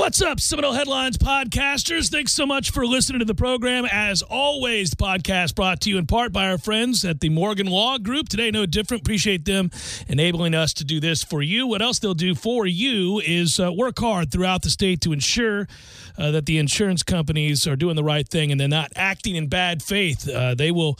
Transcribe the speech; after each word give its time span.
What's 0.00 0.22
up, 0.22 0.40
Seminole 0.40 0.72
Headlines 0.72 1.18
podcasters? 1.18 2.10
Thanks 2.10 2.32
so 2.32 2.46
much 2.46 2.70
for 2.70 2.86
listening 2.86 3.18
to 3.18 3.26
the 3.26 3.34
program. 3.34 3.84
As 3.84 4.22
always, 4.22 4.88
the 4.88 4.96
podcast 4.96 5.54
brought 5.54 5.82
to 5.82 5.90
you 5.90 5.98
in 5.98 6.06
part 6.06 6.32
by 6.32 6.48
our 6.48 6.56
friends 6.56 7.04
at 7.04 7.20
the 7.20 7.28
Morgan 7.28 7.66
Law 7.66 7.98
Group. 7.98 8.30
Today, 8.30 8.50
no 8.50 8.64
different. 8.64 9.02
Appreciate 9.02 9.44
them 9.44 9.70
enabling 10.08 10.54
us 10.54 10.72
to 10.72 10.84
do 10.84 11.00
this 11.00 11.22
for 11.22 11.42
you. 11.42 11.66
What 11.66 11.82
else 11.82 11.98
they'll 11.98 12.14
do 12.14 12.34
for 12.34 12.66
you 12.66 13.20
is 13.20 13.60
uh, 13.60 13.70
work 13.74 13.98
hard 13.98 14.32
throughout 14.32 14.62
the 14.62 14.70
state 14.70 15.02
to 15.02 15.12
ensure 15.12 15.68
uh, 16.16 16.30
that 16.30 16.46
the 16.46 16.56
insurance 16.56 17.02
companies 17.02 17.66
are 17.66 17.76
doing 17.76 17.94
the 17.94 18.02
right 18.02 18.26
thing 18.26 18.50
and 18.50 18.58
they're 18.58 18.68
not 18.68 18.90
acting 18.96 19.36
in 19.36 19.48
bad 19.48 19.82
faith. 19.82 20.26
Uh, 20.26 20.54
they 20.54 20.70
will 20.70 20.98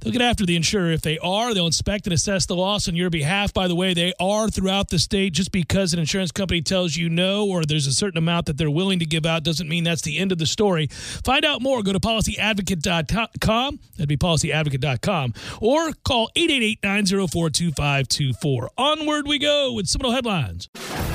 they'll 0.00 0.12
get 0.12 0.20
after 0.20 0.44
the 0.44 0.56
insurer 0.56 0.92
if 0.92 1.00
they 1.00 1.18
are. 1.18 1.54
They'll 1.54 1.64
inspect 1.64 2.06
and 2.06 2.12
assess 2.12 2.44
the 2.44 2.56
loss 2.56 2.86
on 2.86 2.96
your 2.96 3.08
behalf. 3.08 3.54
By 3.54 3.66
the 3.66 3.74
way, 3.74 3.94
they 3.94 4.12
are 4.20 4.50
throughout 4.50 4.90
the 4.90 4.98
state. 4.98 5.32
Just 5.32 5.52
because 5.52 5.94
an 5.94 5.98
insurance 5.98 6.32
company 6.32 6.60
tells 6.60 6.94
you 6.96 7.08
no 7.08 7.46
or 7.46 7.64
there's 7.64 7.86
a 7.86 7.92
certain 7.92 8.18
amount 8.18 8.41
that 8.46 8.58
they're 8.58 8.70
willing 8.70 8.98
to 8.98 9.06
give 9.06 9.24
out 9.24 9.42
doesn't 9.42 9.68
mean 9.68 9.84
that's 9.84 10.02
the 10.02 10.18
end 10.18 10.32
of 10.32 10.38
the 10.38 10.46
story. 10.46 10.88
Find 11.24 11.44
out 11.44 11.62
more. 11.62 11.82
Go 11.82 11.92
to 11.92 12.00
policyadvocate.com. 12.00 13.80
That'd 13.96 14.08
be 14.08 14.16
policyadvocate.com 14.16 15.34
or 15.60 15.92
call 16.04 16.30
888 16.36 16.78
904 16.82 17.50
2524. 17.50 18.70
Onward 18.76 19.26
we 19.26 19.38
go 19.38 19.72
with 19.72 19.86
some 19.86 20.02
Seminole 20.02 20.14
Headlines. 20.14 21.11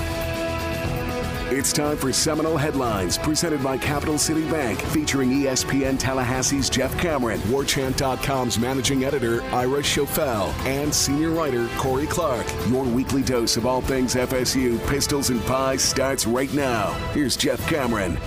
It's 1.50 1.72
time 1.72 1.96
for 1.96 2.12
Seminole 2.12 2.58
Headlines, 2.58 3.18
presented 3.18 3.64
by 3.64 3.78
Capital 3.78 4.18
City 4.18 4.44
Bank, 4.50 4.82
featuring 4.82 5.30
ESPN 5.30 5.98
Tallahassee's 5.98 6.70
Jeff 6.70 7.00
Cameron, 7.00 7.40
WarChant.com's 7.44 8.60
managing 8.60 9.06
editor 9.06 9.42
Ira 9.44 9.82
Schoffel, 9.82 10.50
and 10.66 10.94
senior 10.94 11.30
writer 11.30 11.70
Corey 11.78 12.06
Clark. 12.06 12.46
Your 12.68 12.84
weekly 12.84 13.22
dose 13.24 13.56
of 13.56 13.66
all 13.66 13.80
things 13.80 14.16
FSU, 14.16 14.86
pistols, 14.90 15.30
and 15.30 15.42
pies 15.46 15.82
starts 15.82 16.28
right 16.28 16.54
now. 16.54 16.92
Here's 17.14 17.38
Jeff 17.38 17.66
Cameron. 17.70 18.18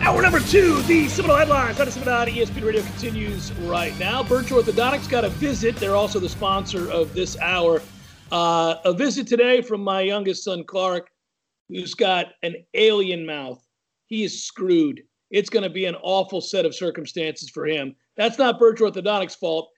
Hour 0.00 0.22
number 0.22 0.38
two, 0.38 0.82
the 0.82 1.08
Seminole 1.08 1.38
Headlines. 1.38 1.76
To 1.78 1.90
Seminole 1.90 2.26
ESPN 2.26 2.64
Radio 2.66 2.82
continues 2.82 3.50
right 3.62 3.98
now. 3.98 4.22
Birch 4.22 4.46
Orthodontics 4.46 5.08
got 5.08 5.24
a 5.24 5.28
visit. 5.28 5.74
They're 5.74 5.96
also 5.96 6.20
the 6.20 6.28
sponsor 6.28 6.88
of 6.88 7.14
this 7.14 7.36
hour. 7.40 7.82
Uh, 8.30 8.76
a 8.84 8.92
visit 8.92 9.26
today 9.26 9.60
from 9.60 9.82
my 9.82 10.02
youngest 10.02 10.44
son, 10.44 10.62
Clark, 10.62 11.10
who's 11.70 11.94
got 11.94 12.26
an 12.42 12.56
alien 12.74 13.24
mouth. 13.24 13.64
He 14.06 14.24
is 14.24 14.44
screwed. 14.44 15.02
It's 15.30 15.50
going 15.50 15.62
to 15.62 15.70
be 15.70 15.84
an 15.84 15.96
awful 16.02 16.40
set 16.40 16.66
of 16.66 16.74
circumstances 16.74 17.48
for 17.48 17.66
him. 17.66 17.94
That's 18.16 18.38
not 18.38 18.58
Birch 18.58 18.80
Orthodontics' 18.80 19.38
fault. 19.38 19.70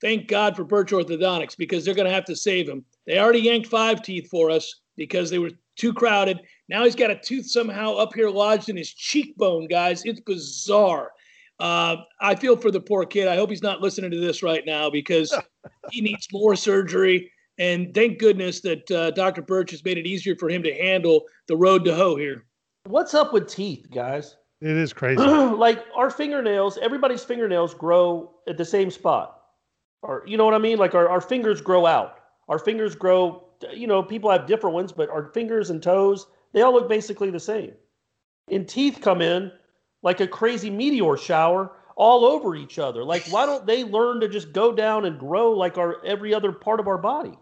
Thank 0.00 0.28
God 0.28 0.56
for 0.56 0.64
Birch 0.64 0.92
Orthodontics 0.92 1.56
because 1.56 1.84
they're 1.84 1.94
going 1.94 2.08
to 2.08 2.14
have 2.14 2.24
to 2.26 2.36
save 2.36 2.68
him. 2.68 2.84
They 3.06 3.18
already 3.18 3.40
yanked 3.40 3.68
five 3.68 4.02
teeth 4.02 4.28
for 4.30 4.50
us 4.50 4.80
because 4.96 5.30
they 5.30 5.38
were 5.38 5.50
too 5.76 5.92
crowded. 5.92 6.40
Now 6.68 6.84
he's 6.84 6.94
got 6.94 7.10
a 7.10 7.16
tooth 7.16 7.46
somehow 7.46 7.94
up 7.94 8.14
here 8.14 8.30
lodged 8.30 8.68
in 8.68 8.76
his 8.76 8.92
cheekbone, 8.92 9.66
guys. 9.66 10.04
It's 10.04 10.20
bizarre. 10.20 11.10
Uh, 11.58 11.96
I 12.20 12.34
feel 12.36 12.56
for 12.56 12.70
the 12.70 12.80
poor 12.80 13.04
kid. 13.04 13.28
I 13.28 13.36
hope 13.36 13.50
he's 13.50 13.62
not 13.62 13.80
listening 13.80 14.10
to 14.12 14.20
this 14.20 14.42
right 14.42 14.64
now 14.64 14.88
because 14.88 15.36
he 15.90 16.00
needs 16.00 16.26
more 16.32 16.56
surgery. 16.56 17.30
And 17.60 17.92
thank 17.92 18.18
goodness 18.18 18.62
that 18.62 18.90
uh, 18.90 19.10
Dr. 19.10 19.42
Birch 19.42 19.70
has 19.72 19.84
made 19.84 19.98
it 19.98 20.06
easier 20.06 20.34
for 20.34 20.48
him 20.48 20.62
to 20.62 20.74
handle 20.74 21.26
the 21.46 21.54
road 21.54 21.84
to 21.84 21.94
hoe 21.94 22.16
here. 22.16 22.46
What's 22.86 23.12
up 23.12 23.34
with 23.34 23.48
teeth, 23.48 23.86
guys? 23.90 24.38
It 24.62 24.78
is 24.78 24.92
crazy. 24.94 25.22
like 25.22 25.84
our 25.94 26.08
fingernails, 26.08 26.78
everybody's 26.78 27.22
fingernails 27.22 27.74
grow 27.74 28.32
at 28.48 28.56
the 28.56 28.64
same 28.64 28.90
spot. 28.90 29.42
Or 30.02 30.24
you 30.26 30.38
know 30.38 30.46
what 30.46 30.54
I 30.54 30.58
mean? 30.58 30.78
Like 30.78 30.94
our, 30.94 31.06
our 31.06 31.20
fingers 31.20 31.60
grow 31.60 31.84
out. 31.84 32.20
Our 32.48 32.58
fingers 32.58 32.94
grow, 32.94 33.44
you 33.74 33.86
know, 33.86 34.02
people 34.02 34.30
have 34.30 34.46
different 34.46 34.72
ones, 34.72 34.90
but 34.90 35.10
our 35.10 35.30
fingers 35.34 35.68
and 35.68 35.82
toes, 35.82 36.28
they 36.54 36.62
all 36.62 36.72
look 36.72 36.88
basically 36.88 37.28
the 37.28 37.38
same. 37.38 37.72
And 38.50 38.66
teeth 38.66 39.00
come 39.02 39.20
in 39.20 39.52
like 40.02 40.20
a 40.20 40.26
crazy 40.26 40.70
meteor 40.70 41.18
shower 41.18 41.72
all 41.94 42.24
over 42.24 42.56
each 42.56 42.78
other. 42.78 43.04
Like, 43.04 43.26
why 43.26 43.44
don't 43.44 43.66
they 43.66 43.84
learn 43.84 44.20
to 44.20 44.28
just 44.28 44.54
go 44.54 44.72
down 44.74 45.04
and 45.04 45.18
grow 45.18 45.52
like 45.52 45.76
our 45.76 46.02
every 46.06 46.32
other 46.32 46.52
part 46.52 46.80
of 46.80 46.88
our 46.88 46.96
body? 46.96 47.34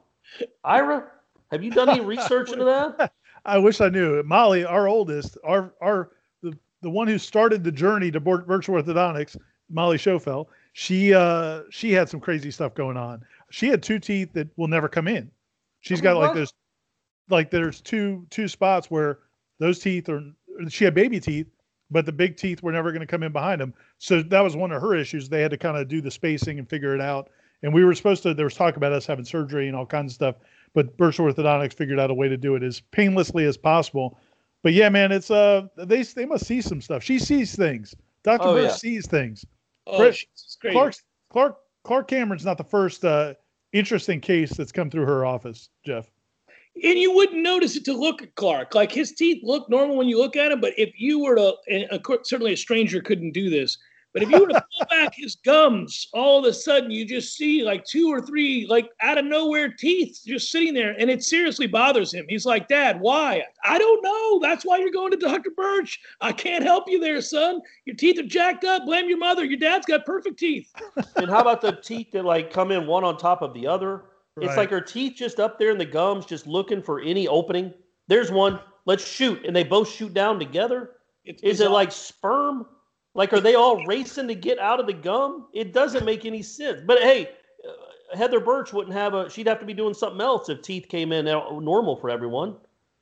Ira, 0.64 1.06
have 1.50 1.62
you 1.62 1.70
done 1.70 1.88
any 1.88 2.00
research 2.04 2.52
into 2.52 2.64
that? 2.64 3.12
I 3.44 3.58
wish 3.58 3.80
I 3.80 3.88
knew. 3.88 4.22
Molly, 4.22 4.64
our 4.64 4.88
oldest, 4.88 5.38
our 5.44 5.72
our 5.80 6.10
the, 6.42 6.56
the 6.82 6.90
one 6.90 7.08
who 7.08 7.18
started 7.18 7.64
the 7.64 7.72
journey 7.72 8.10
to 8.10 8.20
Birch 8.20 8.66
Orthodontics, 8.66 9.36
Molly 9.70 9.96
Schoffel, 9.98 10.46
she 10.72 11.14
uh 11.14 11.62
she 11.70 11.92
had 11.92 12.08
some 12.08 12.20
crazy 12.20 12.50
stuff 12.50 12.74
going 12.74 12.96
on. 12.96 13.24
She 13.50 13.68
had 13.68 13.82
two 13.82 13.98
teeth 13.98 14.32
that 14.34 14.48
will 14.56 14.68
never 14.68 14.88
come 14.88 15.08
in. 15.08 15.30
She's 15.80 16.00
Oh, 16.00 16.02
got 16.02 16.16
like 16.18 16.34
those 16.34 16.52
like 17.30 17.50
there's 17.50 17.80
two 17.80 18.26
two 18.30 18.48
spots 18.48 18.90
where 18.90 19.20
those 19.58 19.78
teeth 19.78 20.08
are 20.08 20.22
she 20.68 20.84
had 20.84 20.94
baby 20.94 21.20
teeth, 21.20 21.46
but 21.90 22.04
the 22.04 22.12
big 22.12 22.36
teeth 22.36 22.62
were 22.62 22.72
never 22.72 22.90
going 22.90 23.00
to 23.00 23.06
come 23.06 23.22
in 23.22 23.32
behind 23.32 23.60
them. 23.60 23.72
So 23.98 24.22
that 24.22 24.40
was 24.40 24.56
one 24.56 24.72
of 24.72 24.82
her 24.82 24.94
issues. 24.94 25.28
They 25.28 25.40
had 25.40 25.50
to 25.52 25.56
kind 25.58 25.76
of 25.76 25.88
do 25.88 26.00
the 26.00 26.10
spacing 26.10 26.58
and 26.58 26.68
figure 26.68 26.94
it 26.94 27.00
out. 27.00 27.30
And 27.62 27.74
we 27.74 27.84
were 27.84 27.94
supposed 27.94 28.22
to 28.22 28.34
there 28.34 28.46
was 28.46 28.54
talk 28.54 28.76
about 28.76 28.92
us 28.92 29.06
having 29.06 29.24
surgery 29.24 29.66
and 29.68 29.76
all 29.76 29.86
kinds 29.86 30.12
of 30.12 30.14
stuff, 30.14 30.36
but 30.74 30.96
Birch 30.96 31.18
Orthodontics 31.18 31.74
figured 31.74 31.98
out 31.98 32.10
a 32.10 32.14
way 32.14 32.28
to 32.28 32.36
do 32.36 32.54
it 32.54 32.62
as 32.62 32.80
painlessly 32.80 33.44
as 33.44 33.56
possible. 33.56 34.18
But 34.62 34.72
yeah, 34.74 34.88
man, 34.88 35.12
it's 35.12 35.30
uh 35.30 35.62
they 35.76 36.02
they 36.02 36.26
must 36.26 36.46
see 36.46 36.60
some 36.60 36.80
stuff. 36.80 37.02
She 37.02 37.18
sees 37.18 37.56
things. 37.56 37.94
Dr. 38.22 38.48
Oh, 38.48 38.54
Birch 38.54 38.70
yeah. 38.70 38.76
sees 38.76 39.06
things. 39.06 39.44
Oh, 39.86 39.96
Chris, 39.96 40.24
it's 40.32 40.56
crazy. 40.60 40.74
Clark 40.74 40.94
Clark 41.30 41.56
Clark 41.84 42.08
Cameron's 42.08 42.44
not 42.44 42.58
the 42.58 42.64
first 42.64 43.04
uh 43.04 43.34
interesting 43.72 44.20
case 44.20 44.52
that's 44.56 44.72
come 44.72 44.90
through 44.90 45.04
her 45.06 45.24
office, 45.26 45.68
Jeff. 45.84 46.10
and 46.82 46.98
you 46.98 47.12
wouldn't 47.14 47.42
notice 47.42 47.76
it 47.76 47.84
to 47.84 47.92
look 47.92 48.22
at 48.22 48.34
Clark. 48.34 48.74
Like 48.74 48.90
his 48.92 49.12
teeth 49.12 49.42
look 49.42 49.68
normal 49.68 49.96
when 49.96 50.08
you 50.08 50.18
look 50.18 50.36
at 50.36 50.52
him, 50.52 50.60
but 50.60 50.72
if 50.78 50.98
you 50.98 51.18
were 51.20 51.36
to, 51.36 51.54
and 51.68 51.84
of 51.84 52.02
certainly 52.24 52.52
a 52.52 52.56
stranger 52.56 53.00
couldn't 53.00 53.32
do 53.32 53.50
this, 53.50 53.78
but 54.18 54.26
if 54.26 54.30
you 54.30 54.40
were 54.40 54.48
to 54.52 54.64
pull 54.76 54.86
back 54.90 55.14
his 55.14 55.36
gums, 55.36 56.08
all 56.12 56.40
of 56.40 56.44
a 56.44 56.52
sudden 56.52 56.90
you 56.90 57.04
just 57.04 57.36
see 57.36 57.62
like 57.62 57.84
two 57.84 58.08
or 58.08 58.20
three, 58.20 58.66
like 58.66 58.90
out 59.00 59.16
of 59.16 59.24
nowhere 59.24 59.68
teeth 59.68 60.22
just 60.26 60.50
sitting 60.50 60.74
there, 60.74 60.96
and 60.98 61.08
it 61.08 61.22
seriously 61.22 61.68
bothers 61.68 62.12
him. 62.12 62.26
He's 62.28 62.44
like, 62.44 62.66
Dad, 62.66 63.00
why? 63.00 63.44
I 63.64 63.78
don't 63.78 64.02
know. 64.02 64.40
That's 64.40 64.64
why 64.64 64.78
you're 64.78 64.90
going 64.90 65.12
to 65.12 65.16
Dr. 65.16 65.50
Birch. 65.56 66.00
I 66.20 66.32
can't 66.32 66.64
help 66.64 66.84
you 66.88 66.98
there, 66.98 67.20
son. 67.20 67.60
Your 67.84 67.94
teeth 67.94 68.18
are 68.18 68.24
jacked 68.24 68.64
up. 68.64 68.86
Blame 68.86 69.08
your 69.08 69.18
mother. 69.18 69.44
Your 69.44 69.58
dad's 69.58 69.86
got 69.86 70.04
perfect 70.04 70.38
teeth. 70.38 70.72
and 71.16 71.30
how 71.30 71.40
about 71.40 71.60
the 71.60 71.72
teeth 71.72 72.10
that 72.12 72.24
like 72.24 72.52
come 72.52 72.72
in 72.72 72.86
one 72.86 73.04
on 73.04 73.18
top 73.18 73.42
of 73.42 73.54
the 73.54 73.66
other? 73.66 74.06
It's 74.40 74.56
like 74.56 74.70
her 74.70 74.80
teeth 74.80 75.14
just 75.16 75.40
up 75.40 75.58
there 75.58 75.70
in 75.70 75.78
the 75.78 75.84
gums, 75.84 76.24
just 76.24 76.46
looking 76.46 76.80
for 76.80 77.00
any 77.00 77.26
opening. 77.26 77.72
There's 78.06 78.30
one. 78.30 78.60
Let's 78.86 79.06
shoot, 79.06 79.44
and 79.44 79.54
they 79.54 79.64
both 79.64 79.90
shoot 79.90 80.14
down 80.14 80.38
together. 80.38 80.92
It's 81.24 81.42
Is 81.42 81.60
it 81.60 81.70
like 81.70 81.92
sperm? 81.92 82.66
Like, 83.14 83.32
are 83.32 83.40
they 83.40 83.54
all 83.54 83.84
racing 83.86 84.28
to 84.28 84.34
get 84.34 84.58
out 84.58 84.80
of 84.80 84.86
the 84.86 84.92
gum? 84.92 85.46
It 85.52 85.72
doesn't 85.72 86.04
make 86.04 86.24
any 86.24 86.42
sense. 86.42 86.82
But 86.86 87.00
hey, 87.02 87.30
uh, 87.66 88.16
Heather 88.16 88.40
Birch 88.40 88.72
wouldn't 88.72 88.94
have 88.94 89.14
a. 89.14 89.28
She'd 89.30 89.46
have 89.48 89.60
to 89.60 89.66
be 89.66 89.74
doing 89.74 89.94
something 89.94 90.20
else 90.20 90.48
if 90.48 90.62
teeth 90.62 90.86
came 90.88 91.12
in 91.12 91.26
out- 91.26 91.62
normal 91.62 91.96
for 91.96 92.10
everyone. 92.10 92.56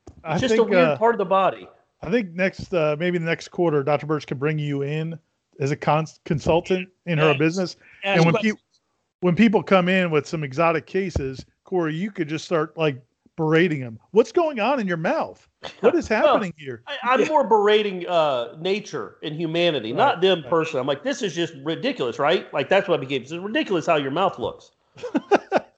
It's 0.07 0.15
I 0.23 0.37
just 0.37 0.55
think, 0.55 0.61
a 0.67 0.69
weird 0.69 0.87
uh, 0.87 0.97
part 0.97 1.13
of 1.13 1.19
the 1.19 1.25
body. 1.25 1.67
I 2.01 2.09
think 2.09 2.33
next, 2.33 2.73
uh, 2.73 2.95
maybe 2.97 3.17
the 3.17 3.25
next 3.25 3.49
quarter, 3.49 3.83
Dr. 3.83 4.05
Birch 4.05 4.25
could 4.27 4.39
bring 4.39 4.57
you 4.57 4.83
in 4.83 5.17
as 5.59 5.71
a 5.71 5.75
cons- 5.75 6.19
consultant 6.25 6.89
in 7.05 7.17
her 7.17 7.31
Yes. 7.31 7.39
business. 7.39 7.75
Ask 8.03 8.17
and 8.17 8.25
when, 8.25 8.33
questions. 8.33 8.55
pe- 8.55 8.79
when 9.21 9.35
people 9.35 9.63
come 9.63 9.89
in 9.89 10.09
with 10.11 10.27
some 10.27 10.43
exotic 10.43 10.85
cases, 10.85 11.45
Corey, 11.63 11.95
you 11.95 12.11
could 12.11 12.29
just 12.29 12.45
start 12.45 12.77
like 12.77 13.01
berating 13.37 13.79
him. 13.79 13.99
What's 14.11 14.33
going 14.33 14.59
on 14.59 14.79
in 14.81 14.87
your 14.87 14.97
mouth? 14.97 15.47
What 15.79 15.95
is 15.95 16.09
Well, 16.09 16.33
happening 16.33 16.53
here? 16.57 16.83
I, 16.87 16.97
I'm 17.03 17.27
more 17.27 17.47
berating 17.47 18.05
uh, 18.07 18.57
nature 18.59 19.17
and 19.23 19.35
humanity, 19.35 19.93
not 19.93 20.19
them 20.19 20.43
personally. 20.49 20.81
I'm 20.81 20.87
like, 20.87 21.03
this 21.03 21.21
is 21.21 21.33
just 21.33 21.53
ridiculous, 21.63 22.19
right? 22.19 22.51
Like 22.53 22.67
that's 22.67 22.89
what 22.89 22.99
I 22.99 23.01
became. 23.01 23.21
It's 23.21 23.31
ridiculous 23.31 23.85
how 23.85 23.95
your 23.95 24.11
mouth 24.11 24.37
looks. 24.37 24.71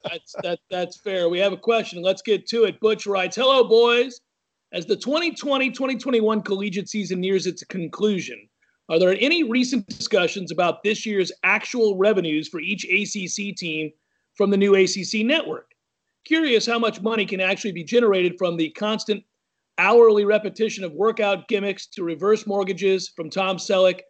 That's 0.02 0.34
that 0.42 0.58
that's 0.70 0.96
fair. 0.98 1.28
We 1.28 1.38
have 1.38 1.52
a 1.52 1.58
question. 1.58 2.02
Let's 2.02 2.22
get 2.22 2.46
to 2.48 2.64
it. 2.64 2.80
Butch 2.80 3.06
writes, 3.06 3.36
"Hello 3.36 3.62
boys. 3.62 4.20
As 4.72 4.86
the 4.86 4.96
2020-2021 4.96 6.44
collegiate 6.44 6.88
season 6.88 7.20
nears 7.20 7.46
its 7.46 7.62
conclusion, 7.64 8.48
are 8.88 8.98
there 8.98 9.16
any 9.20 9.44
recent 9.44 9.86
discussions 9.86 10.50
about 10.50 10.82
this 10.82 11.04
year's 11.04 11.30
actual 11.42 11.96
revenues 11.96 12.48
for 12.48 12.60
each 12.60 12.84
ACC 12.84 13.54
team 13.56 13.90
from 14.34 14.50
the 14.50 14.56
new 14.56 14.74
ACC 14.74 15.24
network? 15.24 15.69
Curious 16.24 16.66
how 16.66 16.78
much 16.78 17.00
money 17.00 17.24
can 17.24 17.40
actually 17.40 17.72
be 17.72 17.84
generated 17.84 18.34
from 18.38 18.56
the 18.56 18.70
constant 18.70 19.22
hourly 19.78 20.24
repetition 20.24 20.84
of 20.84 20.92
workout 20.92 21.48
gimmicks 21.48 21.86
to 21.86 22.04
reverse 22.04 22.46
mortgages 22.46 23.08
from 23.08 23.30
Tom 23.30 23.56
Selleck 23.56 24.00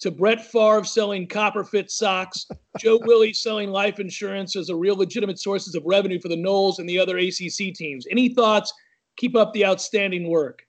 to 0.00 0.10
Brett 0.10 0.44
Favre 0.46 0.84
selling 0.84 1.26
copper 1.26 1.64
fit 1.64 1.90
socks, 1.90 2.46
Joe 2.78 2.98
Willie 3.04 3.32
selling 3.32 3.70
life 3.70 3.98
insurance 3.98 4.56
as 4.56 4.70
a 4.70 4.76
real 4.76 4.96
legitimate 4.96 5.38
sources 5.40 5.74
of 5.74 5.82
revenue 5.84 6.20
for 6.20 6.28
the 6.28 6.36
Noles 6.36 6.78
and 6.78 6.88
the 6.88 6.98
other 6.98 7.18
ACC 7.18 7.74
teams. 7.74 8.06
Any 8.10 8.28
thoughts? 8.28 8.72
Keep 9.16 9.34
up 9.36 9.52
the 9.52 9.66
outstanding 9.66 10.28
work. 10.28 10.62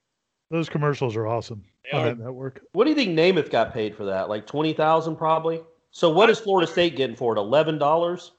Those 0.49 0.67
commercials 0.67 1.15
are 1.15 1.27
awesome 1.27 1.63
They 1.91 1.97
on 1.97 2.01
are. 2.01 2.09
that 2.09 2.19
network. 2.23 2.61
What 2.71 2.85
do 2.85 2.89
you 2.89 2.95
think 2.95 3.11
Namath 3.17 3.51
got 3.51 3.71
paid 3.71 3.95
for 3.95 4.05
that? 4.05 4.27
Like 4.29 4.47
twenty 4.47 4.73
thousand, 4.73 5.15
probably. 5.15 5.61
So 5.91 6.09
what 6.09 6.29
is 6.31 6.39
Florida 6.39 6.69
State 6.69 6.95
getting 6.95 7.15
for 7.15 7.35
it? 7.35 7.39
Eleven 7.39 7.77
dollars. 7.77 8.31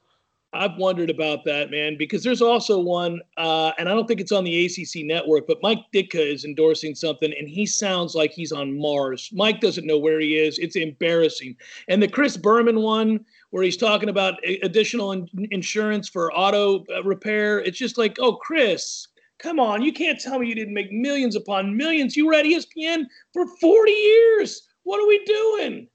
I've 0.53 0.75
wondered 0.75 1.09
about 1.09 1.45
that, 1.45 1.71
man, 1.71 1.95
because 1.97 2.23
there's 2.23 2.41
also 2.41 2.79
one, 2.79 3.21
uh, 3.37 3.71
and 3.77 3.87
I 3.87 3.93
don't 3.93 4.05
think 4.05 4.19
it's 4.19 4.33
on 4.33 4.43
the 4.43 4.65
ACC 4.65 5.05
network, 5.05 5.47
but 5.47 5.59
Mike 5.61 5.79
Ditka 5.93 6.19
is 6.19 6.43
endorsing 6.43 6.93
something, 6.93 7.33
and 7.37 7.47
he 7.47 7.65
sounds 7.65 8.15
like 8.15 8.31
he's 8.31 8.51
on 8.51 8.77
Mars. 8.77 9.29
Mike 9.31 9.61
doesn't 9.61 9.87
know 9.87 9.97
where 9.97 10.19
he 10.19 10.35
is. 10.35 10.59
It's 10.59 10.75
embarrassing. 10.75 11.55
And 11.87 12.03
the 12.03 12.07
Chris 12.09 12.35
Berman 12.35 12.81
one, 12.81 13.23
where 13.51 13.63
he's 13.63 13.77
talking 13.77 14.09
about 14.09 14.35
additional 14.61 15.13
in- 15.13 15.29
insurance 15.51 16.09
for 16.09 16.33
auto 16.33 16.83
uh, 16.93 17.01
repair, 17.03 17.59
it's 17.59 17.77
just 17.77 17.97
like, 17.97 18.17
oh, 18.19 18.35
Chris, 18.35 19.07
come 19.39 19.57
on. 19.57 19.81
You 19.81 19.93
can't 19.93 20.19
tell 20.19 20.37
me 20.37 20.47
you 20.47 20.55
didn't 20.55 20.73
make 20.73 20.91
millions 20.91 21.37
upon 21.37 21.77
millions. 21.77 22.17
You 22.17 22.25
were 22.25 22.33
at 22.33 22.45
ESPN 22.45 23.05
for 23.31 23.47
40 23.47 23.91
years. 23.91 24.67
What 24.83 24.99
are 24.99 25.07
we 25.07 25.23
doing? 25.23 25.87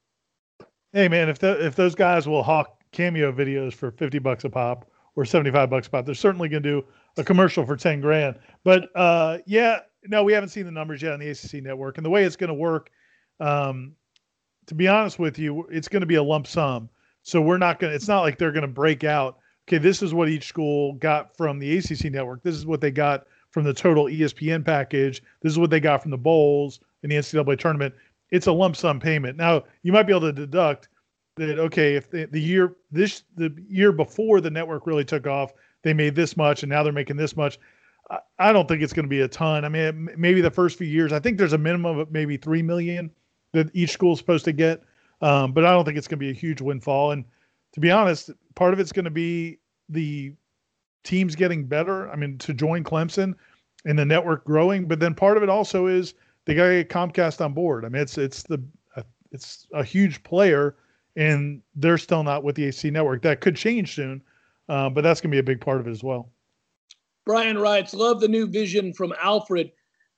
Hey 0.95 1.09
man, 1.09 1.29
if 1.29 1.39
the, 1.41 1.63
if 1.63 1.77
those 1.77 1.95
guys 1.95 2.27
will 2.27 2.43
hawk 2.43 2.76
cameo 2.97 3.31
videos 3.31 3.75
for 3.75 3.91
fifty 3.91 4.19
bucks 4.19 4.45
a 4.45 4.51
pop 4.51 4.91
or 5.15 5.25
seventy 5.25 5.51
five 5.51 5.69
bucks 5.69 5.87
a 5.87 5.91
pop, 5.91 6.07
they're 6.07 6.15
certainly 6.15 6.49
going 6.49 6.63
to 6.63 6.81
do 6.81 6.85
a 7.19 7.25
commercial 7.25 7.67
for 7.67 7.77
ten 7.77 8.01
grand. 8.01 8.39
But 8.65 8.89
uh, 8.97 9.39
yeah, 9.47 9.81
no, 10.07 10.25
we 10.25 10.33
haven't 10.33 10.49
seen 10.49 10.65
the 10.65 10.73
numbers 10.73 11.03
yet 11.03 11.13
on 11.13 11.21
the 11.21 11.29
ACC 11.29 11.63
network, 11.63 11.99
and 11.99 12.07
the 12.07 12.11
way 12.11 12.25
it's 12.25 12.37
going 12.37 12.49
to 12.49 12.55
work, 12.55 12.91
um, 13.39 13.93
to 14.67 14.75
be 14.75 14.89
honest 14.89 15.19
with 15.19 15.39
you, 15.39 15.67
it's 15.71 15.89
going 15.89 16.01
to 16.01 16.07
be 16.07 16.15
a 16.15 16.23
lump 16.23 16.47
sum. 16.47 16.89
So 17.23 17.41
we're 17.41 17.59
not 17.59 17.79
going. 17.79 17.91
to 17.91 17.97
It's 17.97 18.09
not 18.09 18.23
like 18.23 18.39
they're 18.39 18.53
going 18.53 18.63
to 18.63 18.69
break 18.69 19.05
out. 19.05 19.39
Okay, 19.69 19.79
this 19.79 20.01
is 20.01 20.15
what 20.15 20.29
each 20.29 20.47
school 20.47 20.95
got 20.95 21.37
from 21.37 21.59
the 21.59 21.77
ACC 21.77 22.11
network. 22.11 22.43
This 22.43 22.55
is 22.55 22.67
what 22.67 22.81
they 22.81 22.91
got 22.91 23.27
from 23.51 23.65
the 23.65 23.75
total 23.75 24.05
ESPN 24.05 24.65
package. 24.65 25.23
This 25.43 25.53
is 25.53 25.59
what 25.59 25.71
they 25.71 25.81
got 25.81 26.03
from 26.03 26.13
the 26.13 26.19
bowls 26.19 26.81
in 27.03 27.11
the 27.11 27.17
NCAA 27.17 27.59
tournament. 27.59 27.95
It's 28.31 28.47
a 28.47 28.53
lump 28.53 28.77
sum 28.77 29.01
payment. 29.01 29.37
Now 29.37 29.65
you 29.83 29.93
might 29.93 30.05
be 30.05 30.13
able 30.13 30.29
to 30.29 30.33
deduct 30.33 30.89
that 31.37 31.59
okay 31.59 31.95
if 31.95 32.11
the, 32.11 32.25
the 32.27 32.41
year 32.41 32.77
this 32.91 33.23
the 33.37 33.55
year 33.69 33.93
before 33.93 34.41
the 34.41 34.51
network 34.51 34.87
really 34.87 35.05
took 35.05 35.27
off 35.27 35.53
they 35.83 35.93
made 35.93 36.15
this 36.15 36.37
much 36.37 36.63
and 36.63 36.71
now 36.71 36.83
they're 36.83 36.93
making 36.93 37.17
this 37.17 37.37
much 37.37 37.59
i, 38.11 38.19
I 38.39 38.53
don't 38.53 38.67
think 38.67 38.83
it's 38.83 38.93
going 38.93 39.05
to 39.05 39.11
be 39.11 39.21
a 39.21 39.29
ton. 39.29 39.65
I 39.65 39.69
mean 39.69 40.09
maybe 40.17 40.41
the 40.41 40.51
first 40.51 40.79
few 40.79 40.87
years 40.87 41.13
i 41.13 41.19
think 41.19 41.39
there's 41.39 41.53
a 41.53 41.59
minimum 41.59 41.99
of 41.99 42.11
maybe 42.11 42.37
3 42.37 42.63
million 42.63 43.11
that 43.53 43.71
each 43.75 43.91
school 43.91 44.15
is 44.15 44.19
supposed 44.19 44.45
to 44.47 44.53
get 44.53 44.83
um, 45.21 45.53
but 45.53 45.65
i 45.65 45.71
don't 45.71 45.85
think 45.85 45.99
it's 45.99 46.09
going 46.09 46.19
to 46.19 46.25
be 46.25 46.31
a 46.31 46.35
huge 46.35 46.61
windfall. 46.61 47.13
And 47.13 47.25
to 47.73 47.81
be 47.81 47.91
honest 47.91 48.31
part 48.55 48.73
of 48.73 48.81
it's 48.81 48.93
going 48.93 49.05
to 49.05 49.11
be 49.11 49.59
the 49.89 50.33
teams 51.05 51.37
getting 51.37 51.65
better 51.65 52.11
i 52.11 52.17
mean 52.17 52.37
to 52.39 52.53
join 52.53 52.83
clemson 52.83 53.35
and 53.85 53.97
the 53.99 54.05
network 54.05 54.45
growing 54.45 54.87
but 54.89 54.99
then 54.99 55.15
part 55.15 55.37
of 55.37 55.43
it 55.43 55.49
also 55.49 55.87
is 55.87 56.15
they 56.47 56.55
got 56.55 56.69
to 56.69 56.83
get 56.83 56.89
comcast 56.89 57.45
on 57.45 57.53
board. 57.53 57.85
I 57.85 57.89
mean 57.91 58.01
it's 58.01 58.17
it's 58.17 58.43
the 58.43 58.63
uh, 58.97 59.03
it's 59.33 59.67
a 59.75 59.85
huge 59.85 60.23
player 60.23 60.77
and 61.17 61.63
they're 61.75 61.99
still 61.99 62.23
not 62.23 62.45
with 62.45 62.57
the 62.57 62.65
AC 62.65 62.91
network. 62.91 63.23
That 63.23 63.41
could 63.41 63.57
change 63.57 63.95
soon, 63.95 64.23
uh, 64.69 64.91
but 64.91 65.03
that's 65.03 65.21
going 65.21 65.31
to 65.31 65.35
be 65.35 65.41
a 65.41 65.43
big 65.43 65.61
part 65.61 65.81
of 65.81 65.89
it 65.89 65.91
as 65.91 66.03
well. 66.03 66.31
Brian 67.25 67.59
writes, 67.59 67.93
love 67.93 68.21
the 68.21 68.29
new 68.29 68.47
vision 68.47 68.93
from 68.93 69.13
Alfred. 69.21 69.73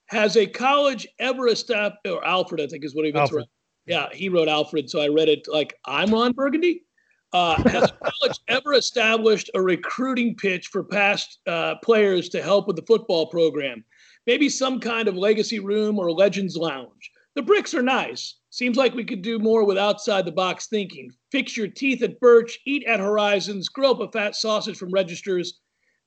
Has 0.06 0.36
a 0.36 0.46
college 0.46 1.06
ever 1.18 1.48
established, 1.48 1.98
or 2.06 2.24
Alfred, 2.24 2.60
I 2.60 2.66
think 2.66 2.84
is 2.84 2.94
what 2.94 3.04
he 3.04 3.12
meant. 3.12 3.28
to 3.28 3.36
Alfred. 3.36 3.40
write. 3.40 3.48
Yeah, 3.86 4.08
he 4.12 4.28
wrote 4.28 4.48
Alfred, 4.48 4.90
so 4.90 5.00
I 5.00 5.08
read 5.08 5.28
it 5.28 5.46
like 5.48 5.74
I'm 5.84 6.10
Ron 6.12 6.32
Burgundy. 6.32 6.84
Uh, 7.32 7.62
has 7.64 7.90
a 7.90 8.10
college 8.10 8.38
ever 8.48 8.72
established 8.74 9.50
a 9.54 9.60
recruiting 9.60 10.34
pitch 10.34 10.68
for 10.68 10.82
past 10.82 11.38
uh, 11.46 11.74
players 11.82 12.30
to 12.30 12.42
help 12.42 12.66
with 12.66 12.76
the 12.76 12.84
football 12.86 13.26
program? 13.26 13.84
Maybe 14.26 14.48
some 14.48 14.80
kind 14.80 15.08
of 15.08 15.16
legacy 15.16 15.58
room 15.58 15.98
or 15.98 16.10
legends 16.10 16.56
lounge. 16.56 17.10
The 17.34 17.42
bricks 17.42 17.74
are 17.74 17.82
nice. 17.82 18.37
Seems 18.50 18.76
like 18.76 18.94
we 18.94 19.04
could 19.04 19.22
do 19.22 19.38
more 19.38 19.64
with 19.64 19.76
outside 19.76 20.24
the 20.24 20.32
box 20.32 20.68
thinking. 20.68 21.10
Fix 21.30 21.56
your 21.56 21.68
teeth 21.68 22.02
at 22.02 22.18
Birch, 22.18 22.58
eat 22.66 22.84
at 22.84 22.98
Horizons, 22.98 23.68
grill 23.68 23.90
up 23.90 24.00
a 24.00 24.10
fat 24.10 24.34
sausage 24.34 24.78
from 24.78 24.90
registers, 24.90 25.60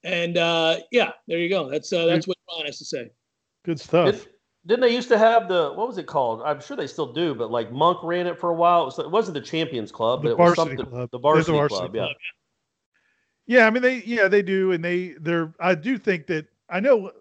and 0.04 0.38
uh, 0.38 0.80
yeah, 0.92 1.12
there 1.28 1.38
you 1.38 1.50
go. 1.50 1.70
That's 1.70 1.94
uh, 1.94 2.08
that's 2.08 2.28
what 2.28 2.38
Ron 2.50 2.66
has 2.66 2.80
to 2.80 2.86
say. 2.86 3.12
Good 3.64 3.80
stuff. 3.80 4.12
Did, 4.12 4.28
didn't 4.66 4.82
they 4.82 4.94
used 4.94 5.10
to 5.10 5.18
have 5.18 5.48
the 5.48 5.72
what 5.74 5.88
was 5.88 6.00
it 6.00 6.08
called? 6.08 6.42
I'm 6.44 6.60
sure 6.60 6.76
they 6.76 6.88
still 6.88 7.14
do, 7.14 7.36
but 7.36 7.52
like 7.52 7.72
Monk 7.72 8.00
ran 8.04 8.26
it 8.26 8.40
for 8.40 8.50
a 8.50 8.56
while. 8.56 8.84
It, 8.84 8.86
was, 8.86 9.00
it 9.00 9.12
wasn't 9.12 9.36
the 9.36 9.42
Champions 9.42 9.92
Club, 9.92 10.24
The 10.24 10.30
but 10.30 10.32
it 10.32 10.38
was 10.38 10.56
Varsity 10.56 10.78
something. 10.78 10.92
Club. 10.92 11.10
The 11.12 11.20
There's 11.20 11.48
a 11.48 11.52
varsity, 11.52 11.58
Varsity 11.58 11.80
club, 11.80 11.96
yeah. 11.96 12.02
Club. 12.02 12.16
Yeah, 13.48 13.68
I 13.68 13.70
mean 13.70 13.84
they 13.84 14.02
yeah 14.04 14.28
they 14.28 14.42
do, 14.42 14.72
and 14.72 14.84
they 14.84 15.10
they're 15.20 15.54
I 15.60 15.76
do 15.76 15.98
think 15.98 16.28
that 16.28 16.48
I 16.70 16.80
know, 16.80 17.12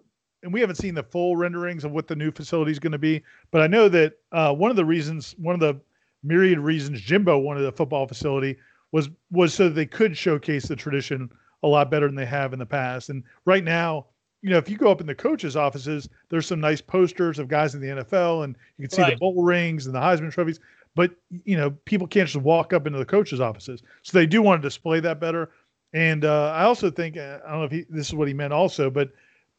and 0.43 0.53
we 0.53 0.59
haven't 0.59 0.75
seen 0.75 0.95
the 0.95 1.03
full 1.03 1.35
renderings 1.35 1.83
of 1.83 1.91
what 1.91 2.07
the 2.07 2.15
new 2.15 2.31
facility 2.31 2.71
is 2.71 2.79
going 2.79 2.91
to 2.91 2.97
be, 2.97 3.23
but 3.51 3.61
I 3.61 3.67
know 3.67 3.87
that 3.89 4.13
uh, 4.31 4.53
one 4.53 4.71
of 4.71 4.77
the 4.77 4.85
reasons, 4.85 5.35
one 5.37 5.53
of 5.53 5.59
the 5.59 5.79
myriad 6.23 6.59
reasons 6.59 7.01
Jimbo 7.01 7.37
wanted 7.39 7.65
a 7.65 7.71
football 7.71 8.07
facility 8.07 8.57
was 8.91 9.09
was 9.31 9.53
so 9.53 9.65
that 9.65 9.75
they 9.75 9.85
could 9.85 10.17
showcase 10.17 10.67
the 10.67 10.75
tradition 10.75 11.29
a 11.63 11.67
lot 11.67 11.91
better 11.91 12.07
than 12.07 12.15
they 12.15 12.25
have 12.25 12.53
in 12.53 12.59
the 12.59 12.65
past. 12.65 13.09
And 13.09 13.23
right 13.45 13.63
now, 13.63 14.07
you 14.41 14.49
know, 14.49 14.57
if 14.57 14.69
you 14.69 14.77
go 14.77 14.91
up 14.91 15.01
in 15.01 15.07
the 15.07 15.15
coaches' 15.15 15.55
offices, 15.55 16.09
there's 16.29 16.47
some 16.47 16.59
nice 16.59 16.81
posters 16.81 17.39
of 17.39 17.47
guys 17.47 17.75
in 17.75 17.81
the 17.81 17.87
NFL, 17.87 18.43
and 18.43 18.57
you 18.77 18.87
can 18.87 18.95
see 18.95 19.03
the 19.03 19.17
bowl 19.17 19.43
rings 19.43 19.85
and 19.85 19.95
the 19.95 19.99
Heisman 19.99 20.31
trophies. 20.31 20.59
But 20.95 21.11
you 21.45 21.55
know, 21.55 21.71
people 21.85 22.07
can't 22.07 22.27
just 22.27 22.43
walk 22.43 22.73
up 22.73 22.87
into 22.87 22.99
the 22.99 23.05
coaches' 23.05 23.39
offices, 23.39 23.81
so 24.01 24.17
they 24.17 24.25
do 24.25 24.41
want 24.41 24.61
to 24.61 24.67
display 24.67 24.99
that 25.01 25.19
better. 25.19 25.51
And 25.93 26.25
uh, 26.25 26.51
I 26.55 26.63
also 26.63 26.89
think 26.89 27.17
uh, 27.17 27.39
I 27.45 27.51
don't 27.51 27.59
know 27.59 27.65
if 27.65 27.71
he, 27.71 27.85
this 27.89 28.07
is 28.07 28.15
what 28.15 28.27
he 28.27 28.33
meant 28.33 28.53
also, 28.53 28.89
but 28.89 29.11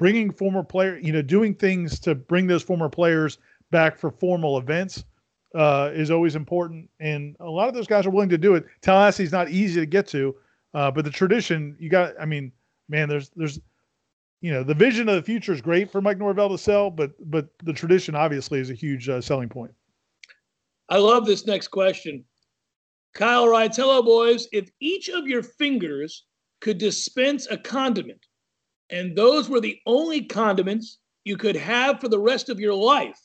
bringing 0.02 0.32
former 0.32 0.64
player, 0.64 0.99
you 0.99 1.12
know, 1.12 1.23
doing 1.23 1.54
things 1.54 2.00
to 2.00 2.12
bring 2.12 2.49
those 2.49 2.64
former 2.64 2.88
players 2.88 3.38
back 3.71 3.97
for 3.97 4.11
formal 4.11 4.59
events 4.59 5.04
uh, 5.54 5.90
is 5.94 6.11
always 6.11 6.35
important. 6.35 6.90
And 6.99 7.37
a 7.38 7.49
lot 7.49 7.68
of 7.68 7.75
those 7.75 7.87
guys 7.87 8.04
are 8.04 8.11
willing 8.11 8.28
to 8.30 8.37
do 8.37 8.56
it. 8.56 8.64
Tallahassee's 8.82 9.30
not 9.30 9.50
easy 9.50 9.78
to 9.78 9.87
get 9.87 10.09
to, 10.09 10.35
uh, 10.75 10.90
but 10.90 11.04
the 11.04 11.11
tradition 11.12 11.76
you 11.78 11.88
got. 11.88 12.14
I 12.21 12.25
mean, 12.25 12.50
man, 12.88 13.09
there's 13.09 13.30
there's 13.37 13.61
you 14.40 14.52
know 14.52 14.64
the 14.64 14.75
vision 14.75 15.09
of 15.09 15.14
the 15.14 15.23
future 15.23 15.52
is 15.52 15.61
great 15.61 15.88
for 15.88 16.00
Mike 16.00 16.18
Norvell 16.18 16.49
to 16.49 16.59
sell, 16.59 16.90
but 16.90 17.12
but 17.30 17.50
the 17.62 17.73
tradition 17.73 18.16
obviously 18.16 18.59
is 18.59 18.71
a 18.71 18.75
huge 18.75 19.09
uh, 19.09 19.21
selling 19.21 19.49
point. 19.49 19.73
I 20.88 20.97
love 20.97 21.26
this 21.26 21.47
next 21.47 21.68
question. 21.68 22.25
Kyle 23.14 23.47
writes, 23.47 23.76
Hello, 23.76 24.02
boys. 24.02 24.49
If 24.50 24.68
each 24.80 25.11
of 25.11 25.28
your 25.28 25.44
fingers 25.44 26.25
could 26.61 26.78
dispense 26.78 27.47
a 27.52 27.56
condiment, 27.56 28.26
and 28.92 29.16
those 29.16 29.49
were 29.49 29.61
the 29.61 29.80
only 29.87 30.22
condiments 30.22 30.99
you 31.25 31.37
could 31.37 31.56
have 31.56 32.00
for 32.00 32.08
the 32.08 32.18
rest 32.18 32.49
of 32.49 32.61
your 32.61 32.75
life, 32.75 33.18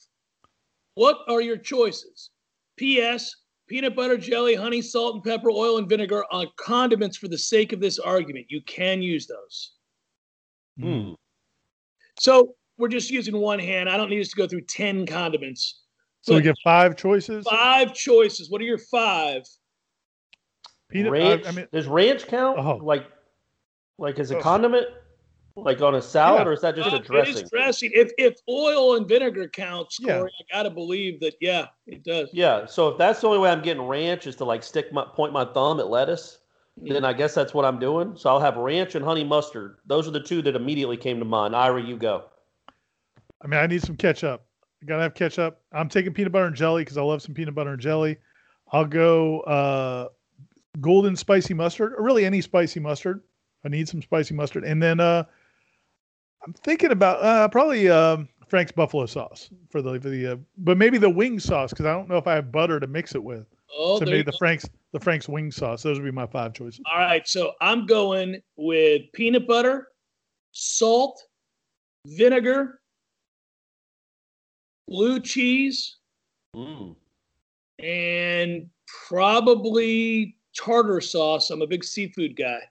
what 0.95 1.19
are 1.27 1.41
your 1.41 1.57
choices? 1.57 2.31
P.S. 2.77 3.35
Peanut 3.67 3.95
butter, 3.95 4.17
jelly, 4.17 4.55
honey, 4.55 4.81
salt, 4.81 5.15
and 5.15 5.23
pepper, 5.23 5.51
oil, 5.51 5.77
and 5.77 5.89
vinegar 5.89 6.23
are 6.31 6.45
condiments 6.55 7.17
for 7.17 7.27
the 7.27 7.37
sake 7.37 7.73
of 7.73 7.81
this 7.81 7.99
argument. 7.99 8.45
You 8.49 8.61
can 8.61 9.01
use 9.01 9.27
those. 9.27 9.73
Hmm. 10.79 11.11
So 12.17 12.55
we're 12.77 12.87
just 12.87 13.09
using 13.11 13.35
one 13.37 13.59
hand. 13.59 13.89
I 13.89 13.97
don't 13.97 14.09
need 14.09 14.21
us 14.21 14.29
to 14.29 14.37
go 14.37 14.47
through 14.47 14.61
10 14.61 15.05
condiments. 15.05 15.81
So 16.21 16.35
we 16.35 16.41
get 16.41 16.55
five 16.63 16.95
choices. 16.95 17.45
five 17.45 17.93
choices. 17.93 18.49
What 18.49 18.61
are 18.61 18.65
your 18.65 18.77
five? 18.77 19.43
Peanut. 20.89 21.11
ranch. 21.11 21.45
I, 21.45 21.49
I 21.49 21.51
mean, 21.51 21.67
does 21.73 21.87
ranch 21.87 22.27
count? 22.27 22.57
Oh. 22.57 22.77
Like, 22.77 23.05
like 23.97 24.17
as 24.19 24.31
a 24.31 24.37
Oh. 24.37 24.41
condiment, 24.41 24.87
like 25.57 25.81
on 25.81 25.95
a 25.95 26.01
salad, 26.01 26.41
Yeah. 26.41 26.47
or 26.47 26.53
is 26.53 26.61
that 26.61 26.75
just 26.75 26.93
Uh, 26.93 26.97
a 26.97 26.99
dressing? 26.99 27.37
It 27.37 27.43
is 27.43 27.49
dressing. 27.49 27.91
If 27.93 28.11
if 28.17 28.35
oil 28.47 28.95
and 28.95 29.07
vinegar 29.07 29.47
counts, 29.47 29.97
Yeah. 29.99 30.23
I 30.23 30.53
gotta 30.53 30.69
believe 30.69 31.19
that. 31.21 31.35
Yeah, 31.41 31.67
it 31.87 32.03
does. 32.03 32.29
Yeah. 32.31 32.65
So 32.65 32.89
if 32.89 32.97
that's 32.97 33.21
the 33.21 33.27
only 33.27 33.39
way 33.39 33.49
I'm 33.49 33.61
getting 33.61 33.83
ranch 33.83 34.27
is 34.27 34.35
to 34.37 34.45
like 34.45 34.63
stick 34.63 34.93
my 34.93 35.03
point 35.15 35.33
my 35.33 35.45
thumb 35.45 35.79
at 35.79 35.87
lettuce, 35.87 36.39
then 36.77 37.03
I 37.03 37.13
guess 37.13 37.33
that's 37.33 37.53
what 37.53 37.65
I'm 37.65 37.79
doing. 37.79 38.15
So 38.15 38.29
I'll 38.29 38.39
have 38.39 38.55
ranch 38.57 38.93
and 38.95 39.03
honey 39.03 39.23
mustard. 39.23 39.77
Those 39.87 40.07
are 40.07 40.11
the 40.11 40.21
two 40.21 40.41
that 40.43 40.55
immediately 40.55 40.97
came 40.97 41.17
to 41.19 41.25
mind. 41.25 41.55
Ira, 41.55 41.81
you 41.81 41.97
go. 41.97 42.25
I 43.41 43.47
mean, 43.47 43.59
I 43.59 43.67
need 43.67 43.81
some 43.81 43.97
ketchup. 43.97 44.43
I 44.81 44.85
gotta 44.85 45.01
have 45.01 45.15
ketchup. 45.15 45.59
I'm 45.71 45.89
taking 45.89 46.13
peanut 46.13 46.31
butter 46.31 46.45
and 46.45 46.55
jelly 46.55 46.83
because 46.83 46.97
I 46.97 47.01
love 47.01 47.21
some 47.23 47.33
peanut 47.33 47.55
butter 47.55 47.71
and 47.71 47.81
jelly. 47.81 48.17
I'll 48.71 48.85
go 48.85 49.39
uh, 49.41 50.09
golden 50.81 51.15
spicy 51.15 51.53
mustard, 51.55 51.93
or 51.97 52.03
really 52.03 52.25
any 52.25 52.41
spicy 52.41 52.79
mustard. 52.79 53.21
I 53.65 53.69
need 53.69 53.89
some 53.89 54.01
spicy 54.01 54.35
mustard, 54.35 54.63
and 54.63 54.81
then 54.81 54.99
uh, 54.99 55.23
I'm 56.47 56.53
thinking 56.53 56.91
about 56.91 57.21
uh, 57.21 57.49
probably 57.49 57.89
um, 57.89 58.29
Frank's 58.47 58.71
buffalo 58.71 59.05
sauce 59.05 59.49
for 59.69 59.81
the 59.81 59.99
for 59.99 60.07
the, 60.09 60.31
uh, 60.31 60.35
but 60.59 60.77
maybe 60.77 60.97
the 60.97 61.09
wing 61.09 61.41
sauce 61.41 61.71
because 61.71 61.85
I 61.85 61.91
don't 61.91 62.07
know 62.07 62.15
if 62.15 62.25
I 62.25 62.35
have 62.35 62.53
butter 62.53 62.79
to 62.79 62.87
mix 62.87 63.15
it 63.15 63.23
with. 63.23 63.45
Oh, 63.77 63.99
so 63.99 64.05
there 64.05 64.13
maybe 64.13 64.23
the 64.23 64.31
go. 64.31 64.37
Frank's 64.37 64.65
the 64.93 64.99
Frank's 65.01 65.27
wing 65.27 65.51
sauce. 65.51 65.83
Those 65.83 65.99
would 65.99 66.05
be 66.05 66.11
my 66.11 66.25
five 66.25 66.53
choices. 66.53 66.79
All 66.89 66.99
right, 66.99 67.27
so 67.27 67.51
I'm 67.59 67.85
going 67.85 68.41
with 68.55 69.01
peanut 69.11 69.45
butter, 69.45 69.89
salt, 70.53 71.21
vinegar, 72.05 72.79
blue 74.87 75.19
cheese, 75.19 75.97
Mm. 76.55 76.95
and 77.79 78.69
probably 79.09 80.37
tartar 80.55 81.01
sauce. 81.01 81.49
I'm 81.49 81.61
a 81.61 81.67
big 81.67 81.83
seafood 81.83 82.37
guy. 82.37 82.61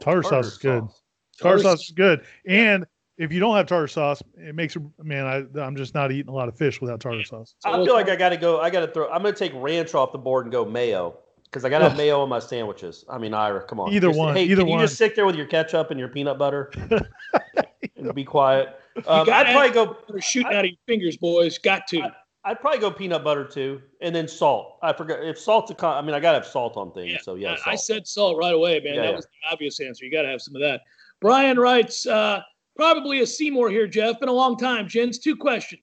Tartar, 0.00 0.22
Tartar 0.22 0.44
sauce 0.44 0.46
is 0.52 0.58
good. 0.58 0.82
sauce. 0.84 1.01
Tartar 1.42 1.62
sauce 1.62 1.84
is 1.84 1.90
good, 1.90 2.24
and 2.46 2.86
if 3.18 3.32
you 3.32 3.40
don't 3.40 3.56
have 3.56 3.66
tartar 3.66 3.88
sauce, 3.88 4.22
it 4.36 4.54
makes 4.54 4.76
it. 4.76 4.82
Man, 5.02 5.26
I 5.26 5.60
I'm 5.60 5.76
just 5.76 5.94
not 5.94 6.12
eating 6.12 6.28
a 6.28 6.34
lot 6.34 6.48
of 6.48 6.56
fish 6.56 6.80
without 6.80 7.00
tartar 7.00 7.24
sauce. 7.24 7.54
I 7.64 7.72
feel 7.84 7.94
like 7.94 8.08
I 8.08 8.16
got 8.16 8.30
to 8.30 8.36
go. 8.36 8.60
I 8.60 8.70
got 8.70 8.80
to 8.80 8.88
throw. 8.88 9.08
I'm 9.10 9.22
going 9.22 9.34
to 9.34 9.38
take 9.38 9.52
ranch 9.54 9.94
off 9.94 10.12
the 10.12 10.18
board 10.18 10.46
and 10.46 10.52
go 10.52 10.64
mayo 10.64 11.18
because 11.44 11.64
I 11.64 11.68
got 11.68 11.80
to 11.80 11.88
have 11.88 11.96
mayo 11.98 12.20
on 12.20 12.28
my 12.28 12.38
sandwiches. 12.38 13.04
I 13.08 13.18
mean, 13.18 13.34
Ira, 13.34 13.62
come 13.64 13.80
on. 13.80 13.92
Either 13.92 14.08
Just- 14.08 14.18
one, 14.18 14.34
Hey, 14.34 14.44
either 14.44 14.62
can 14.62 14.68
you 14.68 14.80
just 14.80 14.96
sit 14.96 15.14
there 15.14 15.26
with 15.26 15.36
your 15.36 15.46
ketchup 15.46 15.90
and 15.90 16.00
your 16.00 16.08
peanut 16.08 16.38
butter 16.38 16.72
and 17.96 18.14
be 18.14 18.24
quiet? 18.24 18.80
Um, 19.06 19.28
I'd 19.30 19.52
probably 19.52 19.70
go. 19.70 19.96
They're 20.08 20.20
shooting 20.20 20.52
out 20.52 20.64
of 20.64 20.70
your 20.70 20.78
fingers, 20.86 21.16
boys. 21.16 21.58
Got 21.58 21.86
to. 21.88 22.12
I'd 22.44 22.60
probably 22.60 22.80
go 22.80 22.90
peanut 22.90 23.22
butter 23.22 23.44
too, 23.44 23.80
and 24.00 24.12
then 24.14 24.26
salt. 24.26 24.78
I 24.82 24.92
forgot 24.92 25.22
if 25.22 25.38
salt's 25.38 25.70
a 25.70 25.74
con. 25.74 25.96
I 25.96 26.04
mean, 26.04 26.14
I 26.14 26.18
gotta 26.18 26.38
have 26.38 26.46
salt 26.46 26.76
on 26.76 26.90
things. 26.92 27.22
so 27.22 27.36
yeah, 27.36 27.56
I, 27.64 27.72
I 27.72 27.74
said 27.76 28.06
salt 28.06 28.36
right 28.36 28.52
away, 28.52 28.80
man. 28.80 28.94
Yeah, 28.94 29.02
that 29.02 29.10
yeah. 29.10 29.16
was 29.16 29.26
the 29.26 29.52
obvious 29.52 29.78
answer. 29.78 30.04
You 30.04 30.10
got 30.10 30.22
to 30.22 30.28
have 30.28 30.42
some 30.42 30.56
of 30.56 30.60
that. 30.62 30.80
Brian 31.22 31.56
writes, 31.56 32.04
uh, 32.04 32.40
probably 32.74 33.20
a 33.20 33.26
Seymour 33.26 33.70
here, 33.70 33.86
Jeff. 33.86 34.18
Been 34.18 34.28
a 34.28 34.32
long 34.32 34.56
time, 34.56 34.88
gents. 34.88 35.18
Two 35.18 35.36
questions. 35.36 35.80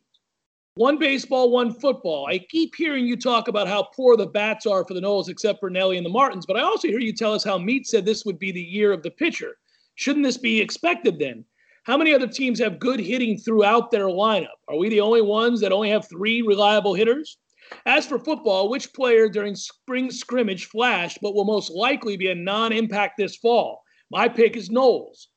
One 0.75 0.99
baseball, 0.99 1.49
one 1.49 1.73
football. 1.73 2.27
I 2.27 2.39
keep 2.39 2.75
hearing 2.75 3.05
you 3.05 3.15
talk 3.15 3.47
about 3.47 3.69
how 3.69 3.83
poor 3.95 4.17
the 4.17 4.25
bats 4.25 4.65
are 4.65 4.85
for 4.85 4.93
the 4.93 4.99
Noles, 4.99 5.29
except 5.29 5.61
for 5.61 5.69
Nelly 5.69 5.95
and 5.95 6.05
the 6.05 6.09
Martins, 6.09 6.45
but 6.45 6.57
I 6.57 6.61
also 6.61 6.89
hear 6.89 6.99
you 6.99 7.13
tell 7.13 7.33
us 7.33 7.45
how 7.45 7.57
Meat 7.57 7.87
said 7.87 8.05
this 8.05 8.25
would 8.25 8.37
be 8.37 8.51
the 8.51 8.61
year 8.61 8.91
of 8.91 9.01
the 9.01 9.11
pitcher. 9.11 9.55
Shouldn't 9.95 10.25
this 10.25 10.37
be 10.37 10.59
expected 10.59 11.17
then? 11.17 11.45
How 11.83 11.95
many 11.95 12.13
other 12.13 12.27
teams 12.27 12.59
have 12.59 12.77
good 12.77 12.99
hitting 12.99 13.37
throughout 13.37 13.91
their 13.91 14.07
lineup? 14.07 14.59
Are 14.67 14.77
we 14.77 14.89
the 14.89 14.99
only 14.99 15.21
ones 15.21 15.61
that 15.61 15.71
only 15.71 15.89
have 15.89 16.09
three 16.09 16.41
reliable 16.41 16.95
hitters? 16.95 17.37
As 17.85 18.05
for 18.05 18.19
football, 18.19 18.67
which 18.67 18.91
player 18.91 19.29
during 19.29 19.55
spring 19.55 20.11
scrimmage 20.11 20.65
flashed 20.65 21.19
but 21.21 21.33
will 21.33 21.45
most 21.45 21.71
likely 21.71 22.17
be 22.17 22.29
a 22.29 22.35
non 22.35 22.73
impact 22.73 23.13
this 23.17 23.37
fall? 23.37 23.83
My 24.11 24.27
pick 24.27 24.55
is 24.55 24.69
Knowles. 24.69 25.29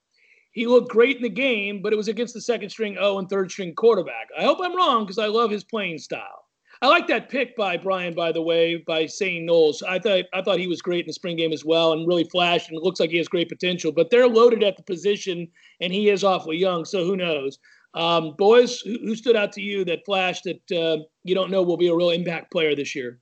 He 0.53 0.67
looked 0.67 0.91
great 0.91 1.17
in 1.17 1.23
the 1.23 1.29
game, 1.29 1.81
but 1.83 1.93
it 1.93 1.97
was 1.97 2.09
against 2.09 2.35
the 2.35 2.41
second 2.41 2.71
string 2.71 2.97
O 2.99 3.19
and 3.19 3.29
third 3.29 3.51
string 3.51 3.75
quarterback. 3.75 4.29
I 4.39 4.45
hope 4.45 4.59
I'm 4.63 4.77
wrong 4.77 5.05
because 5.05 5.19
I 5.19 5.27
love 5.27 5.51
his 5.51 5.65
playing 5.65 5.99
style. 5.99 6.43
I 6.83 6.89
like 6.89 7.07
that 7.07 7.29
pick 7.29 7.57
by 7.57 7.77
Brian, 7.77 8.13
by 8.13 8.33
the 8.33 8.43
way, 8.43 8.77
by 8.77 9.07
saying 9.07 9.47
Knowles. 9.47 9.83
I 9.83 9.99
thought 9.99 10.25
I 10.35 10.43
thought 10.43 10.59
he 10.59 10.67
was 10.67 10.83
great 10.83 11.05
in 11.05 11.07
the 11.07 11.13
spring 11.13 11.37
game 11.37 11.53
as 11.53 11.65
well 11.65 11.93
and 11.93 12.09
really 12.09 12.25
flashed 12.25 12.69
and 12.69 12.77
it 12.77 12.83
looks 12.83 12.99
like 12.99 13.11
he 13.11 13.19
has 13.19 13.29
great 13.29 13.49
potential. 13.49 13.93
But 13.93 14.11
they're 14.11 14.29
loaded 14.29 14.65
at 14.65 14.77
the 14.77 14.83
position 14.83 15.49
and 15.81 15.93
he 15.93 16.11
is 16.11 16.25
awfully 16.25 16.57
young, 16.57 16.85
so 16.85 17.05
who 17.05 17.17
knows? 17.17 17.59
Um, 17.95 18.35
boys, 18.37 18.81
who, 18.81 18.99
who 19.05 19.15
stood 19.15 19.37
out 19.37 19.53
to 19.53 19.61
you 19.61 19.85
that 19.85 20.05
flashed 20.05 20.45
that 20.45 20.73
uh, 20.73 21.03
you 21.25 21.35
don't 21.35 21.51
know 21.51 21.63
will 21.63 21.77
be 21.77 21.89
a 21.89 21.95
real 21.95 22.11
impact 22.11 22.51
player 22.51 22.75
this 22.75 22.97
year? 22.97 23.21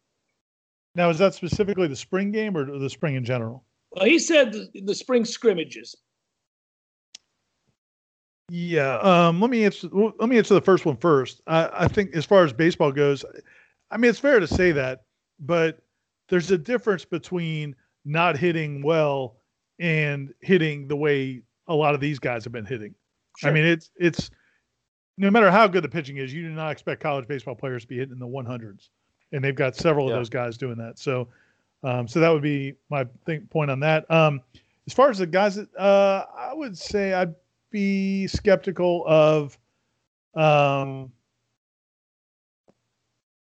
Now, 0.94 1.10
is 1.10 1.18
that 1.18 1.34
specifically 1.34 1.86
the 1.86 1.96
spring 1.96 2.32
game 2.32 2.56
or 2.56 2.78
the 2.78 2.90
spring 2.90 3.14
in 3.14 3.24
general? 3.24 3.64
Well, 3.92 4.04
he 4.04 4.18
said 4.18 4.52
the, 4.52 4.68
the 4.82 4.94
spring 4.94 5.24
scrimmages. 5.24 5.96
Yeah. 8.48 8.96
Um, 8.98 9.40
let 9.40 9.50
me 9.50 9.64
answer. 9.64 9.88
Let 9.92 10.28
me 10.28 10.36
answer 10.38 10.54
the 10.54 10.60
first 10.60 10.84
one 10.84 10.96
first. 10.96 11.40
I, 11.46 11.68
I 11.72 11.88
think 11.88 12.14
as 12.14 12.24
far 12.24 12.44
as 12.44 12.52
baseball 12.52 12.90
goes, 12.90 13.24
I 13.90 13.96
mean 13.96 14.10
it's 14.10 14.18
fair 14.18 14.40
to 14.40 14.46
say 14.46 14.72
that, 14.72 15.04
but 15.38 15.78
there's 16.28 16.50
a 16.50 16.58
difference 16.58 17.04
between 17.04 17.76
not 18.04 18.36
hitting 18.36 18.82
well 18.82 19.36
and 19.78 20.34
hitting 20.40 20.88
the 20.88 20.96
way 20.96 21.42
a 21.68 21.74
lot 21.74 21.94
of 21.94 22.00
these 22.00 22.18
guys 22.18 22.42
have 22.44 22.52
been 22.52 22.66
hitting. 22.66 22.94
I 23.44 23.50
mean 23.52 23.64
it's 23.64 23.90
it's 23.96 24.30
no 25.16 25.30
matter 25.30 25.50
how 25.50 25.68
good 25.68 25.84
the 25.84 25.88
pitching 25.88 26.16
is, 26.16 26.32
you 26.34 26.42
do 26.42 26.50
not 26.50 26.70
expect 26.72 27.02
college 27.02 27.28
baseball 27.28 27.54
players 27.54 27.82
to 27.82 27.88
be 27.88 27.98
hitting 27.98 28.12
in 28.12 28.18
the 28.18 28.26
100s, 28.26 28.88
and 29.32 29.44
they've 29.44 29.54
got 29.54 29.76
several 29.76 30.06
Yeah. 30.08 30.14
of 30.14 30.20
those 30.20 30.30
guys 30.30 30.56
doing 30.56 30.76
that. 30.78 30.98
So, 30.98 31.28
um, 31.82 32.06
so 32.06 32.20
that 32.20 32.28
would 32.30 32.42
be 32.42 32.74
my 32.90 33.06
think 33.26 33.48
point 33.50 33.70
on 33.70 33.80
that. 33.80 34.10
Um, 34.10 34.40
as 34.86 34.92
far 34.92 35.10
as 35.10 35.18
the 35.18 35.26
guys, 35.26 35.56
that, 35.56 35.68
uh, 35.76 36.26
I 36.36 36.52
would 36.52 36.76
say 36.76 37.12
I'd 37.14 37.34
be 37.70 38.26
skeptical 38.26 39.04
of 39.06 39.56
um 40.34 41.10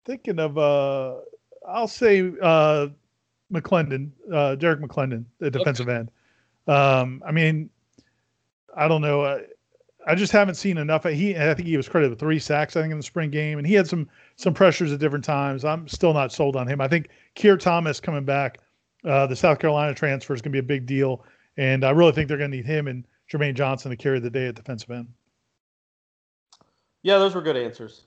thinking 0.06 0.40
of 0.40 0.58
uh 0.58 1.16
I'll 1.68 1.88
say 1.88 2.32
uh 2.42 2.88
McLendon, 3.51 4.12
uh 4.32 4.56
Derrick 4.56 4.82
McLendon, 4.82 5.25
the 5.40 5.51
defensive 5.51 5.90
end. 5.90 6.12
Um 6.68 7.24
I 7.25 7.32
mean 7.32 7.70
I 8.75 8.88
don't 8.88 9.01
know 9.01 9.22
uh, 9.22 9.40
I 10.08 10.16
just 10.16 10.32
haven't 10.32 10.56
seen 10.56 10.78
enough. 10.78 11.04
He, 11.04 11.38
I 11.38 11.54
think 11.54 11.68
he 11.68 11.78
was 11.78 11.88
credited 11.88 12.10
with 12.10 12.20
three 12.20 12.40
sacks, 12.40 12.75
I 12.75 12.82
think, 12.82 12.92
in 12.92 12.98
the 12.98 13.04
spring 13.04 13.30
game, 13.30 13.60
and 13.60 13.68
he 13.68 13.75
had 13.75 13.88
some 13.88 14.10
some 14.41 14.53
pressures 14.53 14.91
at 14.91 15.00
different 15.00 15.24
times. 15.24 15.63
I'm 15.63 15.88
still 15.88 16.13
not 16.13 16.31
sold 16.31 16.55
on 16.55 16.67
him. 16.67 16.81
I 16.81 16.88
think 16.88 17.10
Keir 17.36 17.57
Thomas 17.57 18.00
coming 18.00 18.25
back, 18.25 18.60
uh, 19.05 19.27
the 19.27 19.36
South 19.36 19.60
Carolina 19.60 19.93
transfer 19.93 20.33
is 20.33 20.41
going 20.41 20.51
to 20.51 20.55
be 20.55 20.60
a 20.60 20.63
big 20.63 20.86
deal, 20.86 21.24
and 21.57 21.86
I 21.86 21.91
really 21.91 22.12
think 22.12 22.27
they're 22.27 22.38
going 22.38 22.51
to 22.51 22.57
need 22.57 22.65
him 22.65 22.88
and 22.88 23.05
Jermaine 23.31 23.55
Johnson 23.55 23.91
to 23.91 23.98
carry 23.98 24.19
the 24.19 24.29
day 24.29 24.48
at 24.48 24.55
defensive 24.55 24.91
end. 24.91 25.07
Yeah, 27.03 27.17
those 27.17 27.33
were 27.33 27.41
good 27.41 27.57
answers. 27.57 28.03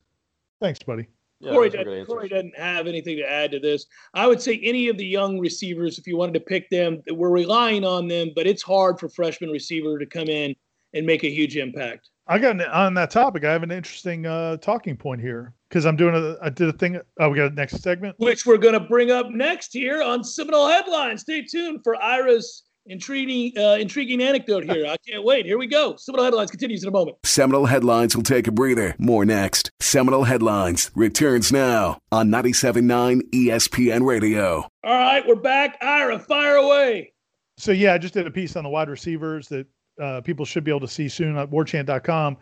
Thanks, 0.61 0.81
buddy. 0.81 1.09
Yeah, 1.41 1.53
Corey, 1.53 1.69
those 1.69 1.79
were 1.79 1.85
good 1.85 1.91
doesn't. 1.91 2.07
Corey 2.07 2.29
doesn't 2.29 2.59
have 2.59 2.87
anything 2.87 3.17
to 3.17 3.31
add 3.31 3.51
to 3.53 3.59
this. 3.59 3.87
I 4.13 4.27
would 4.27 4.41
say 4.41 4.61
any 4.63 4.89
of 4.89 4.99
the 4.99 5.07
young 5.07 5.39
receivers, 5.39 5.99
if 5.99 6.07
you 6.07 6.17
wanted 6.17 6.35
to 6.35 6.41
pick 6.41 6.71
them, 6.71 7.03
we're 7.11 7.31
relying 7.31 7.85
on 7.85 8.07
them, 8.07 8.31
but 8.35 8.47
it's 8.47 8.63
hard 8.63 9.01
for 9.01 9.09
freshman 9.09 9.51
receiver 9.51 9.99
to 9.99 10.07
come 10.07 10.29
in 10.29 10.55
and 10.95 11.05
make 11.05 11.25
a 11.25 11.31
huge 11.31 11.57
impact. 11.57 12.11
I 12.27 12.39
got 12.39 12.53
an, 12.53 12.63
on 12.63 12.95
that 12.95 13.11
topic. 13.11 13.45
I 13.45 13.53
have 13.53 13.63
an 13.63 13.71
interesting 13.71 14.27
uh, 14.27 14.57
talking 14.59 14.97
point 14.97 15.21
here 15.21 15.53
because 15.75 15.87
I'm 15.87 15.97
doing 15.97 16.15
a. 16.15 16.37
I 16.41 16.51
did 16.51 16.69
a 16.69 16.73
thing. 16.73 17.01
Oh, 17.19 17.31
we 17.31 17.37
got 17.37 17.51
a 17.51 17.55
next 17.55 17.83
segment. 17.83 18.15
Which 18.19 18.47
we're 18.47 18.59
going 18.59 18.75
to 18.75 18.81
bring 18.81 19.11
up 19.11 19.31
next 19.31 19.73
here 19.73 20.05
on 20.05 20.23
Seminole 20.23 20.69
Headlines. 20.69 21.23
Stay 21.23 21.43
tuned 21.43 21.81
for 21.83 22.01
Ira's 22.01 22.63
intriguing, 22.87 23.59
uh, 23.59 23.75
intriguing 23.81 24.23
anecdote 24.23 24.63
here. 24.63 24.87
I 24.87 24.97
can't 25.09 25.25
wait. 25.25 25.47
Here 25.47 25.59
we 25.59 25.67
go. 25.67 25.97
Seminole 25.97 26.27
Headlines 26.27 26.53
continues 26.53 26.85
in 26.85 26.91
a 26.91 26.93
moment. 26.93 27.17
Seminole 27.25 27.67
Headlines 27.67 28.15
will 28.15 28.23
take 28.23 28.47
a 28.47 28.53
breather. 28.53 28.95
More 28.99 29.25
next. 29.25 29.73
Seminole 29.81 30.23
Headlines 30.23 30.93
returns 30.95 31.51
now 31.51 31.99
on 32.13 32.29
97.9 32.29 33.23
ESPN 33.33 34.07
Radio. 34.07 34.69
All 34.85 34.95
right, 34.95 35.27
we're 35.27 35.35
back. 35.35 35.77
Ira, 35.83 36.21
fire 36.21 36.55
away. 36.55 37.13
So 37.57 37.73
yeah, 37.73 37.95
I 37.95 37.99
just 37.99 38.15
did 38.15 38.29
a 38.29 38.31
piece 38.31 38.55
on 38.55 38.63
the 38.63 38.71
wide 38.71 38.89
receivers 38.89 39.49
that 39.49 39.67
uh, 40.01 40.21
people 40.21 40.45
should 40.45 40.63
be 40.63 40.71
able 40.71 40.81
to 40.81 40.89
see 40.89 41.09
soon 41.09 41.37
at 41.37 41.51
warchant.com. 41.51 42.37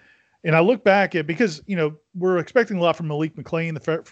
And 0.44 0.56
I 0.56 0.60
look 0.60 0.82
back 0.82 1.14
at 1.14 1.26
because 1.26 1.62
you 1.66 1.76
know 1.76 1.96
we're 2.14 2.38
expecting 2.38 2.78
a 2.78 2.80
lot 2.80 2.96
from 2.96 3.08
Malik 3.08 3.36
McClain, 3.36 3.74
the 3.74 3.80
fre- 3.80 4.10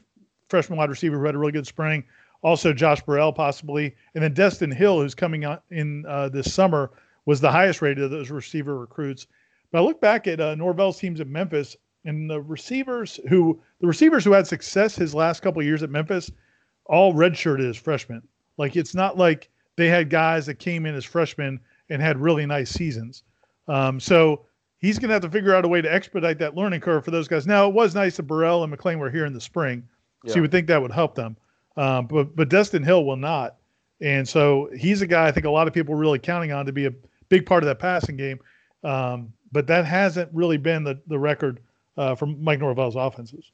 freshman 0.48 0.78
wide 0.78 0.90
receiver 0.90 1.18
who 1.18 1.24
had 1.24 1.34
a 1.34 1.38
really 1.38 1.52
good 1.52 1.66
spring. 1.66 2.04
Also 2.42 2.72
Josh 2.72 3.02
Burrell 3.02 3.32
possibly, 3.32 3.94
and 4.14 4.24
then 4.24 4.34
Destyn 4.34 4.72
Hill, 4.72 5.00
who's 5.00 5.14
coming 5.14 5.44
out 5.44 5.64
in 5.70 6.04
uh, 6.06 6.28
this 6.28 6.52
summer, 6.52 6.90
was 7.26 7.40
the 7.40 7.50
highest 7.50 7.82
rated 7.82 8.04
of 8.04 8.10
those 8.10 8.30
receiver 8.30 8.78
recruits. 8.78 9.26
But 9.70 9.80
I 9.80 9.82
look 9.82 10.00
back 10.00 10.26
at 10.26 10.40
uh, 10.40 10.54
Norvell's 10.54 10.98
teams 10.98 11.20
at 11.20 11.26
Memphis, 11.26 11.76
and 12.04 12.30
the 12.30 12.40
receivers 12.40 13.20
who 13.28 13.60
the 13.80 13.86
receivers 13.86 14.24
who 14.24 14.32
had 14.32 14.46
success 14.46 14.96
his 14.96 15.14
last 15.14 15.40
couple 15.40 15.62
years 15.62 15.82
at 15.82 15.90
Memphis, 15.90 16.30
all 16.86 17.12
redshirted 17.12 17.68
as 17.68 17.76
freshmen. 17.76 18.22
Like 18.56 18.76
it's 18.76 18.94
not 18.94 19.18
like 19.18 19.50
they 19.76 19.88
had 19.88 20.10
guys 20.10 20.46
that 20.46 20.58
came 20.58 20.86
in 20.86 20.94
as 20.94 21.04
freshmen 21.04 21.60
and 21.88 22.00
had 22.00 22.18
really 22.18 22.46
nice 22.46 22.70
seasons. 22.70 23.24
Um, 23.68 24.00
so 24.00 24.46
he's 24.80 24.98
going 24.98 25.08
to 25.08 25.12
have 25.14 25.22
to 25.22 25.30
figure 25.30 25.54
out 25.54 25.64
a 25.64 25.68
way 25.68 25.80
to 25.80 25.92
expedite 25.92 26.38
that 26.38 26.56
learning 26.56 26.80
curve 26.80 27.04
for 27.04 27.10
those 27.10 27.28
guys. 27.28 27.46
Now 27.46 27.68
it 27.68 27.74
was 27.74 27.94
nice 27.94 28.16
that 28.16 28.24
Burrell 28.24 28.64
and 28.64 28.72
McClain 28.72 28.98
were 28.98 29.10
here 29.10 29.26
in 29.26 29.32
the 29.32 29.40
spring, 29.40 29.86
so 30.26 30.36
you 30.36 30.42
would 30.42 30.50
think 30.50 30.66
that 30.66 30.80
would 30.80 30.92
help 30.92 31.14
them. 31.14 31.36
Um, 31.76 32.06
but 32.06 32.34
but 32.34 32.48
Destyn 32.48 32.84
Hill 32.84 33.04
will 33.04 33.16
not, 33.16 33.56
and 34.00 34.28
so 34.28 34.68
he's 34.76 35.02
a 35.02 35.06
guy 35.06 35.26
I 35.26 35.32
think 35.32 35.46
a 35.46 35.50
lot 35.50 35.68
of 35.68 35.74
people 35.74 35.94
are 35.94 35.98
really 35.98 36.18
counting 36.18 36.52
on 36.52 36.66
to 36.66 36.72
be 36.72 36.86
a 36.86 36.92
big 37.28 37.46
part 37.46 37.62
of 37.62 37.68
that 37.68 37.78
passing 37.78 38.16
game. 38.16 38.40
Um, 38.82 39.32
but 39.52 39.66
that 39.66 39.84
hasn't 39.84 40.30
really 40.32 40.56
been 40.58 40.84
the 40.84 41.00
the 41.06 41.18
record 41.18 41.60
uh, 41.96 42.14
from 42.14 42.42
Mike 42.42 42.60
Norvell's 42.60 42.96
offenses. 42.96 43.52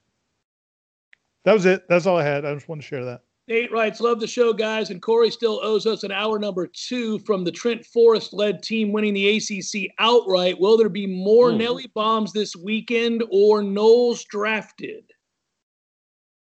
That 1.44 1.52
was 1.52 1.66
it. 1.66 1.88
That's 1.88 2.06
all 2.06 2.18
I 2.18 2.24
had. 2.24 2.44
I 2.44 2.54
just 2.54 2.68
wanted 2.68 2.82
to 2.82 2.88
share 2.88 3.04
that. 3.04 3.22
Nate 3.48 3.70
writes, 3.70 4.00
Love 4.00 4.18
the 4.20 4.26
show, 4.26 4.52
guys. 4.52 4.90
And 4.90 5.00
Corey 5.00 5.30
still 5.30 5.60
owes 5.62 5.86
us 5.86 6.02
an 6.02 6.10
hour 6.10 6.38
number 6.38 6.66
two 6.66 7.18
from 7.20 7.44
the 7.44 7.52
Trent 7.52 7.84
Forrest 7.86 8.32
led 8.32 8.62
team 8.62 8.92
winning 8.92 9.14
the 9.14 9.36
ACC 9.36 9.92
outright. 9.98 10.58
Will 10.58 10.76
there 10.76 10.88
be 10.88 11.06
more 11.06 11.52
Hmm. 11.52 11.58
Nelly 11.58 11.86
bombs 11.94 12.32
this 12.32 12.56
weekend 12.56 13.22
or 13.30 13.62
Noles 13.62 14.24
drafted? 14.26 15.04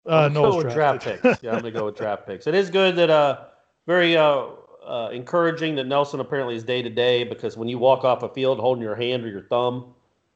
Uh, 0.05 0.27
I'm 0.27 0.33
gonna 0.35 0.47
Noles 0.47 0.51
go 0.51 0.57
with 0.59 0.73
draft 0.75 1.05
drafted. 1.05 1.23
picks. 1.23 1.43
Yeah, 1.43 1.51
I'm 1.53 1.59
gonna 1.59 1.71
go 1.71 1.87
with 1.87 1.97
draft 1.97 2.27
picks. 2.27 2.47
It 2.47 2.55
is 2.55 2.71
good 2.71 2.97
that 2.97 3.09
uh 3.09 3.45
very 3.87 4.17
uh, 4.17 4.47
uh 4.85 5.11
encouraging 5.13 5.77
that 5.77 5.87
Nelson 5.87 6.21
apparently 6.21 6.57
is 6.57 6.65
day 6.65 6.83
to 6.83 6.91
day 6.91 7.25
because 7.25 7.57
when 7.57 7.69
you 7.69 7.79
walk 7.79 8.05
off 8.05 8.23
a 8.23 8.29
field 8.29 8.59
holding 8.59 8.83
your 8.83 8.97
hand 8.97 9.25
or 9.25 9.29
your 9.29 9.43
thumb, 9.43 9.95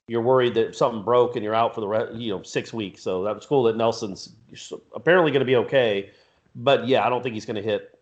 you're 0.08 0.22
worried 0.22 0.54
that 0.54 0.76
something 0.76 1.02
broke 1.02 1.34
and 1.34 1.44
you're 1.44 1.54
out 1.54 1.74
for 1.74 1.80
the 1.80 1.88
rest, 1.88 2.14
you 2.14 2.30
know 2.30 2.42
six 2.44 2.72
weeks. 2.72 3.02
So 3.02 3.24
that 3.24 3.34
was 3.34 3.44
cool 3.44 3.64
that 3.64 3.76
Nelson's 3.76 4.36
apparently 4.94 5.32
going 5.32 5.40
to 5.40 5.44
be 5.46 5.56
okay. 5.56 6.10
But 6.56 6.88
yeah, 6.88 7.06
I 7.06 7.10
don't 7.10 7.22
think 7.22 7.34
he's 7.34 7.46
going 7.46 7.56
to 7.56 7.62
hit 7.62 7.98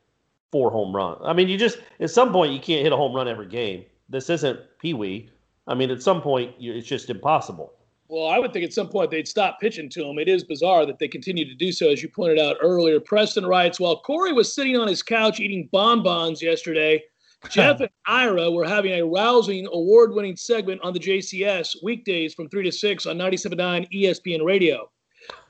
four 0.53 0.71
home 0.71 0.95
runs. 0.95 1.21
I 1.25 1.33
mean, 1.33 1.49
you 1.49 1.59
just 1.59 1.79
at 2.01 2.11
some 2.11 2.33
point 2.33 2.53
you 2.53 2.61
can't 2.61 2.83
hit 2.83 2.93
a 2.93 2.97
home 2.97 3.15
run 3.15 3.29
every 3.29 3.49
game. 3.49 3.85
This 4.09 4.31
isn't 4.31 4.61
Pee 4.79 4.95
Wee. 4.95 5.31
I 5.67 5.75
mean, 5.75 5.91
at 5.91 6.03
some 6.03 6.23
point 6.23 6.55
you, 6.61 6.73
it's 6.73 6.87
just 6.87 7.11
impossible. 7.11 7.73
Well, 8.09 8.29
I 8.29 8.39
would 8.39 8.53
think 8.53 8.65
at 8.65 8.73
some 8.73 8.89
point 8.89 9.11
they'd 9.11 9.27
stop 9.27 9.59
pitching 9.61 9.89
to 9.91 10.05
him. 10.05 10.19
It 10.19 10.29
is 10.29 10.45
bizarre 10.45 10.87
that 10.87 10.99
they 10.99 11.09
continue 11.09 11.45
to 11.47 11.55
do 11.55 11.73
so, 11.73 11.91
as 11.91 12.03
you 12.03 12.09
pointed 12.09 12.39
out 12.39 12.57
earlier. 12.63 13.01
Preston 13.01 13.47
writes 13.47 13.81
While 13.81 14.01
Corey 14.03 14.33
was 14.33 14.55
sitting 14.55 14.77
on 14.77 14.87
his 14.87 15.03
couch 15.03 15.41
eating 15.41 15.69
bonbons 15.73 16.41
yesterday, 16.41 17.03
Jeff 17.51 17.81
and 17.81 17.91
Ira 18.07 18.51
were 18.51 18.67
having 18.67 18.93
a 18.93 19.05
rousing 19.05 19.67
award 19.73 20.13
winning 20.15 20.37
segment 20.37 20.81
on 20.83 20.93
the 20.93 21.01
JCS 21.01 21.83
weekdays 21.83 22.35
from 22.35 22.49
3 22.49 22.63
to 22.65 22.73
6 22.73 23.07
on 23.07 23.19
97.9 23.19 23.91
ESPN 23.93 24.45
radio. 24.45 24.89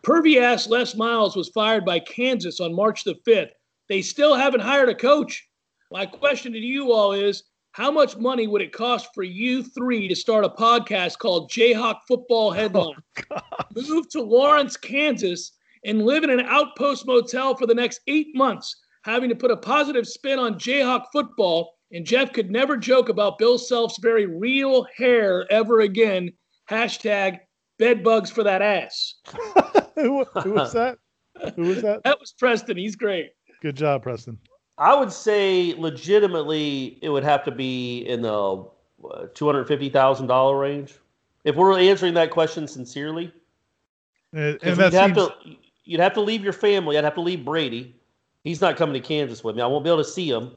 Pervy 0.02 0.40
ass 0.40 0.68
Les 0.68 0.94
Miles 0.94 1.36
was 1.36 1.48
fired 1.48 1.84
by 1.84 1.98
Kansas 1.98 2.60
on 2.60 2.74
March 2.74 3.04
the 3.04 3.16
5th. 3.26 3.50
They 3.88 4.02
still 4.02 4.34
haven't 4.34 4.60
hired 4.60 4.88
a 4.88 4.94
coach. 4.94 5.48
My 5.90 6.06
question 6.06 6.52
to 6.52 6.58
you 6.58 6.92
all 6.92 7.12
is 7.12 7.44
how 7.72 7.90
much 7.90 8.16
money 8.16 8.46
would 8.46 8.62
it 8.62 8.72
cost 8.72 9.08
for 9.14 9.24
you 9.24 9.62
three 9.62 10.06
to 10.06 10.14
start 10.14 10.44
a 10.44 10.48
podcast 10.48 11.18
called 11.18 11.50
Jayhawk 11.50 12.00
Football 12.06 12.48
oh, 12.48 12.52
Headline? 12.52 13.02
Move 13.74 14.08
to 14.10 14.22
Lawrence, 14.22 14.76
Kansas, 14.76 15.52
and 15.84 16.04
live 16.04 16.22
in 16.22 16.30
an 16.30 16.46
outpost 16.46 17.04
motel 17.06 17.56
for 17.56 17.66
the 17.66 17.74
next 17.74 18.00
eight 18.06 18.28
months, 18.34 18.76
having 19.02 19.28
to 19.28 19.34
put 19.34 19.50
a 19.50 19.56
positive 19.56 20.06
spin 20.06 20.38
on 20.38 20.58
Jayhawk 20.58 21.06
football. 21.12 21.74
And 21.92 22.06
Jeff 22.06 22.32
could 22.32 22.50
never 22.50 22.76
joke 22.76 23.08
about 23.08 23.38
Bill 23.38 23.58
Self's 23.58 23.98
very 23.98 24.26
real 24.26 24.86
hair 24.96 25.50
ever 25.50 25.80
again. 25.80 26.30
Hashtag 26.70 27.38
bed 27.78 28.02
bugs 28.02 28.30
for 28.30 28.42
that 28.44 28.62
ass. 28.62 29.14
who, 29.94 30.24
who 30.42 30.52
was 30.52 30.72
that? 30.74 30.98
Who 31.56 31.62
was 31.62 31.82
that? 31.82 32.02
That 32.04 32.18
was 32.20 32.32
Preston. 32.38 32.76
He's 32.76 32.96
great. 32.96 33.30
Good 33.60 33.76
job, 33.76 34.02
Preston. 34.02 34.38
I 34.78 34.94
would 34.94 35.12
say 35.12 35.74
legitimately 35.76 36.98
it 37.02 37.08
would 37.08 37.24
have 37.24 37.44
to 37.44 37.50
be 37.50 38.00
in 38.00 38.22
the 38.22 38.64
uh, 39.08 39.26
two 39.34 39.46
hundred 39.46 39.66
fifty 39.66 39.88
thousand 39.88 40.26
dollar 40.26 40.58
range. 40.58 40.94
If 41.44 41.56
we're 41.56 41.78
answering 41.78 42.14
that 42.14 42.30
question 42.30 42.66
sincerely, 42.66 43.32
And, 44.32 44.58
'Cause 44.60 44.70
and 44.70 44.78
that 44.78 44.92
you'd 44.92 44.98
have 44.98 45.16
seems, 45.16 45.28
to 45.28 45.56
you'd 45.84 46.00
have 46.00 46.14
to 46.14 46.20
leave 46.20 46.42
your 46.42 46.52
family. 46.52 46.96
I'd 46.98 47.04
have 47.04 47.14
to 47.14 47.20
leave 47.20 47.44
Brady. 47.44 47.94
He's 48.42 48.60
not 48.60 48.76
coming 48.76 48.94
to 48.94 49.00
Kansas 49.00 49.44
with 49.44 49.56
me. 49.56 49.62
I 49.62 49.66
won't 49.66 49.84
be 49.84 49.90
able 49.90 50.02
to 50.04 50.08
see 50.08 50.30
him. 50.30 50.52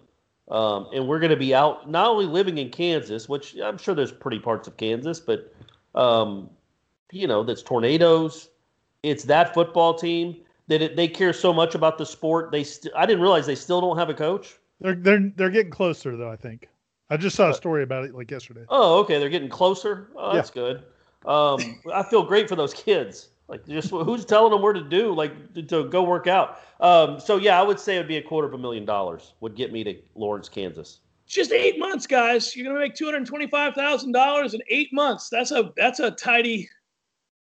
Um, 0.50 0.88
and 0.94 1.08
we're 1.08 1.20
going 1.20 1.32
to 1.32 1.38
be 1.38 1.54
out 1.54 1.90
not 1.90 2.08
only 2.08 2.26
living 2.26 2.58
in 2.58 2.70
Kansas, 2.70 3.28
which 3.28 3.56
I'm 3.62 3.78
sure 3.78 3.94
there's 3.94 4.14
pretty 4.14 4.40
parts 4.40 4.68
of 4.68 4.78
Kansas, 4.78 5.20
but 5.20 5.54
um, 5.94 6.50
you 7.12 7.28
know, 7.28 7.44
that's 7.44 7.62
tornadoes. 7.64 8.50
It's 9.04 9.24
that 9.26 9.54
football 9.54 9.94
team 9.94 10.38
that 10.68 10.82
it, 10.82 10.96
they 10.96 11.08
care 11.08 11.34
so 11.34 11.54
much 11.54 11.76
about 11.76 11.98
the 11.98 12.06
sport. 12.06 12.52
They 12.52 12.64
st- 12.64 12.94
I 12.96 13.06
didn't 13.06 13.22
realize 13.22 13.46
they 13.46 13.56
still 13.56 13.80
don't 13.82 13.98
have 13.98 14.10
a 14.10 14.14
coach. 14.14 14.56
they're 14.82 14.96
they're 14.96 15.32
they're 15.36 15.50
getting 15.50 15.72
closer 15.72 16.16
though. 16.18 16.30
I 16.32 16.36
think. 16.36 16.68
I 17.10 17.16
just 17.16 17.38
saw 17.38 17.50
a 17.52 17.54
story 17.54 17.84
about 17.84 18.04
it 18.04 18.14
like 18.14 18.30
yesterday. 18.30 18.66
Oh, 18.68 19.00
okay. 19.00 19.18
They're 19.18 19.30
getting 19.30 19.48
closer. 19.48 20.10
Oh, 20.18 20.30
Yeah. 20.32 20.36
that's 20.36 20.50
good. 20.50 20.84
Um, 21.26 21.80
I 21.94 22.04
feel 22.04 22.22
great 22.24 22.50
for 22.50 22.56
those 22.58 22.74
kids. 22.74 23.30
Like, 23.48 23.66
just 23.66 23.92
who's 23.92 24.26
telling 24.26 24.52
them 24.52 24.62
where 24.62 24.74
to 24.74 24.82
do, 24.84 25.14
like, 25.14 25.54
to, 25.54 25.64
to 25.64 25.86
go 25.88 26.04
work 26.04 26.28
out. 26.28 26.60
Um, 26.82 27.18
so 27.18 27.38
yeah, 27.38 27.58
I 27.58 27.64
would 27.64 27.80
say 27.80 27.96
it 27.96 28.00
would 28.00 28.08
be 28.10 28.18
a 28.18 28.22
quarter 28.22 28.46
of 28.46 28.54
a 28.54 28.58
million 28.58 28.84
dollars 28.84 29.36
would 29.40 29.56
get 29.56 29.72
me 29.72 29.86
to 29.86 29.96
Lawrence, 30.16 30.50
Kansas. 30.50 31.00
Just 31.26 31.54
eight 31.54 31.80
months, 31.80 32.08
guys. 32.08 32.54
You're 32.58 32.66
gonna 32.66 32.80
make 32.80 32.94
two 32.96 33.06
hundred 33.06 33.26
twenty-five 33.26 33.74
thousand 33.74 34.12
dollars 34.12 34.54
in 34.54 34.62
eight 34.70 34.92
months. 34.92 35.30
That's 35.30 35.52
a 35.52 35.72
that's 35.78 36.00
a 36.02 36.12
tidy 36.12 36.70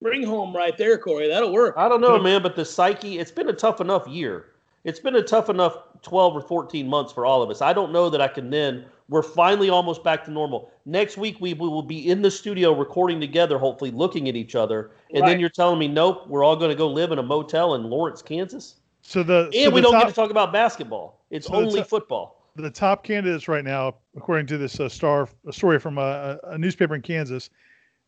ring 0.01 0.23
home 0.23 0.55
right 0.55 0.77
there, 0.77 0.97
Corey. 0.97 1.27
That'll 1.27 1.51
work. 1.53 1.75
I 1.77 1.87
don't 1.89 2.01
know, 2.01 2.19
man, 2.19 2.41
but 2.43 2.55
the 2.55 2.65
psyche. 2.65 3.19
It's 3.19 3.31
been 3.31 3.49
a 3.49 3.53
tough 3.53 3.81
enough 3.81 4.07
year. 4.07 4.47
It's 4.83 4.99
been 4.99 5.15
a 5.15 5.23
tough 5.23 5.49
enough 5.49 5.75
twelve 6.01 6.35
or 6.35 6.41
fourteen 6.41 6.87
months 6.87 7.11
for 7.11 7.25
all 7.25 7.41
of 7.41 7.49
us. 7.49 7.61
I 7.61 7.73
don't 7.73 7.91
know 7.91 8.09
that 8.09 8.21
I 8.21 8.27
can 8.27 8.49
then. 8.49 8.85
We're 9.09 9.23
finally 9.23 9.69
almost 9.69 10.03
back 10.03 10.25
to 10.25 10.31
normal. 10.31 10.69
Next 10.85 11.15
week 11.15 11.37
we, 11.39 11.53
we 11.53 11.69
will 11.69 11.81
be 11.81 12.09
in 12.09 12.21
the 12.21 12.29
studio 12.29 12.73
recording 12.77 13.21
together, 13.21 13.57
hopefully 13.57 13.89
looking 13.91 14.27
at 14.27 14.35
each 14.35 14.53
other. 14.53 14.91
And 15.13 15.21
Right. 15.21 15.29
then 15.29 15.39
you're 15.39 15.47
telling 15.49 15.79
me, 15.79 15.87
nope, 15.87 16.27
we're 16.27 16.43
all 16.43 16.57
going 16.57 16.71
to 16.71 16.75
go 16.75 16.89
live 16.89 17.13
in 17.13 17.19
a 17.19 17.23
motel 17.23 17.75
in 17.75 17.83
Lawrence, 17.83 18.21
Kansas. 18.21 18.75
So 19.03 19.23
the 19.23 19.45
And 19.45 19.53
so 19.53 19.69
we 19.69 19.75
the 19.75 19.81
don't 19.83 19.93
top, 19.93 20.03
get 20.03 20.09
to 20.09 20.13
talk 20.13 20.29
about 20.29 20.51
basketball. 20.51 21.21
It's 21.31 21.47
So 21.47 21.53
the 21.53 21.57
only 21.59 21.79
top- 21.79 21.87
football. 21.87 22.49
the 22.57 22.69
top 22.69 23.05
candidates 23.05 23.47
right 23.47 23.63
now, 23.63 23.95
according 24.17 24.45
to 24.47 24.57
this 24.57 24.77
uh, 24.77 24.89
star 24.89 25.29
a 25.47 25.53
story 25.53 25.79
from 25.79 25.97
a, 25.97 26.37
a 26.43 26.57
newspaper 26.57 26.93
in 26.93 27.01
Kansas, 27.01 27.49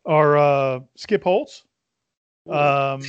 are 0.04 0.36
uh, 0.36 0.80
Skip 0.96 1.24
Holtz. 1.24 1.64
Um, 2.48 3.02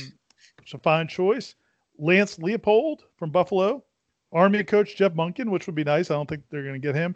it's 0.60 0.74
a 0.74 0.78
fine 0.78 1.08
choice. 1.08 1.54
Lance 1.98 2.38
Leipold 2.38 3.00
from 3.16 3.30
Buffalo, 3.30 3.84
Army 4.32 4.64
coach 4.64 4.96
Jeff 4.96 5.12
Monken, 5.12 5.50
which 5.50 5.66
would 5.66 5.74
be 5.74 5.84
nice. 5.84 6.10
I 6.10 6.14
don't 6.14 6.28
think 6.28 6.42
they're 6.50 6.62
going 6.62 6.80
to 6.80 6.86
get 6.86 6.94
him, 6.94 7.14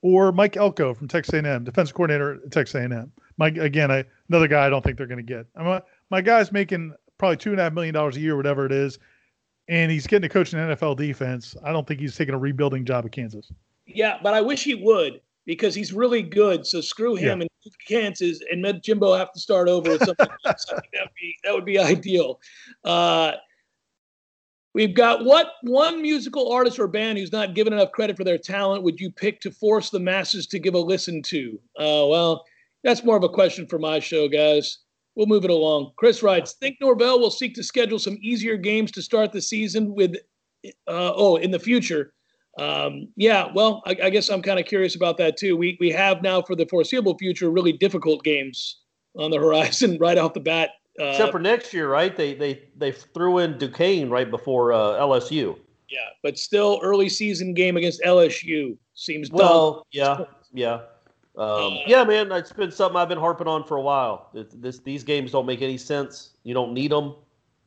or 0.00 0.32
Mike 0.32 0.56
Elko 0.56 0.94
from 0.94 1.08
Texas 1.08 1.34
A&M, 1.34 1.64
defense 1.64 1.92
coordinator 1.92 2.40
at 2.44 2.50
Texas 2.50 2.74
A&M. 2.74 3.12
Mike 3.38 3.56
again, 3.56 3.90
I, 3.90 4.04
another 4.28 4.48
guy 4.48 4.66
I 4.66 4.70
don't 4.70 4.82
think 4.84 4.96
they're 4.96 5.06
going 5.06 5.24
to 5.24 5.34
get. 5.34 5.46
I'm 5.56 5.66
a, 5.66 5.82
my 6.10 6.20
guy's 6.20 6.52
making 6.52 6.94
probably 7.18 7.36
two 7.36 7.50
and 7.50 7.60
a 7.60 7.64
half 7.64 7.72
million 7.72 7.94
dollars 7.94 8.16
a 8.16 8.20
year, 8.20 8.36
whatever 8.36 8.66
it 8.66 8.72
is, 8.72 8.98
and 9.68 9.90
he's 9.90 10.06
getting 10.06 10.28
to 10.28 10.32
coach 10.32 10.52
an 10.52 10.58
NFL 10.58 10.96
defense. 10.96 11.56
I 11.64 11.72
don't 11.72 11.86
think 11.86 12.00
he's 12.00 12.16
taking 12.16 12.34
a 12.34 12.38
rebuilding 12.38 12.84
job 12.84 13.04
at 13.04 13.12
Kansas. 13.12 13.50
Yeah, 13.86 14.18
but 14.22 14.34
I 14.34 14.40
wish 14.40 14.64
he 14.64 14.74
would 14.74 15.20
because 15.46 15.74
he's 15.74 15.92
really 15.92 16.22
good. 16.22 16.66
So 16.66 16.80
screw 16.80 17.14
him 17.14 17.40
and 17.40 17.50
move 17.64 17.74
Kansas 17.86 18.40
and 18.50 18.62
let 18.62 18.82
Jimbo 18.82 19.14
have 19.14 19.32
to 19.32 19.40
start 19.40 19.68
over 19.68 19.90
with 19.90 20.04
something. 20.04 20.28
else. 20.46 20.66
I 20.70 20.74
that 20.92 21.02
would 21.02 21.14
be 21.20 21.36
that 21.44 21.54
would 21.54 21.64
be 21.64 21.78
ideal. 21.78 22.40
Uh, 22.84 23.32
we've 24.74 24.94
got 24.94 25.24
what 25.24 25.52
one 25.62 26.00
musical 26.00 26.52
artist 26.52 26.78
or 26.78 26.88
band 26.88 27.18
who's 27.18 27.32
not 27.32 27.54
given 27.54 27.72
enough 27.72 27.92
credit 27.92 28.16
for 28.16 28.24
their 28.24 28.38
talent 28.38 28.82
would 28.82 29.00
you 29.00 29.10
pick 29.10 29.40
to 29.40 29.50
force 29.50 29.90
the 29.90 30.00
masses 30.00 30.46
to 30.48 30.58
give 30.58 30.74
a 30.74 30.78
listen 30.78 31.22
to? 31.22 31.58
Uh, 31.78 32.06
well, 32.06 32.44
that's 32.84 33.04
more 33.04 33.16
of 33.16 33.24
a 33.24 33.28
question 33.28 33.66
for 33.66 33.78
my 33.78 33.98
show, 34.00 34.28
guys. 34.28 34.78
We'll 35.14 35.26
move 35.26 35.44
it 35.44 35.50
along. 35.50 35.92
Chris 35.96 36.22
writes, 36.22 36.54
think 36.54 36.78
Norvell 36.80 37.20
will 37.20 37.30
seek 37.30 37.54
to 37.56 37.62
schedule 37.62 37.98
some 37.98 38.16
easier 38.22 38.56
games 38.56 38.90
to 38.92 39.02
start 39.02 39.30
the 39.30 39.42
season 39.42 39.94
with, 39.94 40.16
uh, 40.64 41.12
oh, 41.14 41.36
in 41.36 41.50
the 41.50 41.58
future. 41.58 42.14
Um, 42.58 43.08
yeah, 43.16 43.50
well, 43.54 43.82
I, 43.86 43.96
I 44.04 44.10
guess 44.10 44.28
I'm 44.28 44.42
kind 44.42 44.60
of 44.60 44.66
curious 44.66 44.94
about 44.94 45.16
that 45.18 45.36
too. 45.36 45.56
We 45.56 45.76
we 45.80 45.90
have 45.90 46.22
now 46.22 46.42
for 46.42 46.54
the 46.54 46.66
foreseeable 46.66 47.16
future 47.16 47.50
really 47.50 47.72
difficult 47.72 48.22
games 48.24 48.80
on 49.16 49.30
the 49.30 49.38
horizon 49.40 49.98
right 49.98 50.18
off 50.18 50.34
the 50.34 50.40
bat. 50.40 50.70
Uh, 51.00 51.04
Except 51.04 51.32
for 51.32 51.38
next 51.38 51.72
year, 51.72 51.90
right? 51.90 52.14
They 52.14 52.34
they 52.34 52.62
they 52.76 52.92
threw 52.92 53.38
in 53.38 53.56
Duquesne 53.56 54.10
right 54.10 54.30
before 54.30 54.72
uh, 54.72 55.00
LSU. 55.00 55.56
yeah, 55.88 55.98
but 56.22 56.38
still 56.38 56.78
early 56.82 57.08
season 57.08 57.54
game 57.54 57.78
against 57.78 58.02
LSU 58.02 58.76
seems. 58.94 59.30
Well, 59.30 59.86
yeah, 59.90 60.24
yeah, 60.52 60.80
um, 61.36 61.78
yeah, 61.86 62.04
man. 62.04 62.30
It's 62.32 62.52
been 62.52 62.70
something 62.70 62.96
I've 62.96 63.08
been 63.08 63.18
harping 63.18 63.46
on 63.46 63.64
for 63.64 63.78
a 63.78 63.80
while. 63.80 64.28
This 64.34 64.78
these 64.80 65.02
games 65.02 65.32
don't 65.32 65.46
make 65.46 65.62
any 65.62 65.78
sense. 65.78 66.34
You 66.44 66.52
don't 66.52 66.74
need 66.74 66.90
them, 66.90 67.14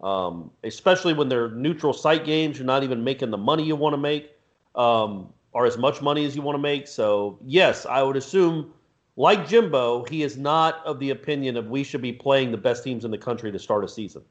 um, 0.02 0.52
especially 0.64 1.14
when 1.14 1.28
they're 1.28 1.50
neutral 1.50 1.94
site 1.94 2.26
games. 2.26 2.58
You're 2.60 2.68
not 2.68 2.84
even 2.84 3.04
making 3.04 3.32
the 3.32 3.38
money 3.38 3.64
you 3.64 3.76
want 3.76 3.94
to 3.94 3.98
make, 3.98 4.35
um, 4.76 5.34
or 5.52 5.66
as 5.66 5.78
much 5.78 6.02
money 6.02 6.26
as 6.26 6.36
you 6.36 6.42
want 6.42 6.56
to 6.56 6.62
make. 6.62 6.88
So 6.88 7.40
yes, 7.46 7.86
I 7.86 8.04
would 8.04 8.18
assume, 8.18 8.74
like 9.16 9.48
Jimbo, 9.48 10.04
he 10.06 10.24
is 10.24 10.38
not 10.38 10.86
of 10.86 11.00
the 11.00 11.12
opinion 11.12 11.58
of 11.58 11.68
we 11.68 11.84
should 11.84 12.02
be 12.02 12.12
playing 12.12 12.52
the 12.52 12.58
best 12.58 12.84
teams 12.84 13.06
in 13.06 13.12
the 13.12 13.18
country 13.18 13.52
to 13.52 13.60
start 13.60 13.84
a 13.84 13.88
season. 13.88 14.22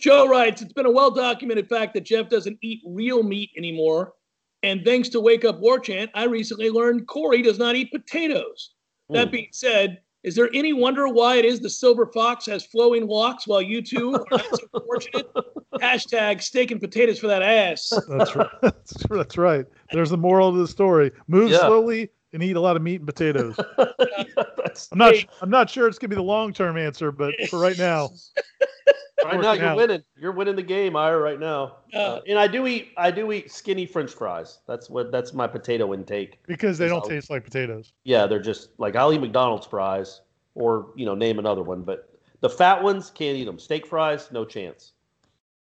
Joe 0.00 0.28
writes, 0.28 0.62
it's 0.62 0.72
been 0.72 0.86
a 0.86 0.90
well 0.90 1.10
documented 1.10 1.68
fact 1.68 1.94
that 1.94 2.04
Jeff 2.04 2.28
doesn't 2.28 2.58
eat 2.62 2.82
real 2.86 3.22
meat 3.22 3.50
anymore. 3.56 4.14
And 4.62 4.84
thanks 4.84 5.08
to 5.10 5.20
Wake 5.20 5.44
Up 5.44 5.58
War 5.60 5.78
Chant, 5.78 6.10
I 6.14 6.24
recently 6.24 6.70
learned 6.70 7.06
Corey 7.06 7.42
does 7.42 7.58
not 7.58 7.76
eat 7.76 7.92
potatoes. 7.92 8.74
That 9.10 9.28
Hmm. 9.28 9.32
being 9.32 9.48
said, 9.52 10.00
is 10.24 10.34
there 10.34 10.50
any 10.52 10.72
wonder 10.72 11.08
why 11.08 11.36
it 11.36 11.44
is 11.44 11.60
the 11.60 11.70
silver 11.70 12.06
fox 12.06 12.46
has 12.46 12.64
flowing 12.66 13.06
locks 13.06 13.46
while 13.46 13.62
you 13.62 13.80
two 13.80 14.14
are 14.14 14.24
not 14.30 14.44
so 14.50 14.80
fortunate? 14.86 15.30
Hashtag 15.74 16.42
steak 16.42 16.70
and 16.70 16.80
potatoes 16.80 17.18
for 17.18 17.28
that 17.28 17.42
ass. 17.42 17.92
That's 18.08 18.34
right. 18.34 18.48
that's, 18.60 18.94
that's 19.10 19.38
right. 19.38 19.64
There's 19.92 20.10
the 20.10 20.16
moral 20.16 20.48
of 20.48 20.56
the 20.56 20.66
story: 20.66 21.12
move 21.28 21.50
Yeah. 21.50 21.58
slowly 21.58 22.10
and 22.32 22.42
eat 22.42 22.56
a 22.56 22.60
lot 22.60 22.76
of 22.76 22.82
meat 22.82 22.96
and 23.00 23.06
potatoes. 23.06 23.56
I'm 23.78 24.98
not. 24.98 25.14
Hey. 25.14 25.28
I'm 25.42 25.50
not 25.50 25.68
sure 25.70 25.88
it's 25.88 25.98
gonna 25.98 26.10
be 26.10 26.16
the 26.16 26.22
long 26.22 26.52
term 26.52 26.76
answer, 26.76 27.10
but 27.12 27.34
for 27.48 27.58
right 27.58 27.78
now, 27.78 28.10
Right 29.24 29.40
now, 29.40 29.52
you're 29.52 29.64
out. 29.66 29.76
winning. 29.76 30.02
You're 30.16 30.32
winning 30.32 30.54
the 30.54 30.62
game, 30.62 30.94
Ira. 30.94 31.18
Right 31.18 31.40
now, 31.40 31.78
Uh, 31.92 31.98
Uh, 31.98 32.20
and 32.28 32.38
I 32.38 32.46
do 32.46 32.66
eat. 32.68 32.90
I 32.96 33.10
do 33.10 33.32
eat 33.32 33.50
skinny 33.50 33.84
French 33.84 34.12
fries. 34.12 34.58
That's 34.68 34.88
what. 34.88 35.10
That's 35.10 35.32
my 35.34 35.46
potato 35.48 35.92
intake. 35.92 36.38
because 36.46 36.78
they 36.78 36.86
don't 36.88 37.00
Solid. 37.02 37.14
taste 37.14 37.30
like 37.30 37.44
potatoes. 37.44 37.92
Yeah, 38.04 38.26
they're 38.26 38.38
just 38.40 38.70
like 38.78 38.94
I'll 38.94 39.12
eat 39.12 39.20
McDonald's 39.20 39.66
fries, 39.66 40.20
or 40.54 40.92
you 40.94 41.04
know, 41.04 41.14
name 41.16 41.38
another 41.40 41.62
one. 41.64 41.82
But 41.82 42.08
the 42.40 42.48
fat 42.48 42.80
ones 42.82 43.10
can't 43.10 43.36
eat 43.36 43.44
them. 43.44 43.58
Steak 43.58 43.86
fries, 43.86 44.30
no 44.30 44.44
chance. 44.44 44.92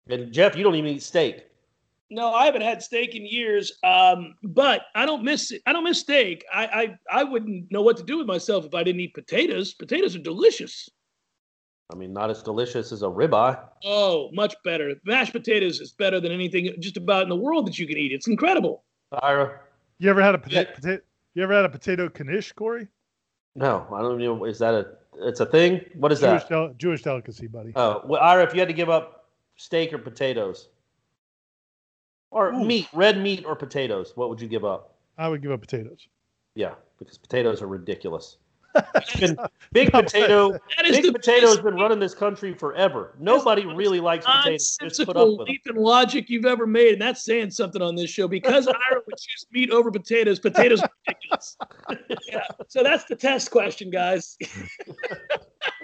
And 0.10 0.32
Jeff, 0.32 0.56
you 0.56 0.64
don't 0.64 0.76
even 0.76 0.92
eat 0.92 1.02
steak. 1.04 1.46
No, 2.10 2.34
I 2.34 2.46
haven't 2.46 2.62
had 2.62 2.82
steak 2.82 3.16
in 3.16 3.26
years. 3.26 3.72
Um, 3.84 4.36
but 4.44 4.84
I 4.96 5.06
don't 5.06 5.24
miss 5.24 5.52
it. 5.52 5.62
I 5.66 5.74
don't 5.74 5.84
miss 5.84 6.00
steak. 6.00 6.46
I, 6.54 6.98
I 7.12 7.20
I 7.20 7.24
wouldn't 7.24 7.72
know 7.72 7.82
what 7.82 7.98
to 7.98 8.04
do 8.04 8.18
with 8.18 8.28
myself 8.28 8.66
if 8.66 8.74
I 8.74 8.84
didn't 8.84 9.02
eat 9.02 9.14
potatoes. 9.14 9.74
Potatoes 9.74 10.16
are 10.16 10.20
delicious. 10.20 10.90
I 11.92 11.96
mean, 11.96 12.12
not 12.14 12.30
as 12.30 12.44
delicious 12.44 12.92
as 12.92 13.02
a 13.02 13.08
ribeye. 13.08 13.58
Oh, 13.86 14.30
much 14.34 14.56
better. 14.64 14.94
Mashed 15.06 15.32
potatoes 15.32 15.80
is 15.80 15.92
better 15.94 16.20
than 16.20 16.32
anything 16.34 16.74
just 16.80 16.98
about 16.98 17.24
in 17.24 17.30
the 17.30 17.36
world 17.36 17.66
that 17.68 17.80
you 17.80 17.88
can 17.88 17.98
eat. 17.98 18.12
It's 18.12 18.28
incredible. 18.28 18.84
Ira, 19.24 19.62
You 20.00 20.10
ever 20.10 20.22
had 20.22 20.36
a 20.36 20.38
potato? 20.38 20.70
Yeah. 20.70 20.76
Pota- 20.96 21.02
you 21.34 21.44
ever 21.44 21.54
had 21.54 21.64
a 21.66 21.70
potato 21.70 22.10
knish, 22.10 22.52
Corey? 22.54 22.88
no, 23.56 23.88
I 23.94 24.02
don't 24.02 24.18
know. 24.18 24.44
Is 24.46 24.60
that 24.60 24.74
a? 24.74 24.88
It's 25.22 25.40
a 25.40 25.46
thing. 25.46 25.82
What 25.96 26.12
is 26.12 26.20
Jewish, 26.20 26.44
that? 26.44 26.50
del- 26.50 26.74
Jewish 26.78 27.02
delicacy, 27.04 27.48
buddy. 27.48 27.72
Oh, 27.76 28.02
well, 28.06 28.22
Ira, 28.22 28.44
if 28.44 28.54
you 28.54 28.60
had 28.60 28.68
to 28.68 28.74
give 28.74 28.90
up 28.90 29.26
steak 29.56 29.92
or 29.94 29.98
potatoes, 29.98 30.68
or 32.32 32.54
Ooh. 32.54 32.66
meat, 32.66 32.88
red 32.94 33.18
meat 33.18 33.46
or 33.46 33.56
potatoes, 33.56 34.14
what 34.16 34.30
would 34.30 34.42
you 34.42 34.48
give 34.48 34.66
up? 34.66 34.96
I 35.18 35.28
would 35.28 35.42
give 35.42 35.52
up 35.52 35.62
potatoes. 35.62 36.08
Yeah, 36.56 36.76
because 37.00 37.18
potatoes 37.18 37.62
are 37.62 37.68
ridiculous. 37.68 38.38
It's 38.96 39.20
been- 39.20 39.38
big 39.72 39.92
potato, 39.92 40.52
That 40.78 40.86
is 40.86 40.98
big 40.98 41.06
the 41.06 41.12
potato 41.14 41.48
has 41.48 41.60
been 41.60 41.76
running 41.76 42.00
this 42.00 42.14
country 42.14 42.54
forever. 42.54 43.16
Nobody 43.20 43.66
really 43.66 44.00
likes 44.00 44.26
potatoes. 44.26 44.78
Just 44.82 45.06
put 45.06 45.10
up 45.10 45.16
nonsensical 45.16 45.38
with 45.38 45.48
them. 45.48 45.54
leap 45.54 45.62
in 45.68 45.76
logic 45.76 46.30
you've 46.30 46.46
ever 46.46 46.66
made, 46.68 46.94
and 46.94 47.02
that's 47.02 47.24
saying 47.24 47.52
something 47.52 47.82
on 47.82 47.96
this 47.96 48.10
show. 48.10 48.28
Because 48.28 48.68
Ira 48.90 49.02
would 49.06 49.18
choose 49.18 49.46
meat 49.52 49.70
over 49.72 49.92
potatoes, 49.92 50.40
potatoes 50.40 50.82
are 50.82 50.90
ridiculous. 51.08 51.58
yeah. 52.30 52.42
So 52.68 52.84
that's 52.84 53.06
the 53.06 53.16
test 53.16 53.52
question, 53.52 53.90
guys. 53.90 54.38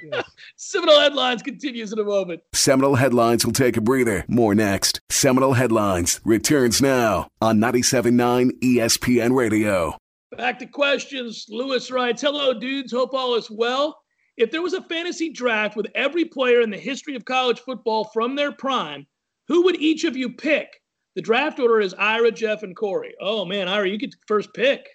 Yes. 0.04 0.24
Seminole 0.58 1.00
headlines 1.00 1.42
continues 1.42 1.94
in 1.94 2.00
a 2.00 2.04
moment. 2.04 2.42
Seminole 2.54 2.96
Headlines 2.96 3.46
will 3.46 3.54
take 3.54 3.78
a 3.78 3.82
breather. 3.82 4.26
More 4.28 4.54
next. 4.54 5.00
Seminole 5.10 5.54
Headlines 5.54 6.20
returns 6.26 6.82
now 6.82 7.28
on 7.42 7.60
97.9 7.60 8.52
ESPN 8.62 9.34
Radio. 9.36 9.98
Back 10.38 10.60
to 10.60 10.66
questions. 10.66 11.46
Lewis 11.50 11.92
writes, 11.92 12.22
Hello, 12.22 12.54
dudes. 12.54 12.92
Hope 12.92 13.14
all 13.14 13.36
is 13.36 13.50
well. 13.50 14.00
If 14.38 14.52
there 14.52 14.62
was 14.62 14.74
a 14.74 14.82
fantasy 14.82 15.30
draft 15.30 15.76
with 15.76 15.88
every 15.94 16.26
player 16.26 16.62
in 16.62 16.70
the 16.70 16.78
history 16.78 17.16
of 17.16 17.26
college 17.26 17.60
football 17.60 18.06
from 18.06 18.36
their 18.36 18.52
prime, 18.52 19.06
who 19.48 19.64
would 19.64 19.80
each 19.80 20.06
of 20.06 20.18
you 20.18 20.30
pick? 20.32 20.82
The 21.16 21.22
draft 21.22 21.60
order 21.60 21.80
is 21.80 21.94
Ira, 21.94 22.32
Jeff, 22.32 22.64
and 22.64 22.76
Corey. 22.76 23.14
Oh, 23.22 23.46
man, 23.46 23.68
Ira, 23.68 23.88
you 23.88 23.98
get 23.98 24.12
the 24.12 24.18
first 24.28 24.54
pick. 24.54 24.88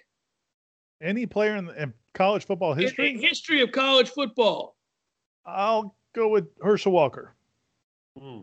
Any 1.01 1.25
player 1.25 1.55
in, 1.55 1.69
in 1.69 1.93
college 2.13 2.45
football 2.45 2.73
In 2.73 2.79
the 2.79 2.83
history, 2.83 3.17
history 3.17 3.61
of 3.61 3.71
college 3.71 4.09
football. 4.09 4.75
I'll 5.45 5.95
go 6.13 6.27
with 6.27 6.47
Herschel 6.61 6.91
Walker. 6.91 7.35
Hmm. 8.19 8.41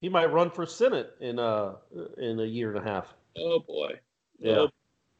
He 0.00 0.08
might 0.08 0.32
run 0.32 0.50
for 0.50 0.66
Senate 0.66 1.10
in 1.20 1.38
uh 1.38 1.74
in 2.18 2.38
a 2.40 2.44
year 2.44 2.70
and 2.74 2.78
a 2.78 2.88
half. 2.88 3.12
Oh, 3.36 3.60
boy. 3.60 3.98
Yeah. 4.38 4.58
Oh, 4.58 4.68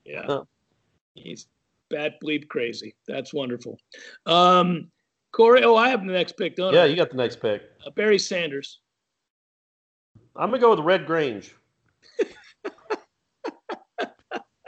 yeah. 0.09 0.23
Huh. 0.27 0.45
He's 1.15 1.47
bat 1.91 2.15
bleep 2.23 2.49
crazy. 2.49 2.95
That's 3.07 3.33
wonderful. 3.35 3.79
Um, 4.27 4.91
Corey, 5.33 5.63
oh, 5.65 5.77
I 5.77 5.89
have 5.91 6.01
the 6.07 6.13
next 6.13 6.33
pick, 6.37 6.57
don't 6.57 6.73
Yeah, 6.75 6.83
I? 6.83 6.87
you 6.87 6.97
got 6.97 7.11
the 7.11 7.17
next 7.17 7.41
pick. 7.41 7.63
Uh, 7.87 7.91
Barry 7.91 8.19
Sanders. 8.19 8.81
I'm 10.37 10.51
gonna 10.51 10.61
go 10.61 10.71
with 10.71 10.81
Red 10.81 11.07
Grange. 11.07 11.55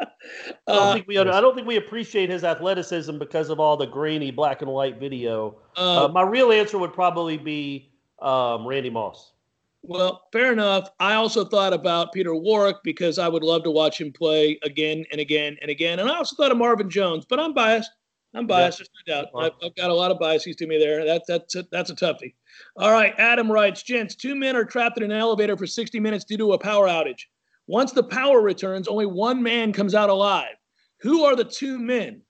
I 0.03 0.72
don't 0.74 0.88
Uh, 0.88 0.92
think 0.94 1.07
we 1.09 1.18
I 1.18 1.24
don't 1.40 1.55
think 1.55 1.66
we 1.66 1.76
appreciate 1.76 2.31
his 2.31 2.44
athleticism 2.44 3.18
because 3.18 3.50
of 3.50 3.59
all 3.61 3.76
the 3.76 3.87
grainy 3.87 4.31
black 4.31 4.62
and 4.62 4.70
white 4.70 4.98
video. 4.98 5.57
uh, 5.76 6.05
Uh, 6.05 6.09
my 6.09 6.22
real 6.22 6.53
answer 6.53 6.79
would 6.79 6.92
probably 6.92 7.37
be 7.37 7.90
um, 8.20 8.66
Randy 8.66 8.90
Moss. 8.90 9.33
Well, 9.82 10.22
fair 10.32 10.52
enough. 10.52 10.90
I 11.00 11.14
also 11.14 11.44
thought 11.44 11.72
about 11.72 12.12
Peter 12.12 12.34
Warrick 12.34 12.76
because 12.84 13.18
I 13.18 13.28
would 13.28 13.42
love 13.42 13.64
to 13.64 13.70
watch 13.70 14.00
him 14.00 14.12
play 14.12 14.58
again 14.62 15.04
and 15.10 15.20
again 15.20 15.56
and 15.62 15.70
again. 15.70 15.98
And 15.98 16.08
I 16.08 16.16
also 16.16 16.36
thought 16.36 16.52
of 16.52 16.58
Marvin 16.58 16.90
Jones, 16.90 17.24
but 17.28 17.40
I'm 17.40 17.54
biased. 17.54 17.90
I'm 18.34 18.46
biased. 18.46 18.78
There's 18.78 18.90
no 19.06 19.14
doubt. 19.14 19.28
I've, 19.36 19.52
I've 19.64 19.74
got 19.74 19.90
a 19.90 19.94
lot 19.94 20.10
of 20.10 20.18
biases 20.18 20.54
to 20.56 20.66
me 20.66 20.78
there. 20.78 21.04
That's 21.04 21.26
that's 21.26 21.54
a, 21.56 21.66
that's 21.72 21.90
a 21.90 21.96
toughie. 21.96 22.34
All 22.76 22.92
right. 22.92 23.14
Adam 23.18 23.50
writes, 23.50 23.82
gents, 23.82 24.14
two 24.14 24.34
men 24.34 24.54
are 24.54 24.64
trapped 24.64 24.98
in 24.98 25.04
an 25.04 25.12
elevator 25.12 25.56
for 25.56 25.66
60 25.66 25.98
minutes 25.98 26.24
due 26.24 26.36
to 26.36 26.52
a 26.52 26.58
power 26.58 26.86
outage. 26.86 27.22
Once 27.66 27.92
the 27.92 28.02
power 28.02 28.40
returns, 28.40 28.86
only 28.86 29.06
one 29.06 29.42
man 29.42 29.72
comes 29.72 29.94
out 29.94 30.10
alive. 30.10 30.56
Who 31.00 31.24
are 31.24 31.34
the 31.34 31.44
two 31.44 31.78
men? 31.78 32.22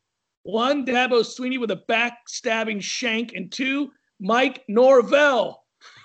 One, 0.42 0.86
Dabo 0.86 1.20
Swinney 1.20 1.58
with 1.58 1.70
a 1.70 1.82
backstabbing 1.88 2.82
shank, 2.82 3.34
and 3.34 3.52
two, 3.52 3.90
Mike 4.20 4.62
Norvell. 4.68 5.59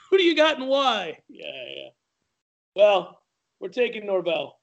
Who 0.09 0.17
do 0.17 0.23
you 0.23 0.35
got 0.35 0.57
and 0.59 0.67
why? 0.67 1.17
Yeah, 1.29 1.45
yeah. 1.75 1.89
Well, 2.75 3.19
we're 3.59 3.69
taking 3.69 4.05
Norvell. 4.05 4.59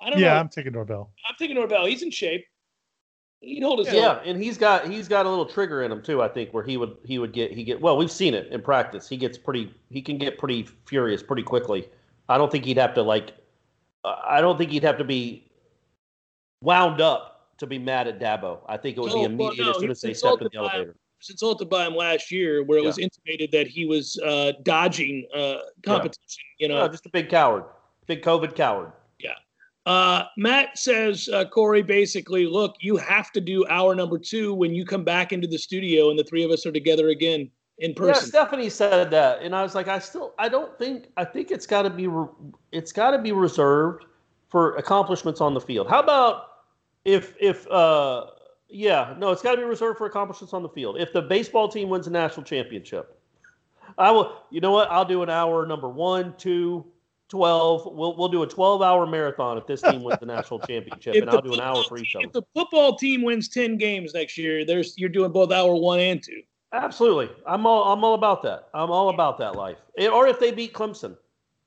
I 0.00 0.10
don't 0.10 0.18
Yeah, 0.20 0.34
know. 0.34 0.40
I'm 0.40 0.48
taking 0.48 0.72
Norvell. 0.72 1.10
I'm 1.28 1.34
taking 1.38 1.56
Norvell. 1.56 1.86
He's 1.86 2.02
in 2.02 2.10
shape. 2.10 2.44
He'd 3.40 3.62
hold 3.62 3.80
his 3.80 3.92
Yeah, 3.92 4.18
own. 4.18 4.26
and 4.26 4.42
he's 4.42 4.58
got 4.58 4.88
he's 4.88 5.06
got 5.06 5.24
a 5.26 5.28
little 5.28 5.46
trigger 5.46 5.82
in 5.82 5.92
him 5.92 6.02
too. 6.02 6.22
I 6.22 6.28
think 6.28 6.52
where 6.52 6.64
he 6.64 6.76
would 6.76 6.96
he 7.04 7.18
would 7.18 7.32
get 7.32 7.52
he 7.52 7.62
get 7.64 7.80
well. 7.80 7.96
We've 7.96 8.10
seen 8.10 8.34
it 8.34 8.48
in 8.52 8.60
practice. 8.62 9.08
He 9.08 9.16
gets 9.16 9.38
pretty 9.38 9.72
he 9.90 10.02
can 10.02 10.18
get 10.18 10.38
pretty 10.38 10.66
furious 10.86 11.22
pretty 11.22 11.44
quickly. 11.44 11.88
I 12.28 12.36
don't 12.38 12.50
think 12.50 12.64
he'd 12.64 12.78
have 12.78 12.94
to 12.94 13.02
like. 13.02 13.32
uh, 14.04 14.16
I 14.26 14.40
don't 14.40 14.58
think 14.58 14.70
he'd 14.72 14.82
have 14.82 14.98
to 14.98 15.04
be 15.04 15.50
wound 16.62 17.00
up 17.00 17.56
to 17.58 17.66
be 17.66 17.78
mad 17.78 18.08
at 18.08 18.18
Dabo. 18.18 18.60
I 18.68 18.76
think 18.76 18.96
it 18.96 19.00
would 19.00 19.12
Oh, 19.12 19.14
be 19.14 19.20
well, 19.20 19.26
immediate 19.50 19.64
no, 19.64 19.70
as 19.70 19.78
soon 19.78 19.90
as 19.90 20.00
they 20.00 20.08
was 20.10 20.18
stepped 20.18 20.42
in 20.42 20.48
the 20.52 20.58
by- 20.58 20.64
elevator. 20.74 20.96
Insulted 21.28 21.68
by 21.68 21.86
him 21.86 21.94
last 21.94 22.30
year, 22.30 22.62
where 22.62 22.78
it 22.78 22.84
was 22.84 22.98
intimated 22.98 23.50
that 23.52 23.66
he 23.66 23.86
was 23.86 24.18
uh, 24.24 24.52
dodging 24.62 25.26
uh, 25.34 25.58
competition. 25.84 26.44
You 26.58 26.68
know, 26.68 26.78
No, 26.78 26.88
just 26.88 27.06
a 27.06 27.10
big 27.10 27.28
coward, 27.28 27.64
big 28.06 28.22
COVID 28.22 28.54
coward. 28.54 28.92
Yeah. 29.18 29.30
Uh, 29.86 30.24
Matt 30.36 30.78
says, 30.78 31.28
uh, 31.32 31.44
Corey, 31.46 31.82
basically, 31.82 32.46
look, 32.46 32.76
you 32.80 32.96
have 32.96 33.32
to 33.32 33.40
do 33.40 33.66
hour 33.68 33.94
number 33.94 34.18
two 34.18 34.54
when 34.54 34.74
you 34.74 34.84
come 34.84 35.02
back 35.02 35.32
into 35.32 35.48
the 35.48 35.58
studio 35.58 36.10
and 36.10 36.18
the 36.18 36.24
three 36.24 36.44
of 36.44 36.50
us 36.50 36.66
are 36.66 36.72
together 36.72 37.08
again 37.08 37.50
in 37.78 37.94
person. 37.94 38.22
Yeah. 38.22 38.28
Stephanie 38.28 38.70
said 38.70 39.10
that, 39.10 39.40
and 39.42 39.54
I 39.56 39.62
was 39.62 39.74
like, 39.74 39.88
I 39.88 39.98
still, 39.98 40.34
I 40.38 40.48
don't 40.48 40.76
think, 40.78 41.06
I 41.16 41.24
think 41.24 41.50
it's 41.50 41.66
got 41.66 41.82
to 41.82 41.90
be, 41.90 42.06
re- 42.06 42.28
it's 42.70 42.92
got 42.92 43.12
to 43.12 43.18
be 43.18 43.32
reserved 43.32 44.04
for 44.48 44.76
accomplishments 44.76 45.40
on 45.40 45.54
the 45.54 45.60
field. 45.60 45.88
How 45.88 46.00
about 46.00 46.44
if, 47.04 47.34
if, 47.40 47.66
uh, 47.68 48.26
yeah, 48.68 49.14
no, 49.18 49.30
it's 49.30 49.42
got 49.42 49.52
to 49.52 49.56
be 49.56 49.64
reserved 49.64 49.98
for 49.98 50.06
accomplishments 50.06 50.52
on 50.52 50.62
the 50.62 50.68
field. 50.68 50.98
If 50.98 51.12
the 51.12 51.22
baseball 51.22 51.68
team 51.68 51.88
wins 51.88 52.06
a 52.06 52.10
national 52.10 52.44
championship, 52.44 53.18
I 53.96 54.10
will. 54.10 54.42
You 54.50 54.60
know 54.60 54.72
what? 54.72 54.90
I'll 54.90 55.04
do 55.04 55.22
an 55.22 55.30
hour 55.30 55.66
number 55.66 55.88
one, 55.88 56.34
two, 56.36 56.84
12. 57.28 57.94
We'll 57.94 58.16
we'll 58.16 58.28
do 58.28 58.42
a 58.42 58.46
12 58.46 58.82
hour 58.82 59.06
marathon 59.06 59.58
if 59.58 59.66
this 59.66 59.82
team 59.82 60.02
wins 60.02 60.20
the 60.20 60.26
national 60.26 60.60
championship, 60.60 61.14
and 61.14 61.30
I'll 61.30 61.40
do 61.40 61.54
an 61.54 61.60
hour 61.60 61.82
for 61.84 61.98
each 61.98 62.12
team- 62.12 62.22
of 62.22 62.26
If 62.26 62.32
the 62.32 62.42
football 62.54 62.96
team 62.96 63.22
wins 63.22 63.48
10 63.48 63.76
games 63.76 64.14
next 64.14 64.36
year, 64.36 64.64
there's 64.64 64.96
you're 64.98 65.08
doing 65.08 65.32
both 65.32 65.52
hour 65.52 65.74
one 65.74 66.00
and 66.00 66.22
two. 66.22 66.42
Absolutely, 66.72 67.30
I'm 67.46 67.66
all 67.66 67.92
I'm 67.92 68.04
all 68.04 68.14
about 68.14 68.42
that. 68.42 68.68
I'm 68.74 68.90
all 68.90 69.08
about 69.08 69.38
that 69.38 69.56
life. 69.56 69.78
Or 70.12 70.26
if 70.26 70.38
they 70.38 70.52
beat 70.52 70.72
Clemson, 70.74 71.16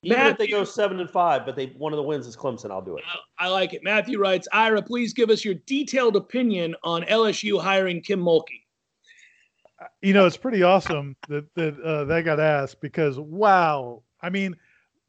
even 0.03 0.19
if 0.27 0.37
they 0.37 0.47
go 0.47 0.63
seven 0.63 0.99
and 0.99 1.09
five, 1.09 1.45
but 1.45 1.55
they 1.55 1.67
one 1.77 1.93
of 1.93 1.97
the 1.97 2.03
wins 2.03 2.25
is 2.25 2.35
Clemson, 2.35 2.71
I'll 2.71 2.81
do 2.81 2.97
it. 2.97 3.03
I 3.37 3.47
like 3.49 3.73
it. 3.73 3.83
Matthew 3.83 4.19
writes, 4.19 4.47
Ira, 4.51 4.81
please 4.81 5.13
give 5.13 5.29
us 5.29 5.45
your 5.45 5.55
detailed 5.65 6.15
opinion 6.15 6.75
on 6.83 7.03
LSU 7.03 7.61
hiring 7.61 8.01
Kim 8.01 8.19
Mulkey. 8.19 8.63
You 10.01 10.13
know, 10.13 10.25
it's 10.25 10.37
pretty 10.37 10.63
awesome 10.63 11.15
that 11.27 11.53
that 11.55 11.79
uh, 11.79 12.05
that 12.05 12.25
got 12.25 12.39
asked 12.39 12.81
because 12.81 13.19
wow, 13.19 14.01
I 14.21 14.29
mean, 14.29 14.55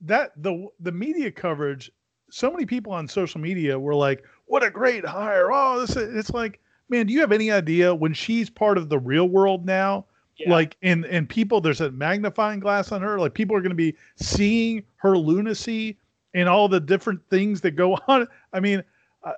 that 0.02 0.33
the 0.42 0.68
the 0.81 0.92
media 0.92 1.31
coverage. 1.31 1.90
So 2.31 2.50
many 2.50 2.64
people 2.64 2.92
on 2.92 3.07
social 3.07 3.40
media 3.40 3.78
were 3.78 3.94
like, 3.94 4.24
"What 4.46 4.62
a 4.62 4.70
great 4.70 5.05
hire!" 5.05 5.52
Oh, 5.52 5.81
this 5.81 5.96
is, 5.96 6.14
it's 6.14 6.31
like, 6.31 6.61
man, 6.88 7.07
do 7.07 7.12
you 7.12 7.20
have 7.20 7.33
any 7.33 7.50
idea 7.50 7.94
when 7.94 8.14
she's 8.14 8.48
part 8.48 8.78
of 8.78 8.88
the 8.88 8.98
real 8.98 9.28
world 9.28 9.66
now? 9.66 10.07
Yeah. 10.38 10.51
Like, 10.51 10.77
and 10.83 11.05
and 11.07 11.29
people, 11.29 11.61
there's 11.61 11.81
a 11.83 11.90
magnifying 11.92 12.59
glass 12.61 12.90
on 12.90 13.03
her. 13.03 13.18
Like, 13.18 13.35
people 13.35 13.55
are 13.55 13.61
going 13.61 13.71
to 13.71 13.77
be 13.77 13.95
seeing 14.16 14.83
her 14.97 15.16
lunacy 15.16 15.99
and 16.35 16.49
all 16.49 16.68
the 16.68 16.81
different 16.81 17.21
things 17.29 17.61
that 17.61 17.73
go 17.73 17.95
on. 18.09 18.27
I 18.53 18.61
mean, 18.61 18.83
uh, 19.25 19.33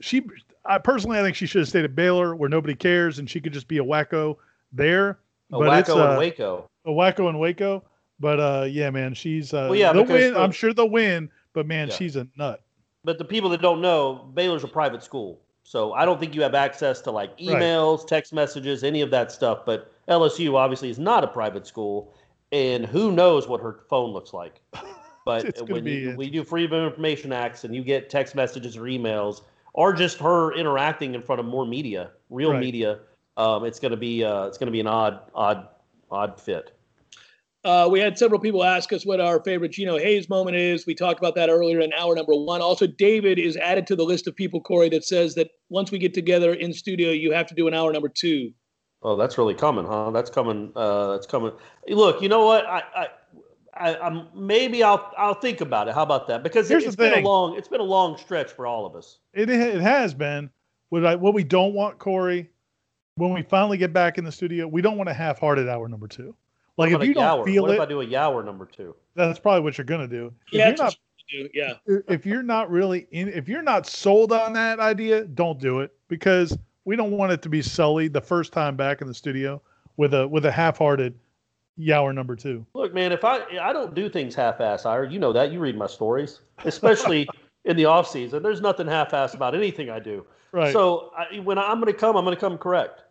she, 0.00 0.22
I 0.64 0.78
personally, 0.78 1.18
I 1.18 1.22
think 1.22 1.36
she 1.36 1.46
should 1.46 1.60
have 1.60 1.68
stayed 1.68 1.84
at 1.84 1.94
Baylor 1.94 2.34
where 2.34 2.48
nobody 2.48 2.74
cares, 2.74 3.18
and 3.18 3.30
she 3.30 3.40
could 3.40 3.52
just 3.52 3.68
be 3.68 3.78
a 3.78 3.84
wacko 3.84 4.36
there. 4.72 5.18
A 5.52 5.58
but 5.58 5.78
it's 5.78 5.88
wacko 5.88 5.96
uh, 5.96 6.08
and 6.10 6.18
Waco. 6.18 6.68
a 6.86 6.90
wacko 6.90 7.30
in 7.30 7.38
Waco. 7.38 7.84
But 8.18 8.40
uh, 8.40 8.66
yeah, 8.68 8.90
man, 8.90 9.14
she's 9.14 9.52
uh, 9.54 9.66
Well, 9.70 9.74
yeah, 9.78 9.92
they'll 9.92 10.04
win. 10.04 10.34
the- 10.34 10.40
I'm 10.40 10.52
sure 10.52 10.72
they'll 10.74 10.88
win. 10.90 11.30
But 11.54 11.66
man, 11.66 11.88
Yeah. 11.88 11.94
she's 11.94 12.16
a 12.16 12.26
nut. 12.36 12.62
But 13.04 13.18
the 13.18 13.24
people 13.24 13.50
that 13.50 13.60
don't 13.60 13.80
know, 13.80 14.30
Baylor's 14.34 14.64
a 14.64 14.68
private 14.68 15.02
school, 15.02 15.40
so 15.64 15.92
I 15.92 16.04
don't 16.04 16.18
think 16.18 16.34
you 16.34 16.42
have 16.42 16.54
access 16.54 17.00
to 17.02 17.10
like 17.10 17.30
Right. 17.38 17.62
emails, 17.62 18.06
text 18.06 18.32
messages, 18.32 18.84
any 18.84 19.00
of 19.00 19.10
that 19.10 19.32
stuff. 19.32 19.60
But 19.64 19.92
LSU 20.08 20.54
obviously 20.56 20.90
is 20.90 20.98
not 20.98 21.24
a 21.24 21.28
private 21.28 21.66
school, 21.66 22.14
and 22.50 22.84
who 22.84 23.12
knows 23.12 23.48
what 23.48 23.60
her 23.60 23.80
phone 23.88 24.10
looks 24.12 24.32
like. 24.32 24.60
But 25.24 25.68
when 25.68 25.86
you, 25.86 26.14
we 26.16 26.28
do 26.30 26.42
Freedom 26.42 26.76
of 26.80 26.90
Information 26.90 27.32
Acts 27.32 27.62
and 27.62 27.72
you 27.72 27.84
get 27.84 28.10
text 28.10 28.34
messages 28.34 28.76
or 28.76 28.82
emails 28.82 29.42
or 29.72 29.92
just 29.92 30.18
her 30.18 30.52
interacting 30.54 31.14
in 31.14 31.22
front 31.22 31.38
of 31.38 31.46
more 31.46 31.64
media, 31.64 32.10
real 32.28 32.50
Right. 32.50 32.60
media, 32.60 32.98
um, 33.36 33.64
it's 33.64 33.78
gonna 33.78 33.96
be 33.96 34.24
uh, 34.24 34.46
it's 34.46 34.58
gonna 34.58 34.72
be 34.72 34.80
an 34.80 34.88
odd, 34.88 35.20
odd, 35.32 35.68
odd 36.10 36.40
fit. 36.40 36.76
Uh, 37.64 37.88
we 37.90 38.00
had 38.00 38.18
several 38.18 38.40
people 38.40 38.64
ask 38.64 38.92
us 38.92 39.06
what 39.06 39.20
our 39.20 39.40
favorite 39.44 39.70
Geno 39.70 39.96
Hayes 39.96 40.28
moment 40.28 40.56
is. 40.56 40.84
We 40.84 40.94
talked 40.94 41.20
about 41.20 41.36
that 41.36 41.48
earlier 41.48 41.80
in 41.80 41.92
hour 41.92 42.14
number 42.16 42.34
one. 42.34 42.60
Also, 42.60 42.88
David 42.88 43.38
is 43.38 43.56
added 43.56 43.86
to 43.86 43.96
the 43.96 44.02
list 44.02 44.26
of 44.26 44.34
people, 44.34 44.60
Corey, 44.60 44.88
that 44.88 45.04
says 45.04 45.36
that 45.36 45.50
once 45.68 45.92
we 45.92 45.98
get 45.98 46.12
together 46.12 46.54
in 46.54 46.72
studio, 46.72 47.10
you 47.10 47.32
have 47.32 47.46
to 47.46 47.54
do 47.54 47.68
an 47.68 47.74
hour 47.74 47.92
number 47.92 48.08
two. 48.08 48.52
Oh, 49.04 49.16
that's 49.16 49.38
really 49.38 49.54
coming, 49.54 49.86
huh? 49.86 50.10
That's 50.10 50.30
coming. 50.30 50.72
Uh, 50.74 51.12
that's 51.12 51.26
coming. 51.26 51.52
Look, 51.88 52.20
you 52.20 52.28
know 52.28 52.44
what? 52.44 52.66
I, 52.66 52.82
I, 52.94 53.08
I, 53.74 53.96
I'm 53.96 54.28
maybe 54.34 54.82
I'll 54.82 55.12
I'll 55.16 55.34
think 55.34 55.60
about 55.60 55.88
it. 55.88 55.94
How 55.94 56.02
about 56.02 56.28
that? 56.28 56.42
Because 56.42 56.68
Here's 56.68 56.84
it's 56.84 56.96
the 56.96 57.02
been 57.02 57.12
thing. 57.14 57.24
a 57.24 57.28
long 57.28 57.56
it's 57.56 57.68
been 57.68 57.80
a 57.80 57.84
long 57.84 58.16
stretch 58.16 58.50
for 58.50 58.66
all 58.66 58.86
of 58.86 58.94
us. 58.94 59.18
It 59.34 59.48
it 59.50 59.80
has 59.80 60.14
been. 60.14 60.50
What 60.90 61.06
I 61.06 61.14
what 61.14 61.32
we 61.32 61.42
don't 61.42 61.74
want, 61.74 61.98
Corey, 61.98 62.50
when 63.16 63.32
we 63.32 63.42
finally 63.42 63.78
get 63.78 63.92
back 63.92 64.18
in 64.18 64.24
the 64.24 64.32
studio, 64.32 64.66
we 64.68 64.82
don't 64.82 64.96
want 64.98 65.08
a 65.08 65.14
half-hearted 65.14 65.68
hour 65.68 65.88
number 65.88 66.06
two. 66.06 66.34
Like 66.76 66.92
if 66.92 67.02
you 67.02 67.14
don't 67.14 67.40
Yower? 67.40 67.44
feel 67.44 67.62
what 67.62 67.70
it, 67.72 67.74
if 67.74 67.80
I 67.80 67.86
do 67.86 68.00
a 68.00 68.06
Yower 68.06 68.44
number 68.44 68.66
two? 68.66 68.94
that's 69.14 69.38
probably 69.38 69.60
what 69.62 69.76
you're 69.76 69.84
gonna 69.84 70.08
do. 70.08 70.32
If 70.52 70.58
Yeah, 70.58 70.68
you're 70.68 70.76
not 70.76 70.96
you 71.28 71.44
do. 71.44 71.50
yeah. 71.54 71.74
if 72.08 72.24
you're 72.26 72.42
not 72.42 72.70
really 72.70 73.06
in 73.10 73.28
if 73.28 73.48
you're 73.48 73.62
not 73.62 73.86
sold 73.86 74.32
on 74.32 74.52
that 74.54 74.80
idea, 74.80 75.24
don't 75.24 75.58
do 75.60 75.80
it 75.80 75.92
because 76.08 76.56
we 76.84 76.96
don't 76.96 77.12
want 77.12 77.32
it 77.32 77.42
to 77.42 77.48
be 77.48 77.62
sullied 77.62 78.12
the 78.12 78.20
first 78.20 78.52
time 78.52 78.76
back 78.76 79.00
in 79.02 79.06
the 79.06 79.14
studio 79.14 79.60
with 79.96 80.14
a 80.14 80.26
with 80.26 80.46
a 80.46 80.52
half-hearted 80.52 81.14
Yower 81.78 82.12
number 82.12 82.36
two. 82.36 82.66
Look, 82.74 82.92
man, 82.92 83.12
if 83.12 83.24
I 83.24 83.40
I 83.60 83.72
don't 83.72 83.94
do 83.94 84.08
things 84.08 84.34
half-ass, 84.34 84.84
Ira, 84.84 85.10
you 85.10 85.18
know 85.18 85.32
that. 85.32 85.52
You 85.52 85.58
read 85.60 85.76
my 85.76 85.86
stories, 85.86 86.40
especially 86.64 87.28
in 87.64 87.76
the 87.76 87.84
off 87.86 88.08
season. 88.08 88.42
There's 88.42 88.60
nothing 88.60 88.86
half-ass 88.86 89.34
about 89.34 89.54
anything 89.54 89.88
I 89.88 89.98
do. 89.98 90.26
Right. 90.52 90.72
So 90.72 91.12
I, 91.16 91.38
when 91.38 91.56
I'm 91.58 91.80
going 91.80 91.90
to 91.92 91.98
come, 91.98 92.14
I'm 92.16 92.24
going 92.24 92.36
to 92.36 92.40
come 92.40 92.58
correct, 92.58 93.04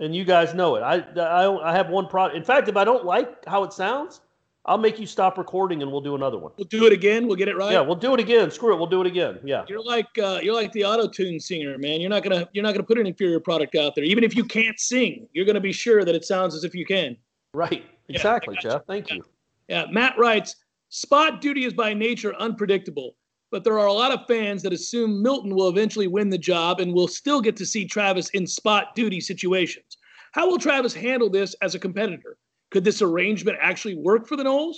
and 0.00 0.14
you 0.14 0.24
guys 0.24 0.54
know 0.54 0.76
it. 0.76 0.80
I 0.80 1.00
I, 1.20 1.70
I 1.70 1.76
have 1.76 1.88
one 1.88 2.06
product. 2.06 2.36
In 2.36 2.44
fact, 2.44 2.68
if 2.68 2.76
I 2.76 2.84
don't 2.84 3.04
like 3.04 3.44
how 3.46 3.64
it 3.64 3.72
sounds, 3.72 4.20
I'll 4.64 4.78
make 4.78 4.98
you 4.98 5.06
stop 5.06 5.38
recording, 5.38 5.82
and 5.82 5.90
we'll 5.90 6.02
do 6.02 6.14
another 6.14 6.36
one. 6.36 6.52
We'll 6.58 6.66
do 6.66 6.86
it 6.86 6.92
again. 6.92 7.26
We'll 7.26 7.36
get 7.36 7.48
it 7.48 7.56
right. 7.56 7.72
Yeah, 7.72 7.80
we'll 7.80 7.96
do 7.96 8.12
it 8.14 8.20
again. 8.20 8.50
Screw 8.50 8.74
it, 8.74 8.76
we'll 8.76 8.86
do 8.86 9.00
it 9.00 9.06
again. 9.06 9.38
Yeah. 9.42 9.64
You're 9.66 9.82
like 9.82 10.06
uh, 10.18 10.40
you're 10.42 10.54
like 10.54 10.72
the 10.72 10.84
auto 10.84 11.08
tune 11.08 11.40
singer, 11.40 11.78
man. 11.78 12.00
You're 12.00 12.10
not 12.10 12.22
gonna 12.22 12.48
you're 12.52 12.64
not 12.64 12.72
gonna 12.72 12.84
put 12.84 12.98
an 12.98 13.06
inferior 13.06 13.40
product 13.40 13.74
out 13.76 13.94
there, 13.94 14.04
even 14.04 14.24
if 14.24 14.36
you 14.36 14.44
can't 14.44 14.78
sing. 14.78 15.26
You're 15.32 15.46
gonna 15.46 15.60
be 15.60 15.72
sure 15.72 16.04
that 16.04 16.14
it 16.14 16.24
sounds 16.24 16.54
as 16.54 16.64
if 16.64 16.74
you 16.74 16.84
can. 16.84 17.16
Right. 17.54 17.84
Exactly, 18.08 18.54
got 18.56 18.62
Jeff. 18.62 18.86
Thank 18.86 19.10
you. 19.10 19.22
Yeah, 19.68 19.84
Matt 19.90 20.18
writes, 20.18 20.56
spot 20.88 21.40
duty 21.40 21.64
is 21.64 21.74
by 21.74 21.92
nature 21.92 22.34
unpredictable, 22.36 23.16
but 23.50 23.64
there 23.64 23.78
are 23.78 23.86
a 23.86 23.92
lot 23.92 24.12
of 24.12 24.26
fans 24.26 24.62
that 24.62 24.72
assume 24.72 25.22
Milton 25.22 25.54
will 25.54 25.68
eventually 25.68 26.06
win 26.06 26.30
the 26.30 26.38
job 26.38 26.80
and 26.80 26.92
will 26.92 27.08
still 27.08 27.40
get 27.40 27.56
to 27.56 27.66
see 27.66 27.86
Travis 27.86 28.28
in 28.30 28.46
spot 28.46 28.94
duty 28.94 29.20
situations. 29.20 29.96
How 30.32 30.48
will 30.48 30.58
Travis 30.58 30.94
handle 30.94 31.30
this 31.30 31.54
as 31.62 31.74
a 31.74 31.78
competitor? 31.78 32.36
Could 32.70 32.84
this 32.84 33.00
arrangement 33.00 33.58
actually 33.60 33.96
work 33.96 34.26
for 34.26 34.36
the 34.36 34.44
Noles? 34.44 34.76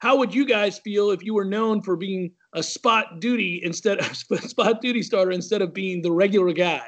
How 0.00 0.16
would 0.16 0.34
you 0.34 0.44
guys 0.46 0.78
feel 0.78 1.10
if 1.10 1.24
you 1.24 1.34
were 1.34 1.44
known 1.44 1.82
for 1.82 1.96
being 1.96 2.32
a 2.52 2.62
spot 2.62 3.20
duty 3.20 3.60
instead 3.62 3.98
of 3.98 4.16
spot 4.16 4.80
duty 4.80 5.02
starter 5.02 5.30
instead 5.30 5.62
of 5.62 5.72
being 5.72 6.02
the 6.02 6.12
regular 6.12 6.52
guy? 6.52 6.86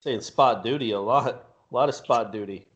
Saying 0.00 0.20
spot 0.20 0.64
duty 0.64 0.92
a 0.92 1.00
lot. 1.00 1.46
A 1.70 1.74
lot 1.74 1.88
of 1.88 1.94
spot 1.94 2.32
duty. 2.32 2.66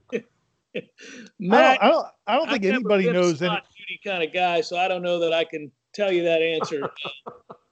Matt, 1.38 1.78
I 1.82 1.88
don't, 1.88 1.88
I 1.88 1.88
don't, 1.88 2.06
I 2.26 2.36
don't 2.36 2.46
I've 2.46 2.52
think 2.52 2.64
never 2.64 2.74
anybody 2.74 3.04
been 3.04 3.16
a 3.16 3.20
knows 3.20 3.42
any, 3.42 3.50
spot 3.50 3.66
duty 3.76 4.00
kind 4.04 4.22
of 4.22 4.32
guy, 4.32 4.60
so 4.60 4.76
I 4.76 4.88
don't 4.88 5.02
know 5.02 5.18
that 5.20 5.32
I 5.32 5.44
can 5.44 5.70
tell 5.92 6.12
you 6.12 6.22
that 6.24 6.42
answer. 6.42 6.90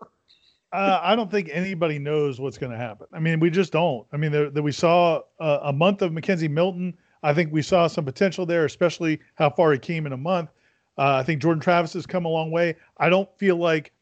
uh, 0.73 1.01
I 1.03 1.15
don't 1.15 1.31
think 1.31 1.51
anybody 1.53 1.99
knows 1.99 2.41
what's 2.41 2.59
going 2.59 2.73
to 2.73 2.79
happen. 2.79 3.07
I 3.13 3.21
mean, 3.21 3.41
we 3.41 3.51
just 3.51 3.73
don't. 3.73 4.07
I 4.13 4.17
mean, 4.17 4.33
there, 4.33 4.51
there, 4.51 4.63
we 4.63 4.73
saw 4.73 5.21
a, 5.39 5.59
a 5.65 5.73
month 5.73 6.03
of 6.03 6.13
McKenzie 6.13 6.51
Milton. 6.51 6.95
I 7.23 7.35
think 7.35 7.53
we 7.53 7.63
saw 7.63 7.87
some 7.87 8.05
potential 8.05 8.47
there, 8.47 8.65
especially 8.65 9.21
how 9.35 9.51
far 9.51 9.73
he 9.73 9.79
came 9.79 10.07
in 10.07 10.13
a 10.13 10.17
month. 10.17 10.51
Uh, 10.99 11.17
I 11.17 11.23
think 11.23 11.41
Jordan 11.43 11.61
Travis 11.61 11.93
has 11.93 12.07
come 12.07 12.25
a 12.25 12.29
long 12.29 12.51
way. 12.51 12.77
I 12.99 13.09
don't 13.09 13.29
feel 13.39 13.57
like 13.57 13.93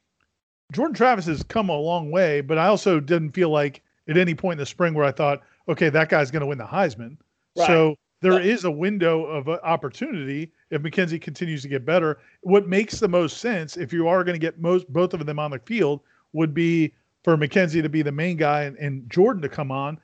Jordan 0.73 0.95
Travis 0.95 1.27
has 1.27 1.43
come 1.43 1.69
a 1.69 1.77
long 1.77 2.11
way, 2.11 2.41
but 2.41 2.57
I 2.59 2.67
also 2.67 3.01
didn't 3.01 3.33
feel 3.33 3.51
like 3.51 3.83
at 4.09 4.17
any 4.17 4.35
point 4.35 4.55
in 4.55 4.59
the 4.59 4.67
spring 4.67 4.95
where 4.95 5.05
I 5.05 5.13
thought, 5.13 5.43
okay, 5.69 5.89
that 5.91 6.09
guy's 6.09 6.31
going 6.31 6.41
to 6.41 6.47
win 6.47 6.59
the 6.59 6.65
Heisman. 6.65 7.17
Right. 7.57 7.67
So 7.67 7.97
there 8.23 8.33
Right. 8.33 8.47
is 8.47 8.65
a 8.65 8.71
window 8.71 9.25
of 9.25 9.49
uh, 9.49 9.59
opportunity 9.63 10.53
if 10.71 10.83
McKenzie 10.83 11.21
continues 11.21 11.63
to 11.63 11.69
get 11.69 11.85
better. 11.85 12.19
What 12.43 12.69
makes 12.69 13.01
the 13.01 13.09
most 13.09 13.39
sense 13.39 13.77
if 13.77 13.93
you 13.93 14.09
are 14.09 14.25
going 14.25 14.35
to 14.35 14.41
get 14.41 14.61
most 14.61 14.93
both 14.93 15.15
of 15.15 15.25
them 15.27 15.39
on 15.39 15.51
the 15.51 15.59
field 15.61 16.01
would 16.33 16.55
be 16.55 16.93
for 17.25 17.37
McKenzie 17.37 17.83
to 17.83 17.89
be 17.89 18.03
the 18.03 18.13
main 18.13 18.37
guy 18.37 18.63
and, 18.63 18.77
and 18.79 19.09
Jordan 19.11 19.43
to 19.43 19.49
come 19.49 19.71
on 19.71 19.99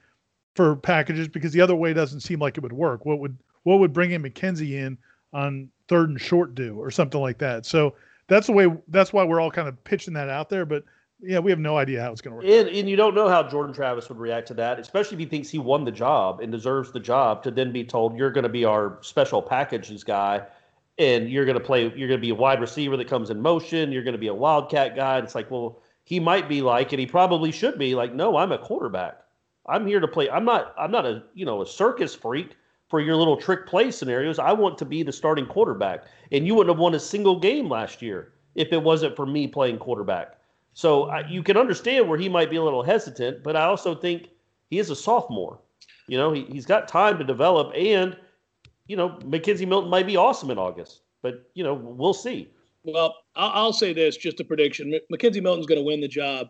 for 0.54 0.76
packages 0.76 1.28
because 1.28 1.52
the 1.52 1.60
other 1.60 1.76
way 1.76 1.92
doesn't 1.92 2.20
seem 2.20 2.40
like 2.40 2.56
it 2.56 2.62
would 2.62 2.72
work. 2.72 3.04
What 3.04 3.18
would 3.20 3.36
what 3.62 3.78
would 3.78 3.92
bring 3.92 4.12
in 4.12 4.22
McKenzie 4.22 4.72
in 4.72 4.96
on 5.32 5.68
third 5.88 6.08
and 6.08 6.20
short 6.20 6.54
do 6.54 6.78
or 6.78 6.90
something 6.90 7.20
like 7.20 7.38
that? 7.38 7.66
So 7.66 7.94
that's 8.28 8.46
the 8.46 8.52
way. 8.52 8.72
That's 8.88 9.12
why 9.12 9.24
we're 9.24 9.40
all 9.40 9.50
kind 9.50 9.68
of 9.68 9.82
pitching 9.84 10.14
that 10.14 10.28
out 10.28 10.48
there. 10.48 10.64
But 10.64 10.84
yeah, 11.20 11.38
we 11.38 11.50
have 11.50 11.58
no 11.58 11.78
idea 11.78 12.02
how 12.02 12.12
it's 12.12 12.20
going 12.20 12.32
to 12.32 12.36
work. 12.36 12.44
And, 12.44 12.74
and 12.74 12.88
you 12.88 12.96
don't 12.96 13.14
know 13.14 13.28
how 13.28 13.42
Jordan 13.42 13.74
Travis 13.74 14.08
would 14.08 14.18
react 14.18 14.48
to 14.48 14.54
that, 14.54 14.78
especially 14.78 15.14
if 15.14 15.20
he 15.20 15.26
thinks 15.26 15.48
he 15.48 15.58
won 15.58 15.84
the 15.84 15.92
job 15.92 16.40
and 16.40 16.52
deserves 16.52 16.92
the 16.92 17.00
job 17.00 17.42
to 17.44 17.50
then 17.50 17.72
be 17.72 17.84
told 17.84 18.16
you're 18.16 18.30
going 18.30 18.44
to 18.44 18.50
be 18.50 18.64
our 18.64 18.98
special 19.00 19.40
packages 19.40 20.04
guy 20.04 20.42
and 20.98 21.30
you're 21.30 21.44
going 21.44 21.58
to 21.58 21.64
play, 21.64 21.82
you're 21.96 22.08
going 22.08 22.20
to 22.20 22.26
be 22.26 22.30
a 22.30 22.34
wide 22.34 22.60
receiver 22.60 22.96
that 22.96 23.08
comes 23.08 23.30
in 23.30 23.40
motion. 23.40 23.92
You're 23.92 24.02
going 24.02 24.12
to 24.12 24.18
be 24.18 24.28
a 24.28 24.34
wildcat 24.34 24.94
guy. 24.94 25.16
And 25.16 25.24
it's 25.24 25.34
like, 25.34 25.50
well, 25.50 25.80
he 26.06 26.20
might 26.20 26.48
be 26.48 26.62
like, 26.62 26.92
and 26.92 27.00
he 27.00 27.06
probably 27.06 27.50
should 27.50 27.80
be 27.80 27.96
like, 27.96 28.14
no, 28.14 28.36
I'm 28.36 28.52
a 28.52 28.58
quarterback. 28.58 29.22
I'm 29.66 29.84
here 29.84 29.98
to 29.98 30.06
play. 30.06 30.30
I'm 30.30 30.44
not, 30.44 30.72
I'm 30.78 30.92
not 30.92 31.04
a, 31.04 31.24
you 31.34 31.44
know, 31.44 31.62
a 31.62 31.66
circus 31.66 32.14
freak 32.14 32.56
for 32.88 33.00
your 33.00 33.16
little 33.16 33.36
trick 33.36 33.66
play 33.66 33.90
scenarios. 33.90 34.38
I 34.38 34.52
want 34.52 34.78
to 34.78 34.84
be 34.84 35.02
the 35.02 35.10
starting 35.10 35.46
quarterback. 35.46 36.04
And 36.30 36.46
you 36.46 36.54
wouldn't 36.54 36.72
have 36.72 36.80
won 36.80 36.94
a 36.94 37.00
single 37.00 37.40
game 37.40 37.68
last 37.68 38.02
year 38.02 38.34
if 38.54 38.72
it 38.72 38.80
wasn't 38.80 39.16
for 39.16 39.26
me 39.26 39.48
playing 39.48 39.78
quarterback. 39.78 40.38
So 40.74 41.10
I, 41.10 41.26
you 41.26 41.42
can 41.42 41.56
understand 41.56 42.08
where 42.08 42.18
he 42.18 42.28
might 42.28 42.50
be 42.50 42.56
a 42.56 42.62
little 42.62 42.84
hesitant, 42.84 43.42
but 43.42 43.56
I 43.56 43.64
also 43.64 43.92
think 43.92 44.28
he 44.70 44.78
is 44.78 44.90
a 44.90 44.96
sophomore. 44.96 45.58
You 46.06 46.18
know, 46.18 46.32
he, 46.32 46.42
he's 46.44 46.66
got 46.66 46.86
time 46.86 47.18
to 47.18 47.24
develop, 47.24 47.72
and 47.74 48.16
you 48.86 48.96
know, 48.96 49.18
McKenzie 49.24 49.66
Milton 49.66 49.90
might 49.90 50.06
be 50.06 50.16
awesome 50.16 50.52
in 50.52 50.58
August, 50.58 51.00
but 51.20 51.50
you 51.54 51.64
know, 51.64 51.74
we'll 51.74 52.14
see. 52.14 52.52
Well, 52.86 53.16
I'll, 53.34 53.50
I'll 53.50 53.72
say 53.72 53.92
this, 53.92 54.16
just 54.16 54.40
a 54.40 54.44
prediction: 54.44 54.98
McKenzie 55.12 55.42
Milton's 55.42 55.66
going 55.66 55.80
to 55.80 55.84
win 55.84 56.00
the 56.00 56.08
job, 56.08 56.48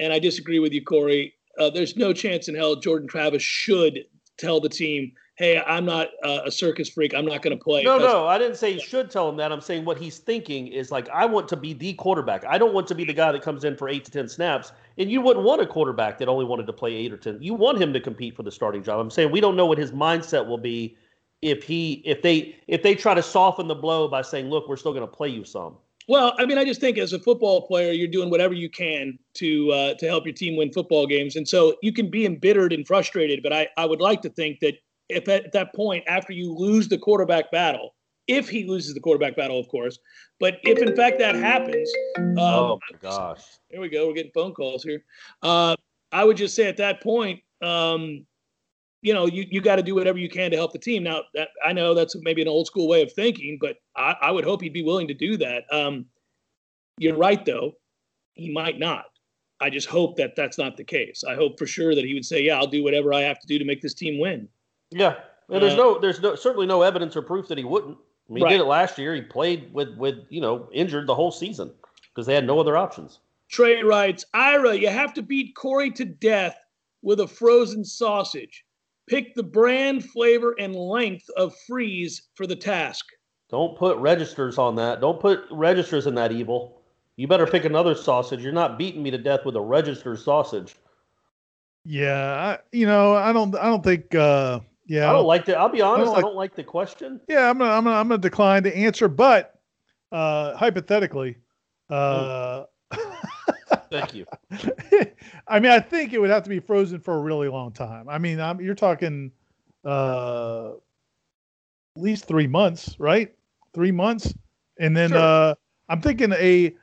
and 0.00 0.12
I 0.12 0.18
disagree 0.18 0.58
with 0.58 0.72
you, 0.72 0.84
Corey. 0.84 1.34
Uh, 1.58 1.70
there's 1.70 1.96
no 1.96 2.12
chance 2.12 2.48
in 2.48 2.54
hell 2.54 2.76
Jordan 2.76 3.08
Travis 3.08 3.42
should 3.42 4.00
tell 4.36 4.60
the 4.60 4.68
team, 4.68 5.12
"Hey, 5.38 5.62
I'm 5.64 5.84
not 5.84 6.08
uh, 6.24 6.40
a 6.44 6.50
circus 6.50 6.90
freak. 6.90 7.14
I'm 7.14 7.24
not 7.24 7.40
going 7.40 7.56
to 7.56 7.62
play." 7.62 7.84
No, 7.84 7.98
no, 7.98 8.26
I 8.26 8.36
didn't 8.36 8.56
say 8.56 8.74
he 8.74 8.80
should 8.80 9.10
tell 9.10 9.28
him 9.28 9.36
that. 9.36 9.52
I'm 9.52 9.60
saying 9.60 9.84
what 9.84 9.96
he's 9.96 10.18
thinking 10.18 10.66
is 10.66 10.90
like, 10.90 11.08
I 11.10 11.24
want 11.24 11.48
to 11.48 11.56
be 11.56 11.72
the 11.72 11.94
quarterback. 11.94 12.44
I 12.44 12.58
don't 12.58 12.74
want 12.74 12.88
to 12.88 12.94
be 12.94 13.04
the 13.04 13.14
guy 13.14 13.30
that 13.32 13.42
comes 13.42 13.64
in 13.64 13.76
for 13.76 13.88
eight 13.88 14.04
to 14.06 14.10
ten 14.10 14.28
snaps. 14.28 14.72
And 14.98 15.10
you 15.10 15.20
wouldn't 15.20 15.44
want 15.44 15.62
a 15.62 15.66
quarterback 15.66 16.18
that 16.18 16.28
only 16.28 16.44
wanted 16.44 16.66
to 16.66 16.72
play 16.72 16.94
eight 16.94 17.12
or 17.12 17.16
ten. 17.16 17.38
You 17.40 17.54
want 17.54 17.80
him 17.80 17.92
to 17.92 18.00
compete 18.00 18.34
for 18.34 18.42
the 18.42 18.50
starting 18.50 18.82
job. 18.82 18.98
I'm 18.98 19.10
saying 19.10 19.30
we 19.30 19.40
don't 19.40 19.56
know 19.56 19.66
what 19.66 19.78
his 19.78 19.92
mindset 19.92 20.46
will 20.46 20.58
be 20.58 20.96
if 21.42 21.62
he 21.62 22.02
if 22.04 22.22
they 22.22 22.56
if 22.66 22.82
they 22.82 22.94
try 22.94 23.14
to 23.14 23.22
soften 23.22 23.68
the 23.68 23.74
blow 23.74 24.08
by 24.08 24.22
saying, 24.22 24.48
look, 24.48 24.68
we're 24.68 24.76
still 24.76 24.92
going 24.92 25.06
to 25.06 25.12
play 25.12 25.28
you 25.28 25.44
some. 25.44 25.76
Well, 26.08 26.34
I 26.38 26.46
mean, 26.46 26.56
I 26.56 26.64
just 26.64 26.80
think 26.80 26.98
as 26.98 27.12
a 27.12 27.18
football 27.18 27.66
player, 27.66 27.90
you're 27.90 28.06
doing 28.06 28.30
whatever 28.30 28.54
you 28.54 28.70
can 28.70 29.18
to 29.34 29.72
uh, 29.72 29.94
to 29.94 30.06
help 30.06 30.24
your 30.24 30.34
team 30.34 30.56
win 30.56 30.72
football 30.72 31.06
games, 31.06 31.36
and 31.36 31.46
so 31.46 31.76
you 31.82 31.92
can 31.92 32.10
be 32.10 32.24
embittered 32.24 32.72
and 32.72 32.86
frustrated. 32.86 33.42
But 33.42 33.52
I, 33.52 33.68
I 33.76 33.86
would 33.86 34.00
like 34.00 34.22
to 34.22 34.30
think 34.30 34.60
that 34.60 34.74
if 35.08 35.28
at 35.28 35.52
that 35.52 35.74
point, 35.74 36.04
after 36.06 36.32
you 36.32 36.52
lose 36.54 36.88
the 36.88 36.98
quarterback 36.98 37.50
battle, 37.50 37.94
if 38.28 38.48
he 38.48 38.64
loses 38.64 38.94
the 38.94 39.00
quarterback 39.00 39.36
battle, 39.36 39.58
of 39.58 39.68
course, 39.68 39.98
but 40.38 40.58
if 40.62 40.78
in 40.78 40.94
fact 40.94 41.18
that 41.18 41.34
happens, 41.34 41.92
um, 42.16 42.38
oh 42.38 42.80
my 42.90 42.98
gosh. 43.00 43.42
Here 43.68 43.80
we 43.80 43.88
go. 43.88 44.06
We're 44.06 44.14
getting 44.14 44.32
phone 44.32 44.54
calls 44.54 44.84
here. 44.84 45.04
Uh, 45.42 45.74
I 46.12 46.24
would 46.24 46.36
just 46.36 46.54
say 46.54 46.68
at 46.68 46.76
that 46.76 47.02
point, 47.02 47.40
um, 47.62 48.26
you 49.06 49.14
know, 49.14 49.26
you, 49.26 49.46
you 49.48 49.60
got 49.60 49.76
to 49.76 49.84
do 49.84 49.94
whatever 49.94 50.18
you 50.18 50.28
can 50.28 50.50
to 50.50 50.56
help 50.56 50.72
the 50.72 50.80
team. 50.80 51.04
Now, 51.04 51.22
that, 51.34 51.50
I 51.64 51.72
know 51.72 51.94
that's 51.94 52.16
maybe 52.22 52.42
an 52.42 52.48
old 52.48 52.66
school 52.66 52.88
way 52.88 53.02
of 53.02 53.12
thinking, 53.12 53.56
but 53.60 53.76
I, 53.94 54.16
I 54.20 54.30
would 54.32 54.42
hope 54.42 54.60
he'd 54.60 54.72
be 54.72 54.82
willing 54.82 55.06
to 55.06 55.14
do 55.14 55.36
that. 55.36 55.62
Um, 55.72 56.06
you're 56.98 57.16
right, 57.16 57.44
though. 57.44 57.74
He 58.34 58.52
might 58.52 58.80
not. 58.80 59.04
I 59.60 59.70
just 59.70 59.86
hope 59.86 60.16
that 60.16 60.34
that's 60.34 60.58
not 60.58 60.76
the 60.76 60.82
case. 60.82 61.22
I 61.22 61.36
hope 61.36 61.56
for 61.56 61.68
sure 61.68 61.94
that 61.94 62.04
he 62.04 62.14
would 62.14 62.24
say, 62.24 62.42
"Yeah, 62.42 62.58
I'll 62.58 62.66
do 62.66 62.82
whatever 62.82 63.14
I 63.14 63.20
have 63.20 63.38
to 63.38 63.46
do 63.46 63.60
to 63.60 63.64
make 63.64 63.80
this 63.80 63.94
team 63.94 64.18
win." 64.18 64.48
Yeah. 64.90 65.14
And 65.48 65.62
there's 65.62 65.74
Uh, 65.74 65.76
no 65.76 65.98
there's 66.00 66.20
no 66.20 66.34
certainly 66.34 66.66
no 66.66 66.82
evidence 66.82 67.16
or 67.16 67.22
proof 67.22 67.46
that 67.48 67.56
he 67.56 67.64
wouldn't. 67.64 67.96
I 68.28 68.32
mean, 68.32 68.42
Right. 68.42 68.52
He 68.52 68.58
did 68.58 68.64
it 68.64 68.66
last 68.66 68.98
year. 68.98 69.14
He 69.14 69.22
played 69.22 69.72
with 69.72 69.96
with 69.96 70.16
you 70.30 70.40
know 70.40 70.68
injured 70.72 71.06
the 71.06 71.14
whole 71.14 71.30
season 71.30 71.72
because 72.12 72.26
they 72.26 72.34
had 72.34 72.44
no 72.44 72.58
other 72.58 72.76
options. 72.76 73.20
Trey 73.48 73.82
writes, 73.82 74.24
Ira, 74.34 74.74
you 74.74 74.88
have 74.88 75.14
to 75.14 75.22
beat 75.22 75.54
Corey 75.54 75.92
to 75.92 76.04
death 76.04 76.58
with 77.02 77.20
a 77.20 77.28
frozen 77.28 77.84
sausage. 77.84 78.65
Pick 79.08 79.34
the 79.34 79.42
brand, 79.42 80.04
flavor, 80.04 80.54
and 80.58 80.74
length 80.74 81.28
of 81.36 81.54
freeze 81.66 82.28
for 82.34 82.46
the 82.46 82.56
task. 82.56 83.04
Don't 83.48 83.78
put 83.78 83.96
registers 83.98 84.58
on 84.58 84.74
that. 84.76 85.00
Don't 85.00 85.20
put 85.20 85.44
registers 85.50 86.06
in 86.08 86.14
that 86.16 86.32
evil. 86.32 86.80
You 87.16 87.28
better 87.28 87.46
pick 87.46 87.64
another 87.64 87.94
sausage. 87.94 88.42
You're 88.42 88.52
not 88.52 88.76
beating 88.78 89.02
me 89.02 89.10
to 89.12 89.18
death 89.18 89.44
with 89.44 89.56
a 89.56 89.60
register 89.60 90.16
sausage. 90.16 90.74
Yeah, 91.84 92.58
I, 92.58 92.58
you 92.72 92.84
know, 92.86 93.14
I 93.14 93.32
don't, 93.32 93.54
I 93.54 93.66
don't 93.66 93.84
think. 93.84 94.12
uh 94.14 94.58
Yeah, 94.86 95.08
I 95.08 95.12
don't 95.12 95.24
like 95.26 95.44
the. 95.44 95.56
I'll 95.56 95.68
be 95.68 95.80
honest. 95.80 96.10
I 96.10 96.14
like- 96.14 96.22
don't 96.22 96.34
like 96.34 96.56
the 96.56 96.64
question. 96.64 97.20
Yeah, 97.28 97.48
I'm 97.48 97.58
gonna, 97.58 97.70
I'm 97.70 97.84
gonna, 97.84 97.96
I'm 97.96 98.08
gonna 98.08 98.18
decline 98.18 98.64
to 98.64 98.76
answer, 98.76 99.06
but 99.08 99.54
uh 100.10 100.56
hypothetically, 100.56 101.36
uh, 101.88 102.64
Thank 103.90 104.14
you. 104.14 104.26
I 105.48 105.60
mean, 105.60 105.70
I 105.72 105.80
think 105.80 106.12
it 106.12 106.18
would 106.20 106.30
have 106.30 106.42
to 106.44 106.48
be 106.50 106.60
frozen 106.60 107.00
for 107.00 107.14
a 107.14 107.20
really 107.20 107.48
long 107.48 107.72
time. 107.72 108.08
I 108.08 108.18
mean, 108.18 108.40
I'm, 108.40 108.60
you're 108.60 108.74
talking 108.74 109.32
uh, 109.84 110.70
at 111.96 112.02
least 112.02 112.26
three 112.26 112.46
months, 112.46 112.96
right? 112.98 113.34
Three 113.74 113.92
months, 113.92 114.34
and 114.78 114.96
then 114.96 115.10
Sure. 115.10 115.18
uh, 115.18 115.54
I'm 115.88 116.00
thinking 116.00 116.32
a 116.32 116.74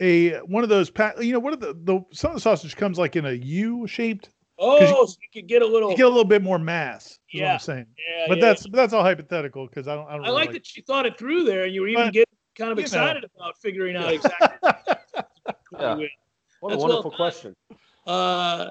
a 0.00 0.38
one 0.40 0.62
of 0.62 0.68
those 0.68 0.90
pack. 0.90 1.20
You 1.22 1.32
know, 1.32 1.38
what 1.40 1.52
are 1.54 1.56
the 1.56 1.74
the 1.82 2.00
some 2.12 2.30
of 2.30 2.36
the 2.36 2.40
sausage 2.40 2.76
comes 2.76 2.98
like 2.98 3.16
in 3.16 3.26
a 3.26 3.32
U 3.32 3.86
shaped. 3.86 4.30
Oh, 4.58 4.80
you- 4.80 4.86
so 4.86 5.16
you 5.20 5.28
could 5.40 5.48
get 5.48 5.62
a 5.62 5.66
little. 5.66 5.90
You 5.90 5.96
get 5.96 6.06
a 6.06 6.08
little 6.10 6.24
bit 6.24 6.42
more 6.42 6.58
mass. 6.58 7.06
Is 7.32 7.40
what 7.40 7.46
Yeah. 7.46 7.52
I'm 7.54 7.58
saying. 7.58 7.86
yeah, 7.98 8.24
But 8.28 8.38
yeah. 8.38 8.44
that's 8.46 8.66
that's 8.70 8.92
all 8.92 9.02
hypothetical 9.02 9.66
because 9.66 9.88
I 9.88 9.94
don't. 9.96 10.06
I 10.06 10.12
don't. 10.16 10.24
I 10.24 10.28
really 10.28 10.34
like 10.40 10.52
that 10.52 10.66
she 10.66 10.82
thought 10.82 11.06
it 11.06 11.18
through 11.18 11.44
there, 11.44 11.64
and 11.64 11.74
you 11.74 11.80
were 11.80 11.88
even 11.88 12.04
But, 12.06 12.12
getting 12.12 12.34
kind 12.56 12.70
of 12.72 12.78
you 12.78 12.82
know. 12.82 12.86
excited 12.86 13.24
about 13.36 13.56
figuring 13.60 13.96
out 13.96 14.12
exactly. 14.12 14.70
Yeah. 15.80 15.96
What 16.62 16.68
a 16.68 16.76
That's 16.76 16.84
well 16.84 16.90
wonderful 16.90 17.10
done. 17.10 17.16
question. 17.16 17.56
Uh, 18.06 18.70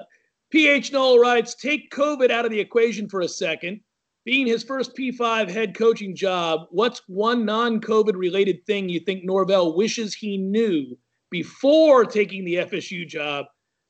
PH 0.50 0.92
Noel 0.92 1.18
writes, 1.18 1.54
take 1.54 1.90
COVID 1.90 2.30
out 2.30 2.46
of 2.46 2.50
the 2.50 2.58
equation 2.58 3.06
for 3.06 3.20
a 3.20 3.28
second. 3.28 3.80
Being 4.24 4.46
his 4.46 4.64
first 4.64 4.96
P5 4.96 5.50
head 5.50 5.74
coaching 5.74 6.16
job, 6.16 6.68
what's 6.70 7.02
one 7.06 7.44
non 7.44 7.82
COVID 7.82 8.14
related 8.16 8.64
thing 8.64 8.88
you 8.88 8.98
think 9.00 9.24
Norvell 9.24 9.76
wishes 9.76 10.14
he 10.14 10.38
knew 10.38 10.96
before 11.30 12.06
taking 12.06 12.46
the 12.46 12.54
FSU 12.54 13.06
job 13.06 13.44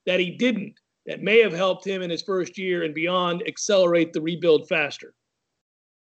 that 0.07 0.19
he 0.19 0.33
didn't, 0.33 0.75
that 1.07 1.23
may 1.23 1.38
have 1.41 1.53
helped 1.53 1.87
him 1.87 2.03
in 2.03 2.11
his 2.11 2.23
first 2.23 2.59
year 2.59 2.83
and 2.83 2.95
beyond 2.95 3.47
accelerate 3.47 4.12
the 4.12 4.21
rebuild 4.21 4.67
faster? 4.69 5.15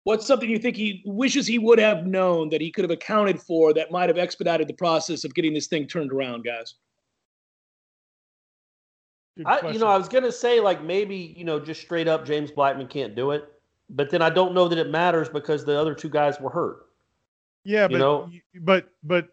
What's 0.05 0.25
something 0.25 0.49
you 0.49 0.61
think 0.61 0.77
he 0.77 1.03
wishes 1.05 1.49
he 1.49 1.59
would 1.59 1.81
have 1.81 2.07
known 2.07 2.49
that 2.51 2.61
he 2.61 2.71
could 2.71 2.85
have 2.85 2.93
accounted 2.93 3.43
for 3.43 3.75
that 3.75 3.91
might 3.91 4.09
have 4.09 4.19
expedited 4.19 4.69
the 4.69 4.75
process 4.75 5.25
of 5.25 5.35
getting 5.35 5.53
this 5.53 5.67
thing 5.67 5.89
turned 5.89 6.13
around, 6.13 6.45
guys? 6.45 6.77
I, 9.47 9.71
you 9.71 9.79
know, 9.79 9.87
I 9.87 9.97
was 9.97 10.09
gonna 10.09 10.33
say 10.33 10.61
like 10.61 10.83
maybe 10.83 11.35
you 11.37 11.45
know 11.45 11.61
just 11.61 11.81
straight 11.81 12.09
up 12.09 12.25
James 12.27 12.51
Blackman 12.51 12.89
can't 12.89 13.15
do 13.15 13.31
it, 13.31 13.53
but 13.91 14.11
then 14.11 14.23
I 14.23 14.31
don't 14.31 14.55
know 14.55 14.69
that 14.69 14.79
it 14.79 14.91
matters 14.91 15.29
because 15.29 15.65
the 15.65 15.79
other 15.79 15.95
two 15.95 16.09
guys 16.09 16.41
were 16.41 16.51
hurt. 16.51 16.87
Yeah, 17.65 17.85
you 17.85 17.89
but 17.91 17.99
know? 17.99 18.31
but 18.63 18.89
but 19.03 19.29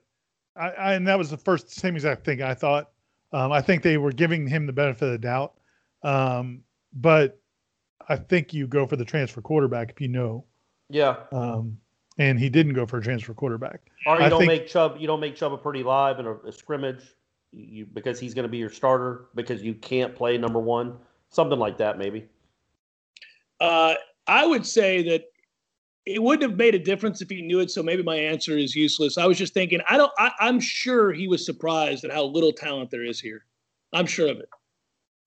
I, 0.56 0.70
I 0.70 0.94
and 0.94 1.08
that 1.08 1.18
was 1.18 1.30
the 1.30 1.38
first 1.38 1.72
same 1.72 1.96
exact 1.96 2.26
thing 2.26 2.42
I 2.42 2.54
thought. 2.54 2.92
Um, 3.34 3.52
I 3.52 3.62
think 3.62 3.82
they 3.84 3.98
were 3.98 4.12
giving 4.12 4.48
him 4.48 4.66
the 4.66 4.74
benefit 4.74 5.06
of 5.06 5.12
the 5.12 5.18
doubt. 5.18 5.54
Um, 6.04 6.62
but 6.94 7.40
I 8.08 8.16
think 8.16 8.54
you 8.54 8.68
go 8.68 8.86
for 8.86 8.96
the 8.96 9.06
transfer 9.06 9.42
quarterback 9.42 9.90
if 9.92 10.00
you 10.00 10.08
know. 10.08 10.46
Yeah, 10.90 11.16
Um, 11.32 11.78
and 12.20 12.40
he 12.40 12.48
didn't 12.48 12.74
go 12.74 12.86
for 12.86 12.98
a 13.00 13.02
transfer 13.02 13.34
quarterback. 13.34 13.82
or 14.06 14.20
you 14.20 14.24
I 14.26 14.30
don't 14.30 14.40
think- 14.42 14.48
make 14.52 14.68
Chubba. 14.68 15.02
You 15.02 15.08
don't 15.08 15.20
make 15.20 15.36
Chubba 15.36 15.62
Purdy 15.62 15.82
live 15.82 16.20
in 16.20 16.28
a, 16.28 16.34
a 16.36 16.52
scrimmage, 16.52 17.15
you 17.56 17.86
because 17.86 18.20
he's 18.20 18.34
going 18.34 18.44
to 18.44 18.50
be 18.50 18.58
your 18.58 18.70
starter 18.70 19.28
because 19.36 19.64
you 19.64 19.74
can't 19.74 20.14
play 20.16 20.38
number 20.38 20.60
one. 20.60 20.98
Something 21.30 21.60
like 21.60 21.78
that, 21.78 21.98
maybe. 21.98 22.28
Uh, 23.60 23.96
I 24.28 24.46
would 24.46 24.66
say 24.66 25.04
that 25.10 25.26
it 26.06 26.22
wouldn't 26.22 26.50
have 26.50 26.58
made 26.58 26.76
a 26.76 26.80
difference 26.80 27.22
if 27.22 27.30
he 27.30 27.42
knew 27.42 27.60
it. 27.60 27.72
So 27.72 27.82
maybe 27.82 28.04
my 28.04 28.16
answer 28.16 28.58
is 28.58 28.76
useless. 28.76 29.18
I 29.18 29.26
was 29.26 29.38
just 29.38 29.54
thinking. 29.54 29.80
I 29.90 29.98
don't. 29.98 30.12
I, 30.18 30.32
I'm 30.40 30.60
sure 30.60 31.12
he 31.12 31.28
was 31.28 31.46
surprised 31.46 32.04
at 32.04 32.12
how 32.12 32.26
little 32.26 32.52
talent 32.52 32.92
there 32.92 33.04
is 33.04 33.20
here. 33.20 33.46
I'm 33.94 34.06
sure 34.06 34.30
of 34.30 34.38
it. 34.38 34.50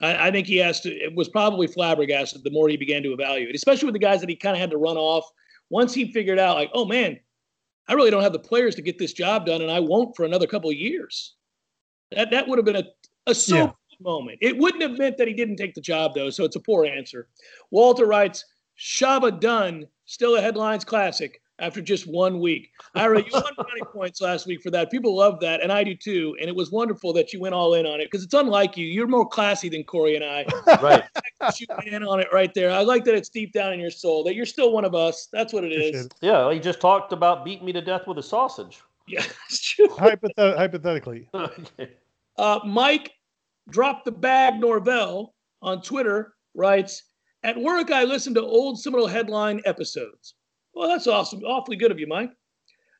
I, 0.00 0.28
I 0.28 0.30
think 0.30 0.46
he 0.46 0.56
has 0.58 0.80
to. 0.80 0.90
It 0.90 1.14
was 1.14 1.28
probably 1.28 1.66
flabbergasted 1.66 2.44
the 2.44 2.50
more 2.50 2.68
he 2.68 2.76
began 2.76 3.02
to 3.02 3.12
evaluate, 3.12 3.54
especially 3.54 3.86
with 3.86 3.94
the 3.94 3.98
guys 3.98 4.20
that 4.20 4.28
he 4.28 4.36
kind 4.36 4.54
of 4.54 4.60
had 4.60 4.70
to 4.70 4.78
run 4.78 4.96
off. 4.96 5.28
Once 5.70 5.92
he 5.92 6.12
figured 6.12 6.38
out, 6.38 6.56
like, 6.56 6.70
oh 6.72 6.84
man, 6.84 7.18
I 7.88 7.94
really 7.94 8.10
don't 8.10 8.22
have 8.22 8.32
the 8.32 8.38
players 8.38 8.74
to 8.76 8.82
get 8.82 8.98
this 8.98 9.12
job 9.12 9.46
done, 9.46 9.62
and 9.62 9.70
I 9.70 9.80
won't 9.80 10.14
for 10.16 10.24
another 10.24 10.46
couple 10.46 10.70
of 10.70 10.76
years. 10.76 11.34
That 12.12 12.30
that 12.30 12.48
would 12.48 12.58
have 12.58 12.64
been 12.64 12.76
a 12.76 12.84
a 13.26 13.34
so 13.34 13.56
Yeah. 13.56 13.70
moment. 14.00 14.38
It 14.40 14.56
wouldn't 14.56 14.82
have 14.82 14.96
meant 14.98 15.18
that 15.18 15.28
he 15.28 15.34
didn't 15.34 15.56
take 15.56 15.74
the 15.74 15.80
job 15.80 16.14
though, 16.14 16.30
so 16.30 16.44
it's 16.44 16.56
a 16.56 16.60
poor 16.60 16.86
answer. 16.86 17.28
Walter 17.70 18.06
writes, 18.06 18.44
Shaba 18.78 19.38
Dunn, 19.38 19.86
still 20.06 20.36
a 20.36 20.40
headlines 20.40 20.84
classic 20.84 21.42
after 21.58 21.82
just 21.82 22.06
one 22.06 22.38
week. 22.38 22.70
Ira, 22.94 23.18
you 23.20 23.30
won 23.32 23.42
brownie 23.56 23.82
points 23.92 24.20
last 24.20 24.46
week 24.46 24.62
for 24.62 24.70
that. 24.70 24.90
People 24.92 25.16
love 25.16 25.40
that, 25.40 25.60
and 25.60 25.72
I 25.72 25.82
do 25.82 25.94
too. 25.96 26.36
And 26.40 26.48
it 26.48 26.54
was 26.54 26.70
wonderful 26.70 27.12
that 27.14 27.32
you 27.32 27.40
went 27.40 27.54
all 27.56 27.74
in 27.74 27.84
on 27.84 28.00
it 28.00 28.04
because 28.10 28.22
it's 28.24 28.32
unlike 28.34 28.76
you. 28.76 28.86
You're 28.86 29.08
more 29.08 29.26
classy 29.28 29.68
than 29.68 29.82
Corey 29.82 30.14
and 30.14 30.24
I. 30.24 30.46
Right. 30.80 31.02
you 31.58 31.66
went 31.76 31.88
in 31.88 32.04
on 32.04 32.20
it 32.20 32.28
right 32.32 32.54
there. 32.54 32.70
I 32.70 32.82
like 32.82 33.04
that 33.04 33.14
it's 33.16 33.28
deep 33.28 33.52
down 33.52 33.72
in 33.72 33.80
your 33.80 33.90
soul 33.90 34.22
that 34.24 34.34
you're 34.36 34.46
still 34.46 34.72
one 34.72 34.84
of 34.84 34.94
us. 34.94 35.28
That's 35.32 35.52
what 35.52 35.64
it 35.64 35.72
Appreciate 35.72 35.94
is. 35.96 36.06
it. 36.06 36.14
yeah, 36.20 36.52
he 36.52 36.60
just 36.60 36.80
talked 36.80 37.12
about 37.12 37.44
beating 37.44 37.66
me 37.66 37.72
to 37.72 37.80
death 37.82 38.06
with 38.06 38.18
a 38.18 38.22
sausage. 38.22 38.80
Yeah, 39.08 39.24
it's 39.48 39.60
true. 39.60 39.88
Hypothet- 39.88 40.56
hypothetically, 40.56 41.28
Okay. 41.34 41.90
Uh, 42.36 42.60
Mike 42.64 43.12
dropped 43.70 44.04
the 44.04 44.12
bag 44.12 44.60
Norvell 44.60 45.34
on 45.62 45.82
Twitter 45.82 46.34
writes, 46.54 47.02
At 47.42 47.56
work, 47.58 47.90
I 47.90 48.04
listen 48.04 48.34
to 48.34 48.42
old 48.42 48.80
Seminole 48.80 49.06
headline 49.08 49.60
episodes. 49.64 50.34
Well, 50.74 50.88
that's 50.88 51.06
awesome. 51.06 51.40
Awfully 51.40 51.76
good 51.76 51.90
of 51.90 51.98
you, 51.98 52.06
Mike. 52.06 52.30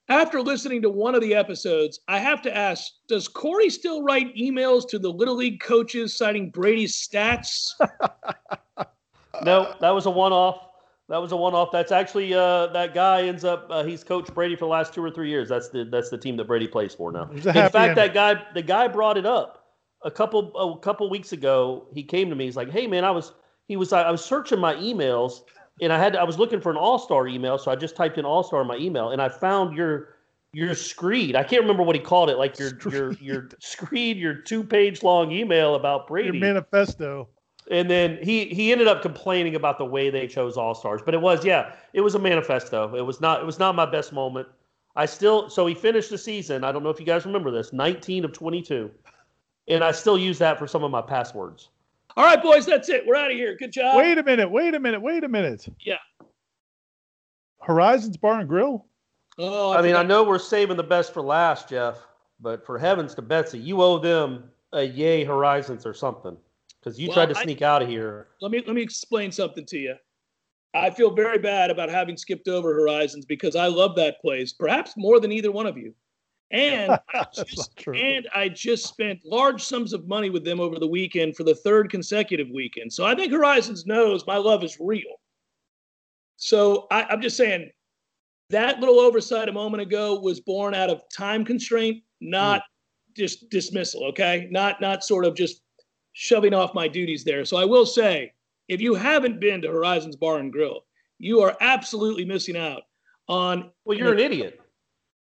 After 0.09 0.41
listening 0.41 0.81
to 0.83 0.91
one 0.91 1.15
of 1.15 1.21
the 1.21 1.35
episodes, 1.35 2.01
I 2.09 2.19
have 2.19 2.41
to 2.43 2.57
ask 2.57 2.91
Does 3.09 3.29
Corey 3.29 3.69
still 3.71 4.03
write 4.03 4.35
emails 4.35 4.89
to 4.89 4.99
the 4.99 5.11
Little 5.11 5.37
League 5.37 5.61
coaches 5.61 6.17
citing 6.17 6.51
Brady's 6.51 6.97
stats? 6.97 7.73
No, 9.45 9.73
that 9.81 9.91
was 9.91 10.07
a 10.07 10.11
one-off. 10.11 10.68
That 11.09 11.19
was 11.19 11.33
a 11.33 11.37
one-off. 11.37 11.71
That's 11.73 11.91
actually 11.91 12.35
uh, 12.35 12.67
that 12.69 12.93
guy 12.93 13.23
ends 13.23 13.43
up. 13.45 13.67
Uh, 13.71 13.83
he's 13.83 14.05
coached 14.05 14.35
Brady 14.35 14.57
for 14.57 14.67
the 14.67 14.71
last 14.71 14.93
two 14.93 15.03
or 15.03 15.11
three 15.11 15.31
years. 15.31 15.49
That's 15.49 15.71
the 15.71 15.85
that's 15.85 16.11
the 16.11 16.19
team 16.19 16.37
that 16.37 16.47
Brady 16.47 16.69
plays 16.69 16.95
for 16.95 17.11
now. 17.11 17.31
In 17.31 17.41
fact, 17.41 17.73
that 17.73 18.13
guy 18.13 18.43
the 18.55 18.63
guy 18.63 18.89
brought 18.89 19.17
it 19.17 19.25
up 19.25 19.65
a 20.05 20.11
couple 20.11 20.55
a 20.57 20.79
couple 20.81 21.09
weeks 21.09 21.33
ago. 21.33 21.87
He 21.95 22.03
came 22.03 22.29
to 22.29 22.37
me. 22.37 22.45
He's 22.45 22.57
like, 22.57 22.71
"Hey 22.71 22.87
man, 22.87 23.05
I 23.05 23.11
was 23.11 23.33
he 23.69 23.77
was 23.77 23.93
I 23.93 24.11
was 24.11 24.25
searching 24.25 24.59
my 24.59 24.75
emails 24.75 25.43
and 25.81 25.93
I 25.93 25.99
had 25.99 26.17
I 26.17 26.25
was 26.25 26.39
looking 26.39 26.61
for 26.61 26.71
an 26.71 26.77
All 26.77 26.99
Star 26.99 27.27
email, 27.27 27.59
so 27.59 27.71
I 27.71 27.77
just 27.77 27.97
typed 27.97 28.19
in 28.19 28.25
All 28.25 28.43
Star 28.43 28.63
in 28.63 28.67
my 28.67 28.77
email 28.77 29.11
and 29.11 29.23
I 29.23 29.29
found 29.29 29.77
your 29.77 30.15
your 30.53 30.75
screed. 30.75 31.37
I 31.37 31.45
can't 31.45 31.63
remember 31.63 31.83
what 31.83 31.95
he 31.95 32.03
called 32.03 32.31
it, 32.31 32.39
like 32.39 32.59
your 32.59 32.73
your 32.91 33.13
your 33.15 33.49
screed, 33.61 34.17
your 34.17 34.35
two 34.35 34.65
page 34.65 35.03
long 35.03 35.31
email 35.31 35.75
about 35.75 36.09
Brady. 36.09 36.39
your 36.39 36.47
manifesto. 36.47 37.29
And 37.71 37.91
then 37.91 38.19
he 38.23 38.47
he 38.47 38.73
ended 38.73 38.89
up 38.89 39.03
complaining 39.03 39.55
about 39.55 39.79
the 39.79 39.85
way 39.85 40.09
they 40.09 40.27
chose 40.27 40.57
all 40.57 40.75
stars, 40.75 41.03
but 41.05 41.13
it 41.15 41.21
was 41.21 41.45
yeah, 41.45 41.73
it 41.93 42.01
was 42.01 42.15
a 42.15 42.19
manifesto. 42.19 42.95
It 42.95 43.03
was 43.03 43.21
not 43.21 43.41
it 43.41 43.47
was 43.47 43.59
not 43.59 43.75
my 43.75 43.85
best 43.85 44.13
moment. 44.13 44.49
I 44.97 45.05
still 45.07 45.51
so 45.51 45.67
he 45.67 45.75
finished 45.75 46.11
the 46.11 46.19
season. 46.19 46.65
I 46.65 46.73
don't 46.73 46.83
know 46.83 46.89
if 46.89 46.99
you 46.99 47.05
guys 47.05 47.27
remember 47.27 47.51
this, 47.51 47.73
19 47.73 48.25
of 48.25 48.33
22, 48.33 48.91
and 49.69 49.85
I 49.85 49.93
still 49.93 50.19
use 50.19 50.39
that 50.39 50.59
for 50.59 50.67
some 50.67 50.83
of 50.83 50.91
my 50.91 51.03
passwords. 51.03 51.69
All 52.17 52.25
right, 52.25 52.43
boys, 52.43 52.65
that's 52.65 52.89
it. 52.89 53.07
We're 53.07 53.17
out 53.17 53.31
of 53.31 53.37
here. 53.37 53.55
Good 53.55 53.73
job. 53.73 53.97
Wait 53.97 54.17
a 54.17 54.23
minute. 54.23 54.51
Wait 54.51 54.75
a 54.75 54.81
minute. 54.81 55.01
Wait 55.01 55.23
a 55.23 55.29
minute. 55.29 55.69
Yeah. 55.81 55.99
Horizons 57.61 58.17
Bar 58.17 58.41
and 58.41 58.49
Grill. 58.49 58.87
Oh, 59.37 59.73
I 59.73 59.83
mean, 59.83 59.95
I 59.95 60.03
know 60.03 60.25
we're 60.25 60.39
saving 60.39 60.79
the 60.79 60.83
best 60.83 61.13
for 61.13 61.23
last, 61.23 61.69
Jeff, 61.69 61.99
but 62.41 62.65
for 62.65 62.79
heavens 62.79 63.15
to 63.17 63.23
Betsy, 63.23 63.59
you 63.59 63.83
owe 63.83 63.99
them 63.99 64.51
a 64.73 64.83
yay 64.83 65.23
Horizons 65.23 65.85
or 65.87 65.93
something 65.93 66.37
because 66.81 66.99
you 66.99 67.09
Well, 67.09 67.15
tried 67.15 67.35
to 67.35 67.39
I- 67.39 67.43
sneak 67.43 67.63
out 67.63 67.83
of 67.83 67.89
here. 67.89 68.29
let 68.41 68.51
me 68.51 68.63
let 68.67 68.75
me 68.75 68.83
explain 68.83 69.33
something 69.33 69.67
to 69.67 69.79
you. 69.79 69.97
I 70.75 70.91
feel 70.91 71.11
very 71.11 71.39
bad 71.39 71.71
about 71.71 71.89
having 71.89 72.17
skipped 72.17 72.47
over 72.47 72.75
Horizons 72.75 73.25
because 73.25 73.57
I 73.57 73.67
love 73.67 73.97
that 73.97 74.21
place, 74.21 74.53
perhaps 74.53 74.95
more 74.97 75.19
than 75.19 75.33
either 75.33 75.51
one 75.51 75.67
of 75.67 75.79
you. 75.79 75.95
And 76.51 76.93
I 77.15 77.27
just, 77.35 77.87
and 77.87 78.29
I 78.35 78.49
just 78.49 78.87
spent 78.87 79.21
large 79.25 79.63
sums 79.63 79.93
of 79.93 80.07
money 80.07 80.31
with 80.31 80.45
them 80.45 80.61
over 80.61 80.79
the 80.79 80.87
weekend 80.87 81.37
for 81.37 81.45
the 81.45 81.55
third 81.55 81.91
consecutive 81.91 82.49
weekend. 82.51 82.93
So 82.93 83.05
I 83.05 83.15
think 83.15 83.33
Horizons 83.33 83.87
knows 83.87 84.27
my 84.27 84.37
love 84.37 84.63
is 84.63 84.77
real. 84.79 85.21
So 86.37 86.87
I, 86.91 87.05
I'm 87.05 87.21
just 87.21 87.37
saying 87.37 87.71
that 88.51 88.81
little 88.81 89.01
oversight 89.01 89.49
a 89.49 89.53
moment 89.53 89.83
ago 89.83 90.21
was 90.21 90.41
born 90.41 90.75
out 90.75 90.91
of 90.91 91.03
time 91.15 91.45
constraint, 91.45 92.03
not 92.21 92.61
hmm. 92.61 93.23
just 93.23 93.51
dismissal. 93.51 94.05
Okay, 94.07 94.49
not 94.51 94.81
not 94.81 95.03
sort 95.03 95.25
of 95.25 95.35
just 95.35 95.63
shoving 96.13 96.55
off 96.55 96.75
my 96.75 96.89
duties 96.89 97.25
there. 97.25 97.45
So 97.45 97.57
I 97.57 97.65
will 97.65 97.87
say, 97.87 98.33
if 98.69 98.81
you 98.81 98.95
haven't 98.95 99.41
been 99.41 99.63
to 99.63 99.69
Horizons 99.69 100.17
Bar 100.17 100.39
and 100.39 100.53
Grill, 100.53 100.81
you 101.19 101.41
are 101.41 101.57
absolutely 101.61 102.25
missing 102.25 102.57
out 102.57 102.83
on. 103.29 103.71
Well, 103.85 103.97
you're 103.99 104.13
an 104.13 104.19
idiot, 104.21 104.61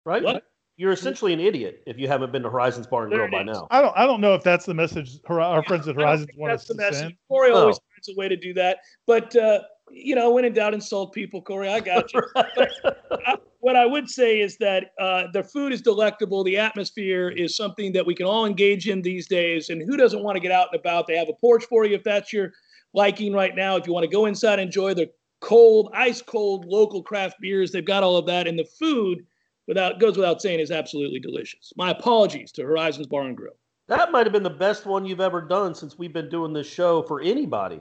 right? 0.04 0.22
What? 0.22 0.42
You're 0.78 0.92
essentially 0.92 1.32
an 1.32 1.40
idiot 1.40 1.82
if 1.86 1.98
you 1.98 2.06
haven't 2.06 2.32
been 2.32 2.42
to 2.42 2.50
Horizons 2.50 2.86
Bar 2.86 3.04
and 3.04 3.12
There 3.12 3.26
Grill 3.28 3.30
by 3.44 3.50
is. 3.50 3.56
now. 3.56 3.66
I 3.70 3.80
don't. 3.80 3.96
I 3.96 4.06
don't 4.06 4.20
know 4.20 4.34
if 4.34 4.42
that's 4.42 4.66
the 4.66 4.74
message 4.74 5.18
our 5.28 5.62
friends 5.64 5.88
at 5.88 5.94
Horizons 5.96 6.28
want 6.36 6.52
us 6.52 6.64
to 6.66 6.74
message. 6.74 6.98
send. 7.00 7.14
Corey 7.28 7.50
Oh. 7.50 7.56
always 7.60 7.78
finds 7.94 8.08
a 8.10 8.14
way 8.20 8.28
to 8.28 8.36
do 8.36 8.52
that. 8.54 8.78
But 9.06 9.34
uh, 9.36 9.60
you 9.90 10.14
know, 10.14 10.30
when 10.30 10.44
in 10.44 10.52
doubt, 10.52 10.74
insult 10.74 11.12
people, 11.12 11.40
Corey. 11.40 11.68
I 11.68 11.80
got 11.80 12.12
you. 12.12 12.20
I, 12.36 13.36
what 13.60 13.76
I 13.76 13.86
would 13.86 14.08
say 14.08 14.40
is 14.40 14.56
that 14.58 14.92
uh, 15.00 15.24
the 15.32 15.42
food 15.42 15.72
is 15.72 15.82
delectable. 15.82 16.44
The 16.44 16.56
atmosphere 16.56 17.30
is 17.30 17.56
something 17.56 17.92
that 17.92 18.06
we 18.06 18.14
can 18.14 18.26
all 18.26 18.46
engage 18.46 18.88
in 18.88 19.02
these 19.02 19.26
days. 19.26 19.70
And 19.70 19.82
who 19.82 19.96
doesn't 19.96 20.22
want 20.22 20.36
to 20.36 20.40
get 20.40 20.52
out 20.52 20.68
and 20.70 20.80
about? 20.80 21.06
They 21.06 21.16
have 21.16 21.28
a 21.28 21.34
porch 21.34 21.64
for 21.64 21.84
you 21.84 21.96
if 21.96 22.04
that's 22.04 22.32
your 22.32 22.52
liking 22.94 23.32
right 23.32 23.54
now. 23.56 23.76
If 23.76 23.86
you 23.86 23.92
want 23.92 24.04
to 24.04 24.10
go 24.10 24.26
inside, 24.26 24.60
and 24.60 24.62
enjoy 24.62 24.94
the 24.94 25.10
cold, 25.40 25.90
ice 25.94 26.22
cold 26.22 26.64
local 26.64 27.02
craft 27.02 27.40
beers, 27.40 27.72
they've 27.72 27.84
got 27.84 28.02
all 28.02 28.16
of 28.16 28.26
that. 28.26 28.46
And 28.46 28.58
the 28.58 28.64
food, 28.64 29.26
without 29.66 29.98
goes 29.98 30.16
without 30.16 30.40
saying, 30.40 30.60
is 30.60 30.70
absolutely 30.70 31.20
delicious. 31.20 31.72
My 31.76 31.90
apologies 31.90 32.52
to 32.52 32.62
Horizons 32.62 33.06
Bar 33.06 33.22
and 33.22 33.36
Grill. 33.36 33.56
That 33.88 34.10
might 34.10 34.26
have 34.26 34.32
been 34.32 34.42
the 34.42 34.50
best 34.50 34.84
one 34.84 35.04
you've 35.04 35.20
ever 35.20 35.40
done 35.40 35.74
since 35.74 35.96
we've 35.96 36.12
been 36.12 36.28
doing 36.28 36.52
this 36.52 36.68
show 36.68 37.02
for 37.02 37.20
anybody. 37.20 37.80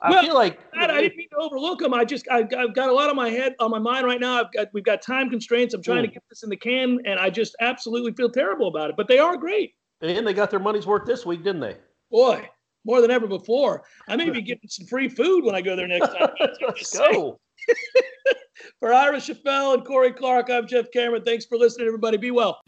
I 0.00 0.10
Well, 0.10 0.22
feel 0.22 0.34
like 0.34 0.58
God, 0.72 0.90
I 0.90 1.00
didn't 1.02 1.16
mean 1.16 1.28
to 1.30 1.36
overlook 1.38 1.80
them. 1.80 1.92
I 1.92 2.04
just 2.04 2.28
I've, 2.30 2.46
I've 2.56 2.72
got 2.74 2.88
a 2.88 2.92
lot 2.92 3.10
on 3.10 3.16
my 3.16 3.30
head 3.30 3.54
on 3.58 3.70
my 3.70 3.80
mind 3.80 4.06
right 4.06 4.20
now. 4.20 4.40
I've 4.40 4.52
got 4.52 4.68
we've 4.72 4.84
got 4.84 5.02
time 5.02 5.28
constraints. 5.28 5.74
I'm 5.74 5.82
trying 5.82 6.02
to 6.04 6.08
Mm. 6.08 6.14
get 6.14 6.22
this 6.30 6.42
in 6.44 6.50
the 6.50 6.56
can, 6.56 7.00
and 7.04 7.18
I 7.18 7.30
just 7.30 7.56
absolutely 7.60 8.12
feel 8.12 8.30
terrible 8.30 8.68
about 8.68 8.90
it. 8.90 8.96
But 8.96 9.08
they 9.08 9.18
are 9.18 9.36
great, 9.36 9.74
and 10.00 10.24
they 10.26 10.32
got 10.34 10.50
their 10.50 10.60
money's 10.60 10.86
worth 10.86 11.04
this 11.06 11.26
week, 11.26 11.42
didn't 11.42 11.60
they? 11.60 11.76
boy, 12.10 12.48
more 12.84 13.00
than 13.02 13.10
ever 13.10 13.26
before. 13.26 13.82
I 14.08 14.14
may 14.16 14.30
be 14.30 14.40
getting 14.50 14.68
some 14.68 14.86
free 14.86 15.08
food 15.08 15.44
when 15.44 15.54
I 15.54 15.60
go 15.60 15.74
there 15.76 15.88
next 15.88 16.08
time. 16.08 16.30
Let's 16.60 16.96
go. 16.96 17.38
For 18.80 18.92
Ira 18.92 19.16
Schoffel 19.18 19.74
and 19.74 19.84
Corey 19.84 20.12
Clark, 20.12 20.48
I'm 20.50 20.66
Jeff 20.66 20.90
Cameron. 20.92 21.22
Thanks 21.24 21.44
for 21.44 21.58
listening, 21.58 21.86
everybody. 21.88 22.16
Be 22.16 22.30
well. 22.30 22.60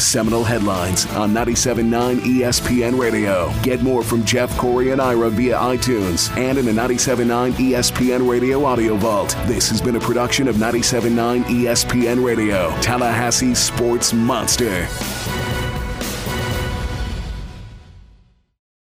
Seminole 0.00 0.44
headlines 0.44 1.06
on 1.12 1.32
97.9 1.32 2.20
ESPN 2.20 2.98
Radio. 2.98 3.52
Get 3.62 3.82
more 3.82 4.02
from 4.02 4.24
Jeff, 4.24 4.56
Corey, 4.56 4.90
and 4.90 5.00
Ira 5.00 5.30
via 5.30 5.56
iTunes 5.56 6.34
and 6.36 6.58
in 6.58 6.64
the 6.64 6.72
97.9 6.72 7.52
ESPN 7.52 8.28
Radio 8.28 8.64
audio 8.64 8.96
vault. 8.96 9.36
This 9.46 9.68
has 9.70 9.80
been 9.80 9.96
a 9.96 10.00
production 10.00 10.48
of 10.48 10.56
97.9 10.56 11.44
ESPN 11.44 12.24
Radio, 12.24 12.70
Tallahassee's 12.80 13.58
sports 13.58 14.12
monster. 14.12 14.86